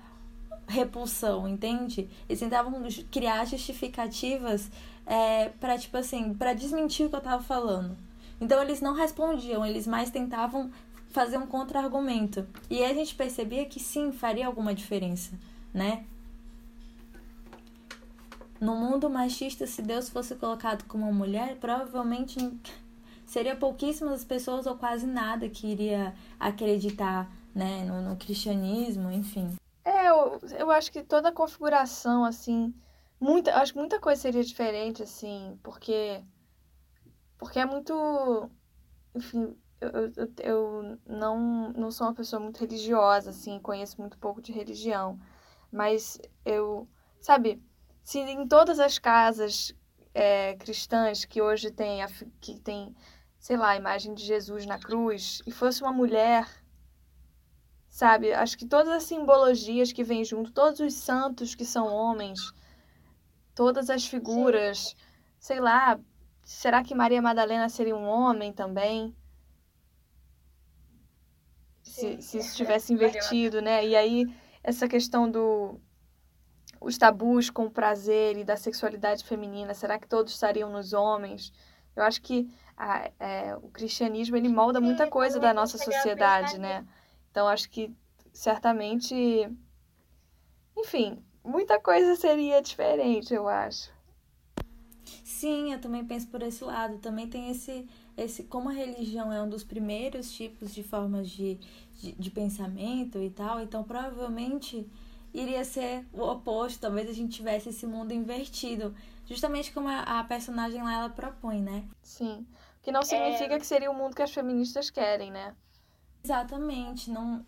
repulsão, 0.68 1.48
entende? 1.48 2.10
Eles 2.28 2.40
tentavam 2.40 2.82
criar 3.10 3.46
justificativas 3.46 4.70
é, 5.06 5.50
para 5.50 5.78
tipo 5.78 5.98
assim, 5.98 6.34
para 6.34 6.54
desmentir 6.54 7.06
o 7.06 7.10
que 7.10 7.16
eu 7.16 7.22
tava 7.22 7.42
falando. 7.42 7.98
Então 8.40 8.62
eles 8.62 8.82
não 8.82 8.94
respondiam, 8.94 9.66
eles 9.66 9.88
mais 9.88 10.10
tentavam 10.10 10.70
fazer 11.10 11.38
um 11.38 11.48
contra-argumento. 11.48 12.46
E 12.70 12.84
aí 12.84 12.92
a 12.92 12.94
gente 12.94 13.16
percebia 13.16 13.66
que 13.66 13.80
sim, 13.80 14.12
faria 14.12 14.46
alguma 14.46 14.76
diferença, 14.76 15.32
né? 15.74 16.06
No 18.60 18.76
mundo 18.76 19.10
machista, 19.10 19.68
se 19.68 19.82
Deus 19.82 20.10
fosse 20.10 20.36
colocado 20.36 20.86
como 20.86 21.04
uma 21.06 21.14
mulher, 21.14 21.58
provavelmente 21.58 22.38
seria 23.26 23.56
pouquíssimas 23.56 24.14
as 24.14 24.26
pessoas 24.26 24.66
ou 24.66 24.76
quase 24.78 25.06
nada 25.06 25.50
que 25.50 25.68
iria 25.68 26.16
acreditar 26.40 27.32
né, 27.54 27.84
no, 27.86 28.02
no 28.02 28.16
cristianismo, 28.16 29.12
enfim. 29.12 29.56
É, 29.84 30.10
eu, 30.10 30.40
eu 30.58 30.72
acho 30.72 30.92
que 30.92 31.04
toda 31.04 31.30
a 31.30 31.34
configuração, 31.34 32.24
assim, 32.24 32.74
muita, 33.20 33.56
acho 33.56 33.74
que 33.74 33.80
muita 33.80 34.00
coisa 34.00 34.22
seria 34.22 34.44
diferente, 34.44 35.04
assim, 35.04 35.60
porque, 35.64 36.24
porque 37.38 37.60
é 37.60 37.66
muito, 37.66 38.50
enfim, 39.16 39.56
eu, 39.82 39.90
eu, 39.92 40.34
eu 40.44 41.00
não, 41.06 41.70
não 41.74 41.92
sou 41.92 42.08
uma 42.08 42.14
pessoa 42.14 42.40
muito 42.40 42.60
religiosa, 42.60 43.30
assim, 43.32 43.60
conheço 43.60 44.00
muito 44.00 44.18
pouco 44.18 44.42
de 44.42 44.52
religião, 44.52 45.20
mas 45.72 46.20
eu, 46.46 46.88
sabe, 47.20 47.62
se 48.08 48.20
em 48.20 48.48
todas 48.48 48.80
as 48.80 48.98
casas 48.98 49.76
é, 50.14 50.56
cristãs 50.56 51.26
que 51.26 51.42
hoje 51.42 51.70
tem, 51.70 52.00
que 52.40 52.58
tem, 52.58 52.96
sei 53.38 53.58
lá, 53.58 53.72
a 53.72 53.76
imagem 53.76 54.14
de 54.14 54.24
Jesus 54.24 54.66
na 54.66 54.80
cruz, 54.80 55.42
e 55.46 55.52
fosse 55.52 55.82
uma 55.82 55.92
mulher, 55.92 56.48
sabe? 57.90 58.32
Acho 58.32 58.58
que 58.58 58.66
todas 58.66 58.94
as 58.94 59.04
simbologias 59.04 59.92
que 59.92 60.06
vêm 60.06 60.24
junto, 60.24 60.54
todos 60.54 60.80
os 60.80 60.94
santos 60.94 61.54
que 61.54 61.66
são 61.66 61.94
homens, 61.94 62.40
todas 63.54 63.90
as 63.90 64.06
figuras, 64.06 64.78
Sim. 64.78 64.96
sei 65.38 65.60
lá, 65.60 66.00
será 66.46 66.86
que 66.86 66.96
Maria 66.96 67.22
Madalena 67.22 67.68
seria 67.68 67.94
um 67.98 68.08
homem 68.08 68.54
também? 68.54 69.14
Se, 71.84 72.22
se 72.22 72.38
isso 72.38 72.56
tivesse 72.56 72.94
invertido, 72.94 73.62
né? 73.62 73.86
E 73.86 73.98
aí, 73.98 74.34
essa 74.64 74.88
questão 74.88 75.30
do 75.30 75.82
os 76.80 76.98
tabus 76.98 77.50
com 77.50 77.66
o 77.66 77.72
prazer 77.72 78.38
e 78.38 78.44
da 78.44 78.56
sexualidade 78.56 79.24
feminina, 79.24 79.74
será 79.74 79.98
que 80.00 80.08
todos 80.08 80.34
estariam 80.34 80.70
nos 80.70 80.94
homens? 80.94 81.52
Eu 81.96 82.04
acho 82.04 82.22
que 82.22 82.50
a, 82.78 83.10
é, 83.20 83.56
o 83.56 83.70
cristianismo 83.70 84.38
ele 84.38 84.50
molda 84.50 84.80
muita 84.80 85.08
coisa 85.08 85.40
da 85.40 85.54
nossa 85.54 85.78
sociedade, 85.78 86.60
né? 86.60 86.86
Então 87.32 87.48
acho 87.48 87.70
que 87.70 87.92
certamente, 88.32 89.16
enfim, 90.78 91.24
muita 91.44 91.80
coisa 91.80 92.16
seria 92.16 92.62
diferente, 92.62 93.34
eu 93.34 93.48
acho. 93.48 93.92
Sim, 95.24 95.74
eu 95.74 95.80
também 95.80 96.06
penso 96.06 96.28
por 96.28 96.42
esse 96.42 96.64
lado. 96.64 96.98
Também 97.00 97.28
tem 97.28 97.50
esse, 97.50 97.88
esse 98.16 98.44
como 98.44 98.70
a 98.70 98.74
religião 98.74 99.32
é 99.32 99.42
um 99.42 99.50
dos 99.50 99.64
primeiros 99.64 100.32
tipos 100.32 100.74
de 100.74 100.84
formas 100.84 101.30
de, 101.30 101.56
de, 101.94 102.12
de 102.14 102.32
pensamento 102.32 103.22
e 103.22 103.30
tal, 103.30 103.60
então 103.60 103.84
provavelmente 103.84 104.90
iria 105.34 105.64
ser 105.64 106.06
o 106.14 106.22
oposto, 106.22 106.80
talvez 106.80 107.10
a 107.10 107.14
gente 107.14 107.36
tivesse 107.36 107.70
esse 107.70 107.86
mundo 107.86 108.14
invertido, 108.14 108.96
justamente 109.26 109.72
como 109.72 109.88
a, 109.88 110.20
a 110.20 110.24
personagem 110.24 110.82
lá 110.82 110.94
ela 110.94 111.10
propõe, 111.10 111.62
né? 111.62 111.84
Sim. 112.02 112.46
Que 112.82 112.92
não 112.92 113.04
significa 113.04 113.56
é... 113.56 113.60
que 113.60 113.66
seria 113.66 113.92
o 113.92 113.94
mundo 113.94 114.16
que 114.16 114.22
as 114.22 114.34
feministas 114.34 114.90
querem, 114.90 115.32
né? 115.32 115.56
Exatamente, 116.24 117.10
não 117.10 117.46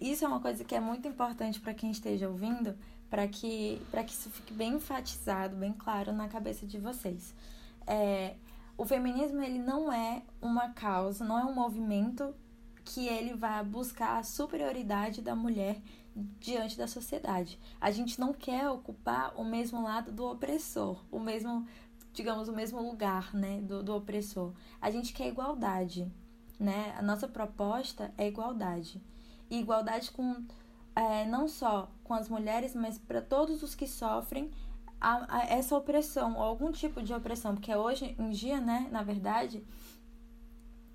isso 0.00 0.24
é 0.24 0.28
uma 0.28 0.40
coisa 0.40 0.64
que 0.64 0.74
é 0.74 0.80
muito 0.80 1.06
importante 1.06 1.60
para 1.60 1.72
quem 1.72 1.90
esteja 1.90 2.28
ouvindo, 2.28 2.76
para 3.08 3.28
que 3.28 3.80
para 3.90 4.02
que 4.02 4.12
isso 4.12 4.28
fique 4.30 4.52
bem 4.52 4.74
enfatizado, 4.74 5.54
bem 5.54 5.72
claro 5.72 6.12
na 6.12 6.26
cabeça 6.26 6.66
de 6.66 6.78
vocês. 6.78 7.34
É, 7.86 8.34
o 8.76 8.84
feminismo 8.84 9.40
ele 9.42 9.58
não 9.58 9.92
é 9.92 10.22
uma 10.40 10.70
causa, 10.70 11.24
não 11.24 11.38
é 11.38 11.44
um 11.44 11.54
movimento 11.54 12.34
que 12.84 13.06
ele 13.06 13.34
vai 13.34 13.62
buscar 13.62 14.18
a 14.18 14.22
superioridade 14.22 15.20
da 15.20 15.36
mulher 15.36 15.80
diante 16.14 16.76
da 16.76 16.86
sociedade. 16.86 17.58
A 17.80 17.90
gente 17.90 18.18
não 18.18 18.32
quer 18.32 18.68
ocupar 18.68 19.32
o 19.36 19.44
mesmo 19.44 19.82
lado 19.82 20.10
do 20.10 20.26
opressor, 20.26 21.04
o 21.10 21.18
mesmo, 21.18 21.66
digamos, 22.12 22.48
o 22.48 22.52
mesmo 22.52 22.80
lugar, 22.82 23.34
né, 23.34 23.60
do, 23.60 23.82
do 23.82 23.94
opressor. 23.94 24.52
A 24.80 24.90
gente 24.90 25.12
quer 25.12 25.28
igualdade, 25.28 26.10
né? 26.58 26.94
A 26.98 27.02
nossa 27.02 27.28
proposta 27.28 28.12
é 28.18 28.26
igualdade. 28.26 29.00
E 29.50 29.58
igualdade 29.60 30.10
com 30.10 30.44
é, 30.94 31.24
não 31.24 31.46
só 31.46 31.90
com 32.02 32.12
as 32.14 32.28
mulheres, 32.28 32.74
mas 32.74 32.98
para 32.98 33.22
todos 33.22 33.62
os 33.62 33.74
que 33.74 33.86
sofrem 33.86 34.50
a, 35.00 35.38
a 35.38 35.46
essa 35.46 35.76
opressão, 35.76 36.36
ou 36.36 36.42
algum 36.42 36.72
tipo 36.72 37.00
de 37.00 37.14
opressão, 37.14 37.54
porque 37.54 37.72
hoje 37.72 38.16
em 38.18 38.30
dia, 38.30 38.60
né, 38.60 38.88
na 38.90 39.04
verdade, 39.04 39.64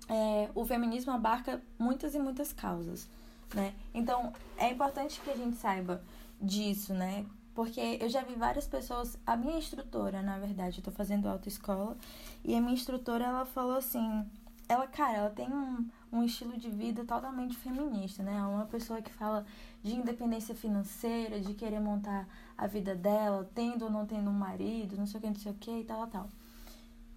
é, 0.06 0.50
o 0.54 0.64
feminismo 0.66 1.12
abarca 1.12 1.62
muitas 1.78 2.14
e 2.14 2.18
muitas 2.18 2.52
causas 2.52 3.08
né? 3.54 3.74
Então, 3.92 4.32
é 4.56 4.70
importante 4.70 5.20
que 5.20 5.30
a 5.30 5.36
gente 5.36 5.56
saiba 5.56 6.02
disso, 6.40 6.92
né? 6.92 7.24
Porque 7.54 7.98
eu 8.00 8.08
já 8.08 8.22
vi 8.22 8.34
várias 8.34 8.66
pessoas, 8.66 9.16
a 9.24 9.36
minha 9.36 9.56
instrutora, 9.56 10.20
na 10.22 10.38
verdade, 10.38 10.78
eu 10.78 10.84
tô 10.84 10.90
fazendo 10.90 11.28
autoescola, 11.28 11.96
e 12.44 12.54
a 12.54 12.60
minha 12.60 12.74
instrutora, 12.74 13.24
ela 13.24 13.46
falou 13.46 13.76
assim, 13.76 14.26
ela, 14.68 14.86
cara, 14.88 15.18
ela 15.18 15.30
tem 15.30 15.48
um, 15.48 15.88
um 16.12 16.24
estilo 16.24 16.56
de 16.56 16.68
vida 16.68 17.04
totalmente 17.04 17.56
feminista, 17.56 18.22
né? 18.22 18.36
É 18.36 18.42
uma 18.42 18.66
pessoa 18.66 19.00
que 19.00 19.12
fala 19.12 19.46
de 19.82 19.94
independência 19.94 20.54
financeira, 20.54 21.40
de 21.40 21.54
querer 21.54 21.80
montar 21.80 22.26
a 22.56 22.66
vida 22.66 22.94
dela, 22.94 23.48
tendo 23.54 23.84
ou 23.84 23.90
não 23.90 24.06
tendo 24.06 24.30
um 24.30 24.34
marido, 24.34 24.96
não 24.96 25.06
sei 25.06 25.18
o 25.18 25.20
que, 25.20 25.28
não 25.28 25.36
sei 25.36 25.52
o 25.52 25.54
que 25.54 25.80
e 25.80 25.84
tal, 25.84 26.06
tal. 26.08 26.28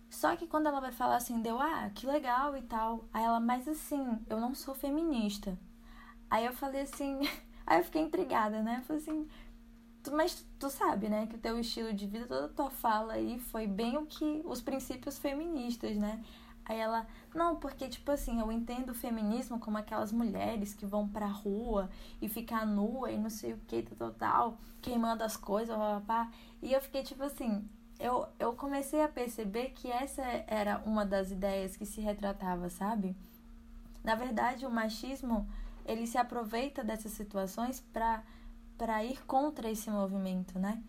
Só 0.10 0.36
que 0.36 0.48
quando 0.48 0.68
ela 0.68 0.80
vai 0.80 0.92
falar 0.92 1.18
assim, 1.18 1.42
deu, 1.42 1.60
ah, 1.60 1.90
que 1.94 2.06
legal 2.06 2.56
e 2.56 2.62
tal. 2.62 3.06
Aí 3.14 3.24
ela, 3.24 3.40
mas 3.40 3.68
assim, 3.68 4.20
eu 4.30 4.40
não 4.40 4.54
sou 4.54 4.76
feminista. 4.76 5.58
Aí 6.30 6.46
eu 6.46 6.54
falei 6.54 6.82
assim, 6.82 7.20
aí 7.66 7.80
eu 7.80 7.84
fiquei 7.84 8.02
intrigada, 8.02 8.62
né? 8.62 8.78
Eu 8.80 8.84
falei 8.84 9.02
assim, 9.02 9.28
tu, 10.04 10.12
mas 10.12 10.46
tu 10.60 10.70
sabe, 10.70 11.10
né, 11.10 11.28
que 11.28 11.36
o 11.36 11.40
teu 11.40 11.60
estilo 11.60 11.94
de 11.94 12.08
vida, 12.08 12.26
toda 12.26 12.46
a 12.46 12.50
tua 12.50 12.70
fala 12.70 13.14
aí 13.14 13.40
foi 13.40 13.68
bem 13.68 13.98
o 13.98 14.06
que 14.06 14.42
os 14.46 14.62
princípios 14.62 15.18
feministas, 15.18 15.98
né? 15.98 16.24
Aí 16.66 16.78
ela, 16.78 17.08
não, 17.34 17.56
porque 17.56 17.88
tipo 17.88 18.12
assim, 18.12 18.42
eu 18.42 18.52
entendo 18.52 18.90
o 18.90 18.94
feminismo 18.94 19.58
como 19.58 19.78
aquelas 19.78 20.12
mulheres 20.12 20.74
que 20.74 20.86
vão 20.86 21.08
pra 21.08 21.26
rua 21.26 21.90
e 22.22 22.28
ficar 22.28 22.66
nua 22.66 23.10
e 23.10 23.18
não 23.18 23.30
sei 23.30 23.54
o 23.54 23.58
que, 23.68 23.84
tal, 23.84 24.12
tal, 24.12 24.58
queimando 24.82 25.24
as 25.24 25.38
coisas, 25.38 25.76
papá. 25.76 26.30
E 26.62 26.74
eu 26.74 26.82
fiquei 26.82 27.04
tipo 27.04 27.24
assim, 27.24 27.66
eu, 28.00 28.28
eu 28.38 28.54
comecei 28.54 29.02
a 29.02 29.08
perceber 29.08 29.70
que 29.70 29.90
essa 29.90 30.22
era 30.46 30.82
uma 30.86 31.06
das 31.06 31.32
ideias 31.32 31.78
que 31.78 31.86
se 31.86 32.02
retratava, 32.02 32.70
sabe? 32.70 33.16
Na 34.04 34.16
verdade, 34.16 34.66
o 34.66 34.70
machismo 34.70 35.48
ele 35.88 36.06
se 36.06 36.18
aproveita 36.18 36.84
dessas 36.84 37.14
situações 37.14 37.84
para 38.78 39.04
ir 39.04 39.24
contra 39.26 39.72
esse 39.72 39.90
movimento, 39.90 40.60
né? 40.60 40.84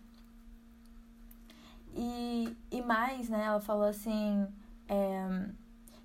E, 1.95 2.55
e 2.69 2.81
mais, 2.81 3.29
né, 3.29 3.45
ela 3.45 3.59
falou 3.59 3.85
assim, 3.85 4.47
é, 4.87 5.49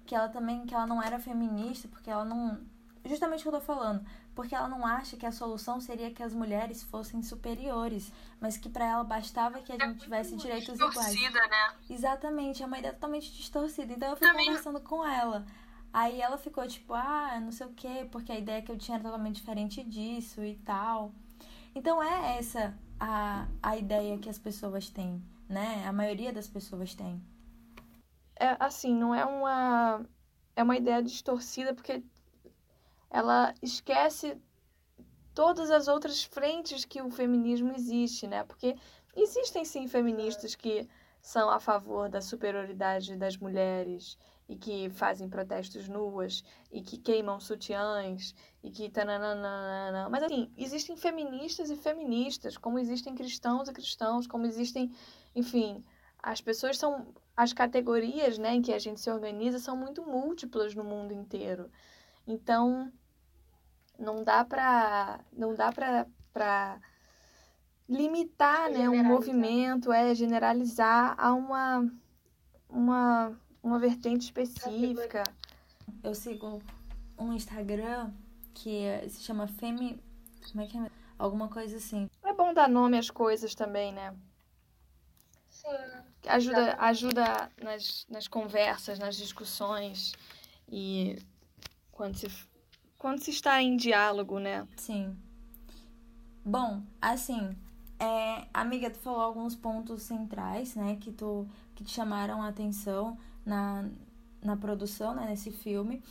que 0.06 0.14
ela 0.14 0.28
também, 0.28 0.64
que 0.64 0.74
ela 0.74 0.86
não 0.86 1.02
era 1.02 1.18
feminista, 1.18 1.88
porque 1.88 2.08
ela 2.08 2.24
não, 2.24 2.58
justamente 3.04 3.40
o 3.40 3.42
que 3.42 3.48
eu 3.48 3.60
tô 3.60 3.60
falando, 3.60 4.04
porque 4.34 4.54
ela 4.54 4.68
não 4.68 4.86
acha 4.86 5.16
que 5.16 5.26
a 5.26 5.32
solução 5.32 5.80
seria 5.80 6.10
que 6.10 6.22
as 6.22 6.32
mulheres 6.32 6.82
fossem 6.82 7.22
superiores, 7.22 8.10
mas 8.40 8.56
que 8.56 8.68
para 8.68 8.86
ela 8.86 9.04
bastava 9.04 9.60
que 9.60 9.72
a 9.72 9.78
gente 9.78 10.00
tivesse 10.00 10.36
direitos 10.36 10.74
iguais. 10.74 11.14
Né? 11.20 11.74
Exatamente, 11.90 12.62
é 12.62 12.66
uma 12.66 12.78
ideia 12.78 12.94
totalmente 12.94 13.32
distorcida. 13.32 13.92
Então 13.92 14.10
eu 14.10 14.16
fui 14.16 14.26
também... 14.26 14.46
conversando 14.46 14.80
com 14.80 15.06
ela. 15.06 15.46
Aí 15.94 16.20
ela 16.20 16.36
ficou 16.36 16.66
tipo, 16.66 16.92
ah, 16.92 17.38
não 17.40 17.52
sei 17.52 17.68
o 17.68 17.72
quê, 17.72 18.08
porque 18.10 18.32
a 18.32 18.36
ideia 18.36 18.60
que 18.60 18.72
eu 18.72 18.76
tinha 18.76 18.96
era 18.96 19.04
totalmente 19.04 19.36
diferente 19.36 19.80
disso 19.84 20.42
e 20.42 20.56
tal. 20.56 21.12
Então 21.72 22.02
é 22.02 22.36
essa 22.36 22.76
a, 22.98 23.46
a 23.62 23.76
ideia 23.76 24.18
que 24.18 24.28
as 24.28 24.36
pessoas 24.36 24.90
têm, 24.90 25.22
né? 25.48 25.86
A 25.86 25.92
maioria 25.92 26.32
das 26.32 26.48
pessoas 26.48 26.96
tem. 26.96 27.22
É 28.34 28.56
assim, 28.58 28.92
não 28.92 29.14
é 29.14 29.24
uma 29.24 30.04
é 30.56 30.64
uma 30.64 30.76
ideia 30.76 31.00
distorcida 31.00 31.72
porque 31.72 32.02
ela 33.08 33.54
esquece 33.62 34.36
todas 35.32 35.70
as 35.70 35.86
outras 35.86 36.24
frentes 36.24 36.84
que 36.84 37.00
o 37.02 37.10
feminismo 37.10 37.72
existe, 37.72 38.26
né? 38.26 38.42
Porque 38.42 38.76
existem 39.14 39.64
sim 39.64 39.86
feministas 39.86 40.56
que 40.56 40.88
são 41.22 41.48
a 41.50 41.60
favor 41.60 42.08
da 42.08 42.20
superioridade 42.20 43.16
das 43.16 43.36
mulheres 43.36 44.18
e 44.48 44.56
que 44.56 44.90
fazem 44.90 45.28
protestos 45.28 45.88
nuas 45.88 46.44
e 46.70 46.82
que 46.82 46.98
queimam 46.98 47.40
sutiãs 47.40 48.34
e 48.62 48.70
que 48.70 48.90
tananana. 48.90 50.08
Mas 50.10 50.22
assim, 50.22 50.52
existem 50.56 50.96
feministas 50.96 51.70
e 51.70 51.76
feministas, 51.76 52.56
como 52.58 52.78
existem 52.78 53.14
cristãos 53.14 53.68
e 53.68 53.72
cristãos, 53.72 54.26
como 54.26 54.44
existem, 54.46 54.92
enfim, 55.34 55.82
as 56.22 56.40
pessoas 56.40 56.78
são 56.78 57.06
as 57.36 57.52
categorias, 57.52 58.38
né, 58.38 58.54
em 58.54 58.62
que 58.62 58.72
a 58.72 58.78
gente 58.78 59.00
se 59.00 59.10
organiza 59.10 59.58
são 59.58 59.76
muito 59.76 60.02
múltiplas 60.02 60.74
no 60.74 60.84
mundo 60.84 61.12
inteiro. 61.12 61.70
Então, 62.26 62.92
não 63.98 64.22
dá 64.22 64.44
para 64.44 65.20
não 65.32 65.54
dá 65.54 65.72
para 65.72 66.06
para 66.32 66.80
limitar, 67.88 68.70
né, 68.70 68.88
um 68.88 69.04
movimento, 69.04 69.92
é 69.92 70.14
generalizar 70.14 71.14
a 71.18 71.32
uma 71.32 71.90
uma 72.68 73.38
uma 73.64 73.78
vertente 73.78 74.26
específica. 74.26 75.24
Eu 76.02 76.14
sigo 76.14 76.62
um 77.18 77.32
Instagram 77.32 78.12
que 78.52 78.84
se 79.08 79.22
chama 79.22 79.48
Femi. 79.48 79.98
Como 80.52 80.62
é 80.62 80.66
que 80.66 80.76
é? 80.76 80.90
Alguma 81.18 81.48
coisa 81.48 81.78
assim. 81.78 82.08
É 82.22 82.32
bom 82.34 82.52
dar 82.52 82.68
nome 82.68 82.98
às 82.98 83.08
coisas 83.08 83.54
também, 83.54 83.92
né? 83.92 84.14
Sim. 85.48 85.66
Ajuda, 86.28 86.76
ajuda 86.78 87.50
nas, 87.62 88.06
nas 88.08 88.28
conversas, 88.28 88.98
nas 88.98 89.16
discussões 89.16 90.12
e 90.68 91.18
quando 91.90 92.16
se, 92.16 92.28
quando 92.98 93.22
se 93.22 93.30
está 93.30 93.62
em 93.62 93.76
diálogo, 93.76 94.38
né? 94.38 94.66
Sim. 94.76 95.16
Bom, 96.44 96.82
assim, 97.00 97.56
é, 97.98 98.46
amiga, 98.52 98.90
tu 98.90 98.98
falou 98.98 99.20
alguns 99.20 99.54
pontos 99.54 100.02
centrais, 100.02 100.74
né, 100.74 100.96
que, 101.00 101.10
tu, 101.10 101.48
que 101.74 101.84
te 101.84 101.90
chamaram 101.90 102.42
a 102.42 102.48
atenção 102.48 103.16
na, 103.44 103.88
na 104.42 104.56
produção, 104.56 105.14
né, 105.14 105.26
nesse 105.26 105.50
filme. 105.50 106.02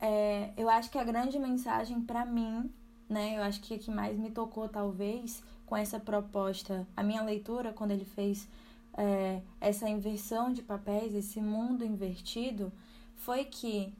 É, 0.00 0.52
eu 0.56 0.68
acho 0.68 0.90
que 0.90 0.98
a 0.98 1.04
grande 1.04 1.38
mensagem 1.38 2.00
para 2.00 2.24
mim, 2.24 2.70
né, 3.08 3.38
eu 3.38 3.42
acho 3.42 3.60
que 3.60 3.74
a 3.74 3.78
que 3.78 3.90
mais 3.90 4.18
me 4.18 4.30
tocou, 4.30 4.68
talvez, 4.68 5.42
com 5.64 5.76
essa 5.76 5.98
proposta, 5.98 6.86
a 6.96 7.02
minha 7.02 7.22
leitura, 7.22 7.72
quando 7.72 7.90
ele 7.92 8.04
fez 8.04 8.48
é, 8.94 9.40
essa 9.60 9.88
inversão 9.88 10.52
de 10.52 10.62
papéis, 10.62 11.14
esse 11.14 11.40
mundo 11.40 11.84
invertido, 11.84 12.72
foi 13.16 13.44
que, 13.44 13.92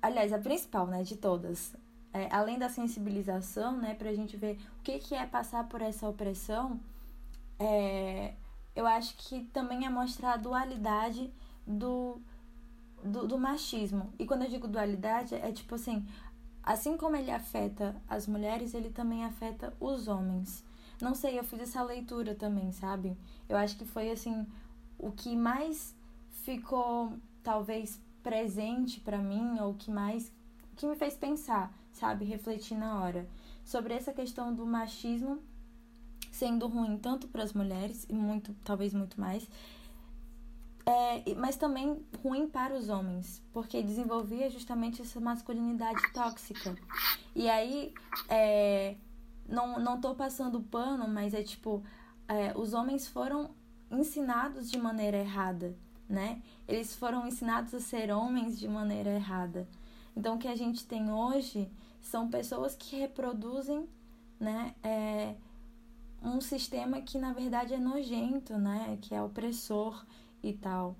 aliás, 0.00 0.32
a 0.32 0.38
principal, 0.38 0.86
né, 0.86 1.02
de 1.02 1.16
todas, 1.16 1.74
é, 2.12 2.28
além 2.32 2.58
da 2.58 2.68
sensibilização, 2.68 3.76
né, 3.76 3.94
para 3.94 4.10
a 4.10 4.14
gente 4.14 4.36
ver 4.36 4.58
o 4.78 4.82
que, 4.82 4.98
que 4.98 5.14
é 5.14 5.26
passar 5.26 5.68
por 5.68 5.80
essa 5.80 6.08
opressão, 6.08 6.80
é, 7.58 8.34
eu 8.74 8.86
acho 8.86 9.14
que 9.16 9.44
também 9.52 9.86
é 9.86 9.90
mostrar 9.90 10.32
a 10.32 10.36
dualidade 10.36 11.30
do, 11.70 12.20
do, 13.02 13.26
do, 13.26 13.38
machismo. 13.38 14.12
E 14.18 14.26
quando 14.26 14.42
eu 14.42 14.50
digo 14.50 14.68
dualidade, 14.68 15.34
é 15.34 15.52
tipo 15.52 15.74
assim: 15.74 16.06
assim 16.62 16.96
como 16.96 17.16
ele 17.16 17.30
afeta 17.30 17.96
as 18.08 18.26
mulheres, 18.26 18.74
ele 18.74 18.90
também 18.90 19.24
afeta 19.24 19.72
os 19.80 20.08
homens. 20.08 20.64
Não 21.00 21.14
sei, 21.14 21.38
eu 21.38 21.44
fiz 21.44 21.60
essa 21.60 21.82
leitura 21.82 22.34
também, 22.34 22.72
sabe? 22.72 23.16
Eu 23.48 23.56
acho 23.56 23.76
que 23.76 23.84
foi 23.84 24.10
assim: 24.10 24.46
o 24.98 25.10
que 25.10 25.36
mais 25.36 25.94
ficou, 26.30 27.12
talvez, 27.42 28.00
presente 28.22 29.00
para 29.00 29.18
mim, 29.18 29.58
ou 29.60 29.70
o 29.70 29.74
que 29.74 29.90
mais. 29.90 30.32
que 30.76 30.86
me 30.86 30.96
fez 30.96 31.14
pensar 31.14 31.72
sabe? 31.92 32.24
Refletir 32.24 32.76
na 32.76 33.00
hora. 33.00 33.28
Sobre 33.64 33.94
essa 33.94 34.12
questão 34.12 34.54
do 34.54 34.66
machismo 34.66 35.38
sendo 36.30 36.66
ruim 36.68 36.96
tanto 36.96 37.28
para 37.28 37.42
as 37.42 37.52
mulheres, 37.52 38.06
e 38.08 38.14
muito, 38.14 38.54
talvez 38.64 38.94
muito 38.94 39.20
mais, 39.20 39.48
é, 40.90 41.34
mas 41.36 41.56
também 41.56 42.04
ruim 42.20 42.48
para 42.48 42.74
os 42.74 42.88
homens, 42.88 43.40
porque 43.52 43.80
desenvolvia 43.80 44.50
justamente 44.50 45.00
essa 45.00 45.20
masculinidade 45.20 46.00
tóxica. 46.12 46.74
E 47.34 47.48
aí, 47.48 47.94
é, 48.28 48.96
não, 49.48 49.78
não 49.78 50.00
tô 50.00 50.16
passando 50.16 50.60
pano, 50.60 51.06
mas 51.06 51.32
é 51.32 51.44
tipo, 51.44 51.80
é, 52.26 52.52
os 52.58 52.74
homens 52.74 53.06
foram 53.06 53.50
ensinados 53.88 54.68
de 54.68 54.78
maneira 54.78 55.18
errada, 55.18 55.76
né? 56.08 56.42
Eles 56.66 56.96
foram 56.96 57.24
ensinados 57.24 57.72
a 57.72 57.80
ser 57.80 58.10
homens 58.10 58.58
de 58.58 58.66
maneira 58.66 59.10
errada. 59.10 59.68
Então, 60.16 60.34
o 60.34 60.38
que 60.38 60.48
a 60.48 60.56
gente 60.56 60.84
tem 60.84 61.12
hoje 61.12 61.70
são 62.00 62.28
pessoas 62.28 62.74
que 62.74 62.96
reproduzem 62.96 63.88
né, 64.40 64.74
é, 64.82 65.36
um 66.20 66.40
sistema 66.40 67.00
que 67.00 67.16
na 67.18 67.32
verdade 67.32 67.74
é 67.74 67.78
nojento, 67.78 68.58
né, 68.58 68.98
que 69.00 69.14
é 69.14 69.22
opressor 69.22 70.04
e 70.42 70.54
tal. 70.54 70.96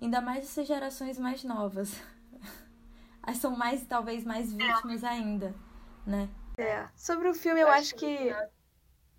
Ainda 0.00 0.20
mais 0.20 0.44
essas 0.44 0.66
gerações 0.66 1.18
mais 1.18 1.42
novas. 1.44 2.00
São 3.40 3.56
mais, 3.56 3.84
talvez, 3.86 4.24
mais 4.24 4.52
vítimas 4.52 5.02
ainda, 5.02 5.54
né? 6.06 6.28
É. 6.58 6.88
Sobre 6.94 7.28
o 7.28 7.34
filme, 7.34 7.60
eu 7.60 7.68
acho 7.68 7.94
que. 7.94 8.34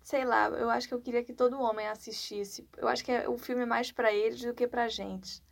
Sei 0.02 0.24
lá, 0.24 0.48
eu 0.50 0.70
acho 0.70 0.86
que 0.86 0.94
eu 0.94 1.00
queria 1.00 1.24
que 1.24 1.32
todo 1.32 1.60
homem 1.60 1.88
assistisse. 1.88 2.68
Eu 2.76 2.86
acho 2.86 3.04
que 3.04 3.10
é 3.10 3.28
o 3.28 3.36
filme 3.36 3.66
mais 3.66 3.90
para 3.90 4.12
eles 4.12 4.40
do 4.40 4.54
que 4.54 4.68
pra 4.68 4.86
gente. 4.86 5.42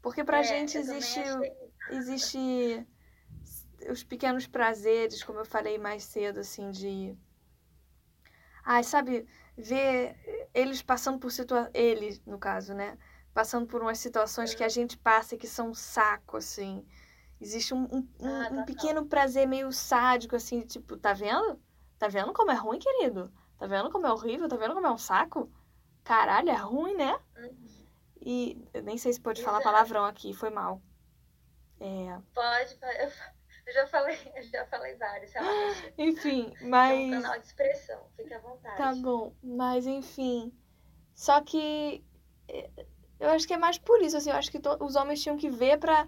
Porque 0.00 0.24
pra 0.24 0.38
é, 0.38 0.44
gente 0.44 0.78
existe. 0.78 1.20
Existe 1.90 2.86
os 3.90 4.02
pequenos 4.02 4.46
prazeres, 4.46 5.22
como 5.22 5.38
eu 5.38 5.44
falei 5.44 5.78
mais 5.78 6.04
cedo, 6.04 6.40
assim, 6.40 6.70
de. 6.70 7.14
Ai, 8.64 8.82
sabe, 8.82 9.26
ver 9.58 10.48
eles 10.54 10.80
passando 10.80 11.18
por 11.18 11.30
situações. 11.30 11.70
Ele, 11.74 12.22
no 12.24 12.38
caso, 12.38 12.72
né? 12.72 12.96
Passando 13.34 13.66
por 13.66 13.82
umas 13.82 13.98
situações 13.98 14.54
que 14.54 14.64
a 14.64 14.68
gente 14.68 14.96
passa 14.96 15.34
e 15.34 15.38
que 15.38 15.46
são 15.46 15.70
um 15.70 15.74
saco, 15.74 16.36
assim. 16.36 16.86
Existe 17.40 17.74
um, 17.74 17.84
um, 17.84 18.08
ah, 18.22 18.48
um, 18.50 18.60
um 18.60 18.64
pequeno 18.64 19.06
prazer 19.06 19.46
meio 19.46 19.70
sádico, 19.72 20.34
assim, 20.34 20.60
tipo, 20.62 20.96
tá 20.96 21.12
vendo? 21.12 21.60
Tá 21.98 22.08
vendo 22.08 22.32
como 22.32 22.50
é 22.50 22.54
ruim, 22.54 22.78
querido? 22.78 23.32
Tá 23.58 23.66
vendo 23.66 23.90
como 23.90 24.06
é 24.06 24.12
horrível? 24.12 24.48
Tá 24.48 24.56
vendo 24.56 24.74
como 24.74 24.86
é 24.86 24.90
um 24.90 24.98
saco? 24.98 25.50
Caralho, 26.02 26.48
é 26.48 26.54
ruim, 26.54 26.96
né? 26.96 27.18
Uhum. 27.36 27.86
E 28.20 28.64
eu 28.72 28.82
nem 28.82 28.98
sei 28.98 29.12
se 29.12 29.20
pode 29.20 29.40
Exato. 29.40 29.52
falar 29.52 29.64
palavrão 29.64 30.04
aqui, 30.04 30.32
foi 30.32 30.50
mal. 30.50 30.80
É... 31.80 32.18
Pode, 32.34 32.74
pode. 32.76 33.37
Eu 33.68 33.74
já 33.74 33.86
falei, 33.86 34.16
já 34.50 34.64
falei 34.66 34.94
vários, 34.96 35.30
relaxa. 35.30 35.92
Enfim, 35.98 36.54
mas. 36.62 37.12
É 37.12 37.18
um 37.18 37.22
canal 37.22 37.38
de 37.38 37.46
expressão, 37.46 38.08
fique 38.16 38.32
à 38.32 38.38
vontade. 38.38 38.76
Tá 38.78 38.94
bom, 38.94 39.34
mas 39.42 39.86
enfim. 39.86 40.50
Só 41.14 41.42
que. 41.42 42.02
Eh, 42.48 42.70
eu 43.20 43.28
acho 43.30 43.46
que 43.46 43.52
é 43.52 43.58
mais 43.58 43.76
por 43.76 44.00
isso, 44.00 44.16
assim, 44.16 44.30
eu 44.30 44.36
acho 44.36 44.50
que 44.50 44.60
os 44.80 44.96
homens 44.96 45.22
tinham 45.22 45.36
que 45.36 45.50
ver 45.50 45.78
pra 45.78 46.06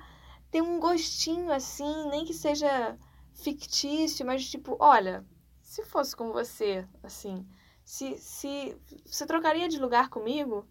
ter 0.50 0.62
um 0.62 0.80
gostinho, 0.80 1.52
assim, 1.52 2.08
nem 2.08 2.24
que 2.24 2.32
seja 2.32 2.96
fictício, 3.34 4.24
mas 4.24 4.48
tipo, 4.48 4.76
olha, 4.80 5.24
se 5.60 5.84
fosse 5.84 6.16
com 6.16 6.32
você, 6.32 6.86
assim, 7.02 7.46
se, 7.84 8.16
se 8.16 8.80
você 9.04 9.26
trocaria 9.26 9.68
de 9.68 9.78
lugar 9.78 10.08
comigo 10.08 10.66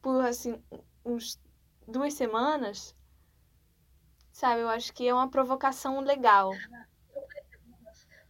por, 0.00 0.24
assim, 0.24 0.62
uns 1.04 1.38
duas 1.86 2.14
semanas, 2.14 2.94
Sabe, 4.34 4.62
eu 4.62 4.68
acho 4.68 4.92
que 4.92 5.06
é 5.06 5.14
uma 5.14 5.30
provocação 5.30 6.00
legal. 6.00 6.50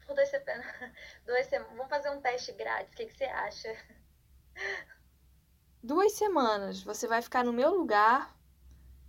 Duas 0.06 0.28
semanas. 0.28 0.58
Duas 1.24 1.46
semanas. 1.46 1.76
Vamos 1.76 1.88
fazer 1.88 2.10
um 2.10 2.20
teste 2.20 2.52
grátis. 2.52 2.92
O 2.92 2.96
que, 2.96 3.06
que 3.06 3.16
você 3.16 3.24
acha? 3.24 3.74
Duas 5.82 6.12
semanas. 6.12 6.82
Você 6.82 7.08
vai 7.08 7.22
ficar 7.22 7.42
no 7.42 7.54
meu 7.54 7.70
lugar, 7.70 8.36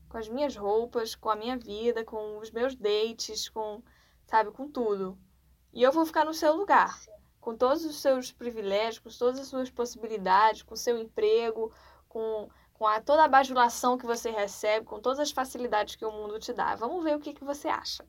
com 0.07 0.17
as 0.17 0.29
minhas 0.29 0.55
roupas, 0.55 1.15
com 1.15 1.29
a 1.29 1.35
minha 1.35 1.57
vida, 1.57 2.05
com 2.05 2.37
os 2.37 2.49
meus 2.49 2.77
dates, 2.77 3.49
com, 3.49 3.83
sabe, 4.25 4.51
com 4.51 4.71
tudo. 4.71 5.19
E 5.73 5.83
eu 5.83 5.91
vou 5.91 6.05
ficar 6.05 6.23
no 6.23 6.33
seu 6.33 6.55
lugar. 6.55 6.97
Sim. 6.97 7.11
Com 7.41 7.57
todos 7.57 7.83
os 7.83 8.01
seus 8.01 8.31
privilégios, 8.31 8.99
com 8.99 9.09
todas 9.09 9.41
as 9.41 9.47
suas 9.47 9.69
possibilidades, 9.69 10.63
com 10.63 10.73
o 10.73 10.77
seu 10.77 10.97
emprego, 10.97 11.73
com 12.07 12.49
com 12.75 12.85
a, 12.85 13.01
toda 13.01 13.23
a 13.23 13.27
bajulação 13.27 13.97
que 13.97 14.05
você 14.05 14.29
recebe, 14.29 14.85
com 14.85 14.99
todas 14.99 15.19
as 15.19 15.31
facilidades 15.31 15.95
que 15.95 16.05
o 16.05 16.11
mundo 16.11 16.39
te 16.39 16.53
dá. 16.53 16.75
Vamos 16.75 17.03
ver 17.03 17.15
o 17.15 17.19
que, 17.19 17.33
que 17.33 17.43
você 17.43 17.69
acha. 17.69 18.05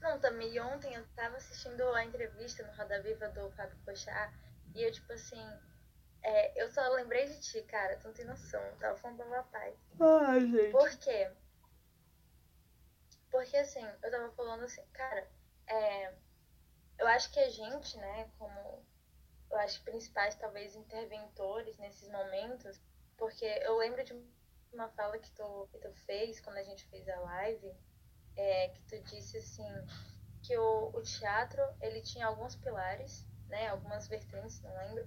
Não, 0.00 0.18
também 0.18 0.60
ontem 0.60 0.92
eu 0.94 1.06
tava 1.14 1.36
assistindo 1.36 1.82
a 1.94 2.04
entrevista 2.04 2.62
no 2.66 2.76
Roda 2.76 3.00
Viva 3.02 3.28
do 3.28 3.50
Fábio 3.52 3.78
Pochá 3.84 4.32
e 4.74 4.82
eu, 4.82 4.90
tipo 4.90 5.12
assim, 5.12 5.40
é, 6.22 6.60
eu 6.62 6.68
só 6.70 6.86
lembrei 6.88 7.26
de 7.26 7.40
ti, 7.40 7.62
cara, 7.62 7.96
tu 7.98 8.08
não 8.08 8.14
tem 8.14 8.24
noção. 8.24 8.60
Eu 8.60 8.76
tava 8.76 8.96
falando 8.96 9.18
pro 9.18 9.30
meu 9.30 9.44
pai. 9.44 9.76
Ai, 10.00 10.40
gente. 10.40 10.72
Por 10.72 10.90
quê? 10.98 11.30
Porque, 13.30 13.56
assim, 13.56 13.84
eu 14.02 14.10
tava 14.10 14.30
falando 14.32 14.64
assim, 14.64 14.84
cara, 14.92 15.28
é, 15.68 16.14
eu 16.98 17.06
acho 17.06 17.30
que 17.32 17.38
a 17.38 17.48
gente, 17.48 17.96
né, 17.96 18.28
como 18.38 18.84
eu 19.50 19.58
acho 19.58 19.78
que 19.78 19.90
principais, 19.90 20.34
talvez, 20.34 20.74
interventores 20.74 21.78
nesses 21.78 22.08
momentos, 22.08 22.80
porque 23.16 23.44
eu 23.44 23.76
lembro 23.78 24.04
de 24.04 24.14
uma 24.72 24.88
fala 24.90 25.18
que 25.18 25.30
tu, 25.32 25.68
que 25.70 25.78
tu 25.78 25.92
fez 26.06 26.40
quando 26.40 26.56
a 26.56 26.62
gente 26.62 26.86
fez 26.86 27.08
a 27.08 27.20
live, 27.20 27.74
é, 28.36 28.68
que 28.68 28.82
tu 28.82 29.00
disse 29.04 29.38
assim, 29.38 29.66
que 30.42 30.56
o, 30.56 30.90
o 30.94 31.02
teatro, 31.02 31.62
ele 31.80 32.02
tinha 32.02 32.26
alguns 32.26 32.56
pilares, 32.56 33.26
né, 33.48 33.68
algumas 33.68 34.08
vertentes, 34.08 34.60
não 34.62 34.76
lembro, 34.76 35.06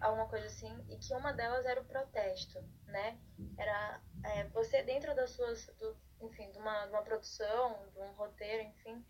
alguma 0.00 0.28
coisa 0.28 0.46
assim, 0.46 0.84
e 0.88 0.96
que 0.96 1.14
uma 1.14 1.32
delas 1.32 1.64
era 1.64 1.80
o 1.80 1.84
protesto, 1.84 2.60
né? 2.86 3.18
Era 3.56 4.00
é, 4.24 4.44
você 4.48 4.82
dentro 4.82 5.14
das 5.14 5.30
suas, 5.30 5.66
do, 5.78 5.96
enfim, 6.20 6.50
de 6.50 6.58
uma, 6.58 6.86
de 6.86 6.92
uma 6.92 7.02
produção, 7.02 7.88
de 7.90 8.00
um 8.00 8.12
roteiro, 8.12 8.62
enfim, 8.64 9.04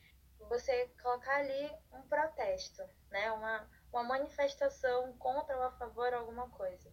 você 0.49 0.89
colocar 1.03 1.37
ali 1.37 1.71
um 1.93 2.03
protesto, 2.03 2.83
né? 3.11 3.31
Uma, 3.33 3.69
uma 3.93 4.03
manifestação 4.03 5.17
contra 5.17 5.57
ou 5.57 5.63
a 5.63 5.73
favor 5.73 6.13
alguma 6.13 6.49
coisa. 6.51 6.93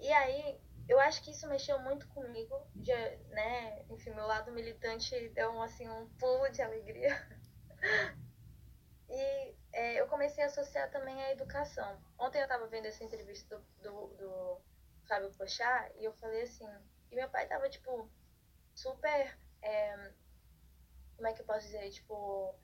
E 0.00 0.12
aí, 0.12 0.60
eu 0.88 0.98
acho 0.98 1.22
que 1.22 1.30
isso 1.30 1.48
mexeu 1.48 1.78
muito 1.78 2.08
comigo, 2.08 2.66
de, 2.74 2.92
né? 3.28 3.84
Enfim, 3.90 4.10
meu 4.10 4.26
lado 4.26 4.50
militante 4.50 5.28
deu 5.30 5.62
assim, 5.62 5.88
um 5.88 6.08
pulo 6.18 6.50
de 6.50 6.62
alegria. 6.62 7.10
e 9.08 9.54
é, 9.72 10.00
eu 10.00 10.08
comecei 10.08 10.42
a 10.42 10.46
associar 10.46 10.90
também 10.90 11.22
a 11.22 11.32
educação. 11.32 12.00
Ontem 12.18 12.38
eu 12.38 12.44
estava 12.44 12.66
vendo 12.66 12.86
essa 12.86 13.04
entrevista 13.04 13.56
do, 13.82 13.82
do, 13.82 14.16
do 14.16 14.60
Fábio 15.06 15.32
Pochá 15.32 15.90
e 15.96 16.04
eu 16.04 16.12
falei 16.14 16.42
assim, 16.42 16.68
e 17.10 17.14
meu 17.14 17.28
pai 17.28 17.46
tava, 17.46 17.68
tipo, 17.68 18.10
super. 18.74 19.38
É, 19.62 20.12
como 21.16 21.28
é 21.28 21.32
que 21.34 21.42
eu 21.42 21.46
posso 21.46 21.66
dizer? 21.66 21.90
Tipo. 21.90 22.54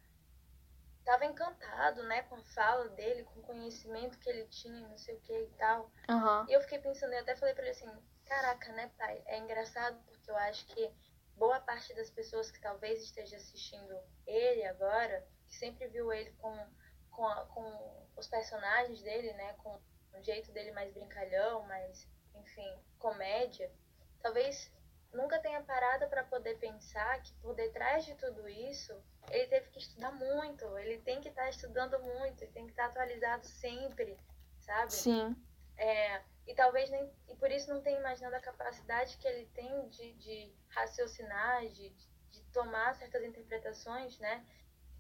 Tava 1.07 1.25
encantado, 1.25 2.03
né, 2.03 2.23
com 2.23 2.35
a 2.35 2.45
fala 2.47 2.89
dele, 2.89 3.23
com 3.23 3.39
o 3.39 3.43
conhecimento 3.45 4.19
que 4.19 4.29
ele 4.29 4.45
tinha, 4.49 4.89
não 4.89 4.99
sei 4.99 5.15
o 5.15 5.21
que 5.21 5.33
e 5.33 5.51
tal. 5.57 5.91
Uhum. 6.11 6.49
E 6.49 6.53
eu 6.53 6.61
fiquei 6.63 6.81
pensando, 6.81 7.13
eu 7.13 7.21
até 7.21 7.37
falei 7.37 7.55
pra 7.55 7.63
ele 7.63 7.71
assim, 7.71 7.89
caraca, 8.27 8.73
né, 8.73 8.91
pai? 8.99 9.23
É 9.27 9.39
engraçado 9.39 9.97
porque 10.05 10.29
eu 10.29 10.37
acho 10.37 10.67
que 10.67 10.93
boa 11.37 11.61
parte 11.61 11.95
das 11.95 12.11
pessoas 12.11 12.51
que 12.51 12.61
talvez 12.61 13.01
esteja 13.03 13.37
assistindo 13.37 13.97
ele 14.27 14.65
agora, 14.65 15.25
que 15.47 15.55
sempre 15.55 15.87
viu 15.87 16.13
ele 16.13 16.33
com, 16.33 16.67
com, 17.13 17.25
a, 17.25 17.47
com 17.47 18.07
os 18.17 18.27
personagens 18.27 19.01
dele, 19.01 19.33
né, 19.35 19.53
com 19.63 19.81
o 20.13 20.23
jeito 20.23 20.51
dele 20.51 20.73
mais 20.73 20.93
brincalhão, 20.93 21.63
mais, 21.69 22.09
enfim, 22.35 22.83
comédia, 22.99 23.71
talvez 24.21 24.73
nunca 25.13 25.39
tenha 25.39 25.63
parado 25.63 26.09
para 26.09 26.25
poder 26.25 26.59
pensar 26.59 27.23
que 27.23 27.33
por 27.35 27.55
detrás 27.55 28.05
de 28.05 28.17
tudo 28.17 28.49
isso, 28.49 28.93
ele 29.31 29.47
teve 29.49 29.69
que 29.71 29.79
estudar 29.79 30.13
muito, 30.13 30.79
ele 30.79 30.99
tem 30.99 31.21
que 31.21 31.29
estar 31.29 31.43
tá 31.43 31.51
estudando 31.51 31.99
muito, 32.01 32.43
ele 32.43 32.53
tem 32.53 32.65
que 32.65 32.73
estar 32.73 32.85
tá 32.85 32.91
atualizado 32.91 33.47
sempre, 33.47 34.17
sabe? 34.61 34.93
Sim. 34.93 35.37
É, 35.77 36.23
e 36.47 36.55
talvez 36.55 36.91
nem 36.91 37.11
e 37.29 37.37
por 37.37 37.51
isso 37.51 37.73
não 37.73 37.83
tenha 37.83 37.99
imaginado 37.99 38.37
a 38.37 38.41
capacidade 38.41 39.17
que 39.19 39.29
ele 39.29 39.47
tem 39.47 39.89
de, 39.89 40.13
de 40.15 40.53
raciocinar, 40.69 41.67
de, 41.69 41.91
de 42.31 42.43
tomar 42.53 42.95
certas 42.95 43.23
interpretações, 43.25 44.19
né? 44.19 44.45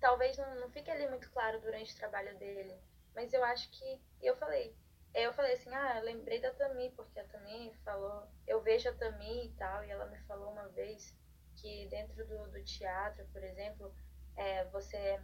Talvez 0.01 0.37
não, 0.37 0.55
não 0.57 0.70
fique 0.70 0.91
ali 0.91 1.09
muito 1.09 1.31
claro 1.31 1.61
durante 1.61 1.95
o 1.95 1.97
trabalho 1.97 2.37
dele, 2.39 2.79
mas 3.14 3.33
eu 3.33 3.43
acho 3.45 3.70
que 3.70 4.01
eu 4.20 4.37
falei, 4.37 4.77
eu 5.14 5.33
falei 5.33 5.55
assim, 5.55 5.74
ah, 5.74 5.99
eu 5.99 6.05
lembrei 6.05 6.41
da 6.41 6.53
Tami, 6.53 6.91
porque 6.91 7.18
a 7.18 7.24
Tami 7.24 7.72
falou, 7.83 8.29
eu 8.47 8.61
vejo 8.61 8.89
a 8.91 8.93
Tami 8.93 9.47
e 9.47 9.53
tal, 9.53 9.83
e 9.85 9.91
ela 9.91 10.05
me 10.07 10.18
falou 10.24 10.53
uma 10.53 10.68
vez 10.68 11.16
que 11.57 11.87
dentro 11.89 12.27
do, 12.27 12.51
do 12.51 12.62
teatro, 12.62 13.27
por 13.33 13.43
exemplo, 13.43 13.95
é, 14.37 14.64
você 14.66 15.20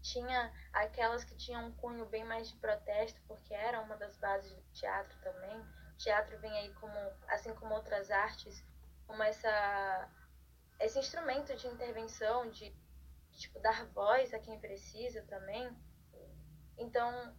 tinha 0.00 0.52
aquelas 0.72 1.24
que 1.24 1.36
tinham 1.36 1.66
um 1.66 1.72
cunho 1.72 2.06
bem 2.06 2.24
mais 2.24 2.48
de 2.48 2.56
protesto, 2.56 3.20
porque 3.26 3.52
era 3.52 3.80
uma 3.80 3.96
das 3.96 4.16
bases 4.16 4.52
do 4.52 4.62
teatro 4.72 5.16
também. 5.20 5.60
O 5.60 5.96
teatro 5.98 6.38
vem 6.38 6.56
aí 6.58 6.72
como, 6.74 6.96
assim 7.28 7.54
como 7.54 7.74
outras 7.74 8.10
artes, 8.10 8.64
como 9.06 9.22
essa, 9.22 10.08
esse 10.80 10.98
instrumento 10.98 11.54
de 11.56 11.66
intervenção, 11.66 12.48
de, 12.50 12.74
tipo, 13.32 13.58
dar 13.60 13.84
voz 13.86 14.32
a 14.32 14.38
quem 14.38 14.58
precisa 14.60 15.22
também. 15.22 15.76
Então, 16.78 17.36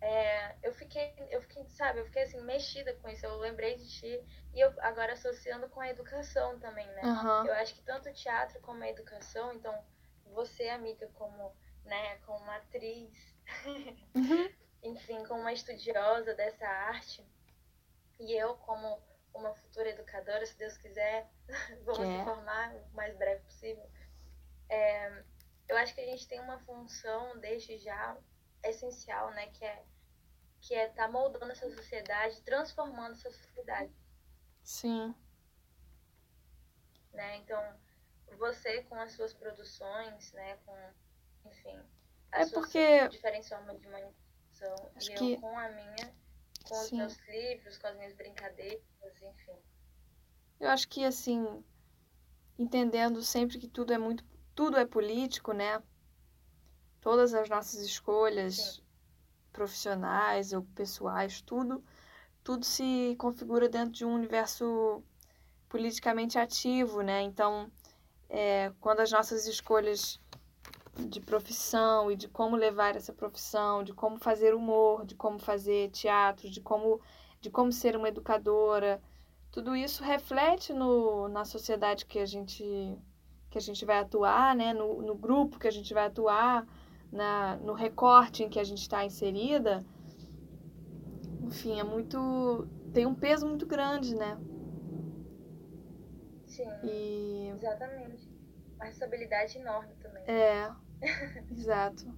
é, 0.00 0.56
eu 0.62 0.72
fiquei, 0.72 1.14
eu 1.30 1.42
fiquei, 1.42 1.62
sabe, 1.68 2.00
eu 2.00 2.06
fiquei 2.06 2.22
assim, 2.22 2.40
mexida 2.42 2.94
com 2.94 3.08
isso. 3.08 3.26
Eu 3.26 3.36
lembrei 3.36 3.76
de 3.76 3.86
ti 3.86 4.24
e 4.54 4.60
eu 4.60 4.72
agora 4.80 5.12
associando 5.12 5.68
com 5.68 5.80
a 5.80 5.90
educação 5.90 6.58
também, 6.58 6.86
né? 6.88 7.02
Uhum. 7.04 7.46
Eu 7.46 7.52
acho 7.54 7.74
que 7.74 7.82
tanto 7.82 8.08
o 8.08 8.12
teatro 8.14 8.58
como 8.60 8.82
a 8.82 8.88
educação, 8.88 9.52
então 9.52 9.84
você, 10.30 10.68
amiga, 10.68 11.08
como, 11.14 11.54
né, 11.84 12.16
como 12.18 12.38
uma 12.38 12.56
atriz, 12.56 13.36
uhum. 14.14 14.50
enfim, 14.82 15.24
como 15.24 15.40
uma 15.40 15.52
estudiosa 15.52 16.34
dessa 16.34 16.66
arte, 16.66 17.24
e 18.18 18.32
eu 18.32 18.54
como 18.58 19.02
uma 19.34 19.54
futura 19.54 19.90
educadora, 19.90 20.44
se 20.44 20.56
Deus 20.56 20.76
quiser, 20.76 21.30
vamos 21.84 22.06
se 22.06 22.24
formar 22.24 22.74
o 22.74 22.94
mais 22.94 23.16
breve 23.16 23.42
possível. 23.42 23.88
É, 24.68 25.24
eu 25.68 25.76
acho 25.76 25.94
que 25.94 26.00
a 26.00 26.06
gente 26.06 26.26
tem 26.28 26.40
uma 26.40 26.58
função 26.60 27.38
desde 27.38 27.78
já 27.78 28.16
essencial, 28.62 29.30
né, 29.30 29.46
que 29.48 29.64
é 29.64 29.84
que 30.60 30.74
é 30.74 30.88
estar 30.88 31.06
tá 31.06 31.10
moldando 31.10 31.50
essa 31.52 31.68
sociedade, 31.70 32.42
transformando 32.42 33.12
essa 33.12 33.30
sociedade. 33.30 33.92
Sim. 34.62 35.14
Né? 37.12 37.36
Então, 37.38 37.80
você 38.36 38.82
com 38.84 38.94
as 38.96 39.12
suas 39.12 39.32
produções, 39.32 40.32
né, 40.32 40.56
com, 40.64 40.76
enfim, 41.48 41.78
as 42.32 42.48
é 42.48 42.54
porque... 42.54 43.08
diferentes 43.08 43.48
formas 43.48 43.80
de 43.80 43.88
manifestação, 43.88 44.90
Acho 44.96 45.12
e 45.12 45.14
que... 45.14 45.32
eu 45.32 45.40
com 45.40 45.58
a 45.58 45.68
minha, 45.70 46.14
com 46.64 46.74
Sim. 46.74 46.84
os 46.84 46.92
meus 46.92 47.28
livros, 47.28 47.78
com 47.78 47.86
as 47.86 47.96
minhas 47.96 48.14
brincadeiras, 48.14 48.82
enfim. 49.22 49.56
Eu 50.58 50.68
acho 50.68 50.88
que, 50.88 51.04
assim, 51.04 51.64
entendendo 52.58 53.22
sempre 53.22 53.58
que 53.58 53.66
tudo 53.66 53.92
é 53.92 53.98
muito, 53.98 54.24
tudo 54.54 54.76
é 54.76 54.84
político, 54.84 55.52
né, 55.52 55.82
todas 57.00 57.34
as 57.34 57.48
nossas 57.48 57.80
escolhas 57.80 58.56
Sim. 58.56 58.82
profissionais 59.52 60.52
ou 60.52 60.62
pessoais, 60.62 61.40
tudo, 61.40 61.82
tudo 62.44 62.64
se 62.64 63.16
configura 63.18 63.68
dentro 63.68 63.92
de 63.92 64.04
um 64.04 64.14
universo 64.14 65.02
politicamente 65.68 66.38
ativo, 66.38 67.00
né? 67.00 67.22
Então, 67.22 67.70
é, 68.30 68.72
quando 68.80 69.00
as 69.00 69.10
nossas 69.10 69.46
escolhas 69.46 70.18
de 70.96 71.20
profissão 71.20 72.10
e 72.10 72.16
de 72.16 72.28
como 72.28 72.56
levar 72.56 72.96
essa 72.96 73.12
profissão, 73.12 73.82
de 73.82 73.92
como 73.92 74.18
fazer 74.18 74.54
humor, 74.54 75.04
de 75.04 75.14
como 75.14 75.38
fazer 75.38 75.90
teatro, 75.90 76.48
de 76.48 76.60
como, 76.60 77.00
de 77.40 77.50
como 77.50 77.72
ser 77.72 77.96
uma 77.96 78.08
educadora, 78.08 79.02
tudo 79.50 79.74
isso 79.74 80.02
reflete 80.02 80.72
no, 80.72 81.28
na 81.28 81.44
sociedade 81.44 82.06
que 82.06 82.18
a 82.18 82.26
gente 82.26 82.96
que 83.50 83.58
a 83.58 83.60
gente 83.60 83.84
vai 83.84 83.98
atuar, 83.98 84.54
né? 84.54 84.72
no, 84.72 85.02
no 85.02 85.16
grupo 85.16 85.58
que 85.58 85.66
a 85.66 85.72
gente 85.72 85.92
vai 85.92 86.06
atuar, 86.06 86.64
na, 87.10 87.56
no 87.56 87.72
recorte 87.72 88.44
em 88.44 88.48
que 88.48 88.60
a 88.60 88.64
gente 88.64 88.82
está 88.82 89.04
inserida, 89.04 89.84
enfim, 91.42 91.80
é 91.80 91.82
muito. 91.82 92.68
tem 92.92 93.06
um 93.06 93.14
peso 93.14 93.46
muito 93.46 93.66
grande, 93.66 94.14
né? 94.14 94.38
Sim. 96.50 96.68
E... 96.84 97.52
Exatamente. 97.54 98.28
Uma 98.76 98.84
responsabilidade 98.84 99.58
enorme 99.58 99.94
também. 100.02 100.22
É, 100.26 100.70
exato. 101.50 102.12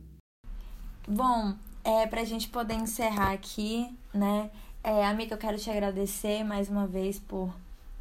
Bom, 1.07 1.55
é, 1.85 2.07
pra 2.07 2.25
gente 2.25 2.49
poder 2.49 2.75
encerrar 2.75 3.33
aqui, 3.33 3.97
né? 4.13 4.51
É, 4.83 5.05
amiga, 5.05 5.35
eu 5.35 5.39
quero 5.39 5.59
te 5.59 5.71
agradecer 5.71 6.43
mais 6.43 6.69
uma 6.69 6.87
vez 6.87 7.21
por 7.21 7.55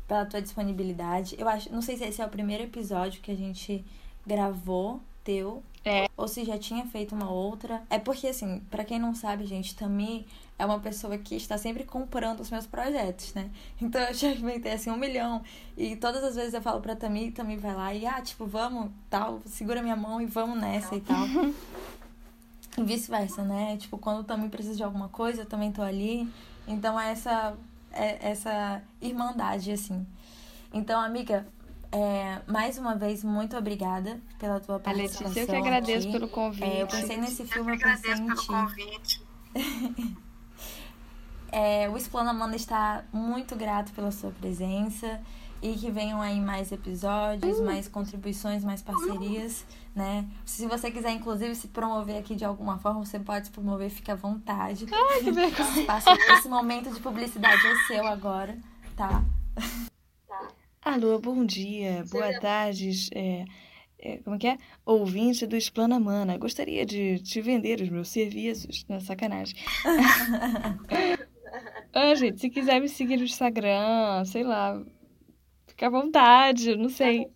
pela 0.07 0.25
tua 0.25 0.41
disponibilidade. 0.41 1.35
Eu 1.39 1.47
acho, 1.47 1.71
não 1.71 1.81
sei 1.81 1.95
se 1.95 2.03
esse 2.03 2.21
é 2.21 2.25
o 2.25 2.29
primeiro 2.29 2.63
episódio 2.63 3.21
que 3.21 3.31
a 3.31 3.35
gente 3.35 3.85
gravou 4.25 4.99
teu, 5.23 5.63
é. 5.83 6.07
Ou 6.15 6.27
se 6.27 6.45
já 6.45 6.57
tinha 6.57 6.85
feito 6.85 7.15
uma 7.15 7.29
outra. 7.29 7.81
É 7.89 7.97
porque, 7.97 8.27
assim, 8.27 8.59
para 8.69 8.83
quem 8.83 8.99
não 8.99 9.15
sabe, 9.15 9.45
gente, 9.45 9.75
Tami 9.75 10.25
é 10.61 10.65
uma 10.65 10.79
pessoa 10.79 11.17
que 11.17 11.35
está 11.35 11.57
sempre 11.57 11.83
comprando 11.83 12.39
os 12.39 12.51
meus 12.51 12.67
projetos, 12.67 13.33
né? 13.33 13.49
Então 13.81 13.99
eu 13.99 14.13
já 14.13 14.27
inventei, 14.27 14.73
assim, 14.73 14.91
um 14.91 14.95
milhão. 14.95 15.41
E 15.75 15.95
todas 15.95 16.23
as 16.23 16.35
vezes 16.35 16.53
eu 16.53 16.61
falo 16.61 16.79
pra 16.79 16.95
Tami, 16.95 17.31
Tami 17.31 17.57
vai 17.57 17.73
lá 17.73 17.91
e, 17.95 18.05
ah, 18.05 18.21
tipo, 18.21 18.45
vamos, 18.45 18.91
tal, 19.09 19.41
segura 19.47 19.81
minha 19.81 19.95
mão 19.95 20.21
e 20.21 20.27
vamos 20.27 20.61
nessa 20.61 20.95
e 20.95 21.01
tal. 21.01 21.25
e 22.77 22.83
vice-versa, 22.83 23.41
né? 23.41 23.75
Tipo, 23.77 23.97
quando 23.97 24.23
Tami 24.23 24.49
precisa 24.49 24.75
de 24.75 24.83
alguma 24.83 25.09
coisa, 25.09 25.41
eu 25.41 25.45
também 25.47 25.71
tô 25.71 25.81
ali. 25.81 26.31
Então 26.67 26.99
é 26.99 27.11
essa, 27.11 27.55
é 27.91 28.29
essa 28.29 28.83
irmandade, 29.01 29.71
assim. 29.71 30.05
Então, 30.71 31.01
amiga, 31.01 31.47
é, 31.91 32.39
mais 32.45 32.77
uma 32.77 32.93
vez, 32.93 33.23
muito 33.23 33.57
obrigada 33.57 34.21
pela 34.37 34.59
tua 34.59 34.79
participação. 34.79 35.27
Letícia, 35.27 35.41
eu 35.41 35.47
que 35.47 35.67
agradeço 35.67 36.07
aqui. 36.07 36.19
pelo 36.19 36.27
convite. 36.27 36.63
É, 36.63 36.83
eu 36.83 36.87
pensei 36.87 37.17
nesse 37.17 37.47
filme, 37.47 37.71
eu, 37.71 37.75
eu 37.77 37.81
pensei 37.81 38.13
em 38.13 38.99
ti. 39.01 39.21
é, 41.51 41.89
o 41.89 41.97
Explana 41.97 42.31
Amanda 42.31 42.55
está 42.55 43.03
muito 43.11 43.55
grato 43.55 43.91
pela 43.91 44.11
sua 44.11 44.31
presença 44.31 45.21
e 45.61 45.73
que 45.73 45.91
venham 45.91 46.21
aí 46.21 46.39
mais 46.39 46.71
episódios, 46.71 47.59
uh. 47.59 47.63
mais 47.63 47.87
contribuições, 47.87 48.63
mais 48.63 48.81
parcerias, 48.81 49.65
né? 49.95 50.25
Se 50.43 50.65
você 50.65 50.89
quiser, 50.89 51.11
inclusive, 51.11 51.53
se 51.53 51.67
promover 51.67 52.17
aqui 52.17 52.35
de 52.35 52.43
alguma 52.43 52.79
forma, 52.79 53.05
você 53.05 53.19
pode 53.19 53.47
se 53.47 53.51
promover, 53.51 53.89
fica 53.89 54.13
à 54.13 54.15
vontade. 54.15 54.87
Ai, 54.91 55.19
que 55.19 55.31
vergonha. 55.31 55.85
Esse 56.37 56.49
momento 56.49 56.91
de 56.91 56.99
publicidade 56.99 57.61
é 57.67 57.75
seu 57.85 58.07
agora, 58.07 58.57
tá? 58.95 59.23
Alô, 60.81 61.19
bom 61.19 61.45
dia, 61.45 62.03
boa 62.09 62.39
tarde, 62.39 62.91
é, 63.13 63.45
é, 63.99 64.17
como 64.17 64.39
que 64.39 64.47
é? 64.47 64.57
Ouvinte 64.83 65.45
do 65.45 65.55
Explana 65.55 65.99
Mana, 65.99 66.39
gostaria 66.39 66.83
de 66.87 67.19
te 67.19 67.39
vender 67.39 67.81
os 67.81 67.89
meus 67.89 68.09
serviços, 68.09 68.83
na 68.89 68.99
sacanagem. 68.99 69.55
ah, 71.93 72.15
gente, 72.15 72.39
se 72.39 72.49
quiser 72.49 72.79
me 72.79 72.87
seguir 72.87 73.17
no 73.17 73.23
Instagram, 73.23 74.23
sei 74.25 74.43
lá, 74.43 74.81
fica 75.67 75.87
à 75.87 75.89
vontade, 75.89 76.75
não 76.75 76.89
sei. 76.89 77.29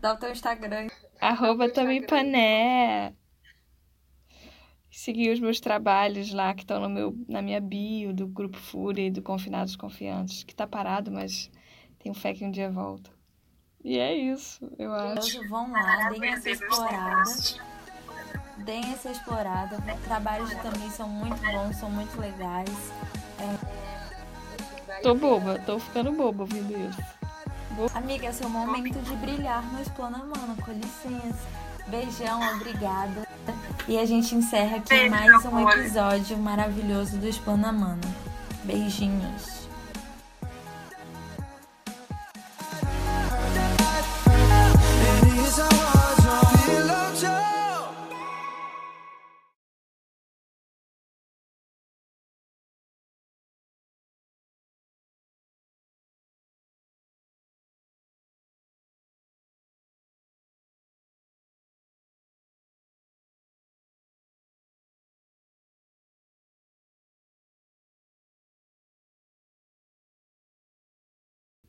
Dá 0.00 0.14
o 0.14 0.16
teu 0.16 0.30
Instagram. 0.30 0.88
Arroba 1.20 1.70
também 1.70 2.06
pané. 2.06 3.14
Seguir 4.90 5.30
os 5.30 5.40
meus 5.40 5.60
trabalhos 5.60 6.32
lá 6.32 6.54
que 6.54 6.62
estão 6.62 6.80
no 6.80 6.88
meu, 6.88 7.14
na 7.28 7.42
minha 7.42 7.60
bio 7.60 8.14
do 8.14 8.26
Grupo 8.26 8.56
Fúria 8.56 9.06
e 9.06 9.10
do 9.10 9.20
Confinados 9.20 9.76
Confiantes, 9.76 10.42
que 10.42 10.54
tá 10.54 10.66
parado, 10.66 11.10
mas 11.12 11.50
tenho 11.98 12.14
fé 12.14 12.32
que 12.32 12.44
um 12.44 12.50
dia 12.50 12.70
volta. 12.70 13.10
E 13.84 13.98
é 13.98 14.14
isso, 14.14 14.66
eu 14.78 14.92
acho. 14.92 15.38
Hoje 15.38 15.48
vão 15.48 15.70
lá, 15.70 16.08
deem 16.08 16.32
essa 16.32 16.50
explorada 16.50 17.22
deem 18.58 18.92
essa 18.92 19.10
explorada. 19.10 19.78
Trabalhos 20.04 20.50
também 20.62 20.90
são 20.90 21.08
muito 21.08 21.40
bons, 21.52 21.76
são 21.76 21.90
muito 21.90 22.20
legais. 22.20 22.70
É... 23.38 25.02
Tô 25.02 25.14
boba, 25.14 25.58
tô 25.66 25.78
ficando 25.78 26.12
boba 26.12 26.42
ouvindo 26.42 26.72
isso. 26.88 27.16
Amiga, 27.94 28.28
esse 28.28 28.42
é 28.42 28.46
o 28.46 28.50
momento 28.50 28.98
de 29.00 29.14
brilhar 29.16 29.62
no 29.72 29.82
Explana 29.82 30.18
Mano, 30.18 30.56
com 30.64 30.72
licença. 30.72 31.46
Beijão, 31.88 32.40
obrigada. 32.56 33.26
E 33.86 33.98
a 33.98 34.06
gente 34.06 34.34
encerra 34.34 34.78
aqui 34.78 35.08
mais 35.08 35.44
um 35.44 35.68
episódio 35.68 36.36
maravilhoso 36.38 37.18
do 37.18 37.28
Explana 37.28 37.70
Mano. 37.70 38.02
Beijinhos. 38.64 39.66
It 45.08 45.38
is 45.38 45.58
our 45.60 46.15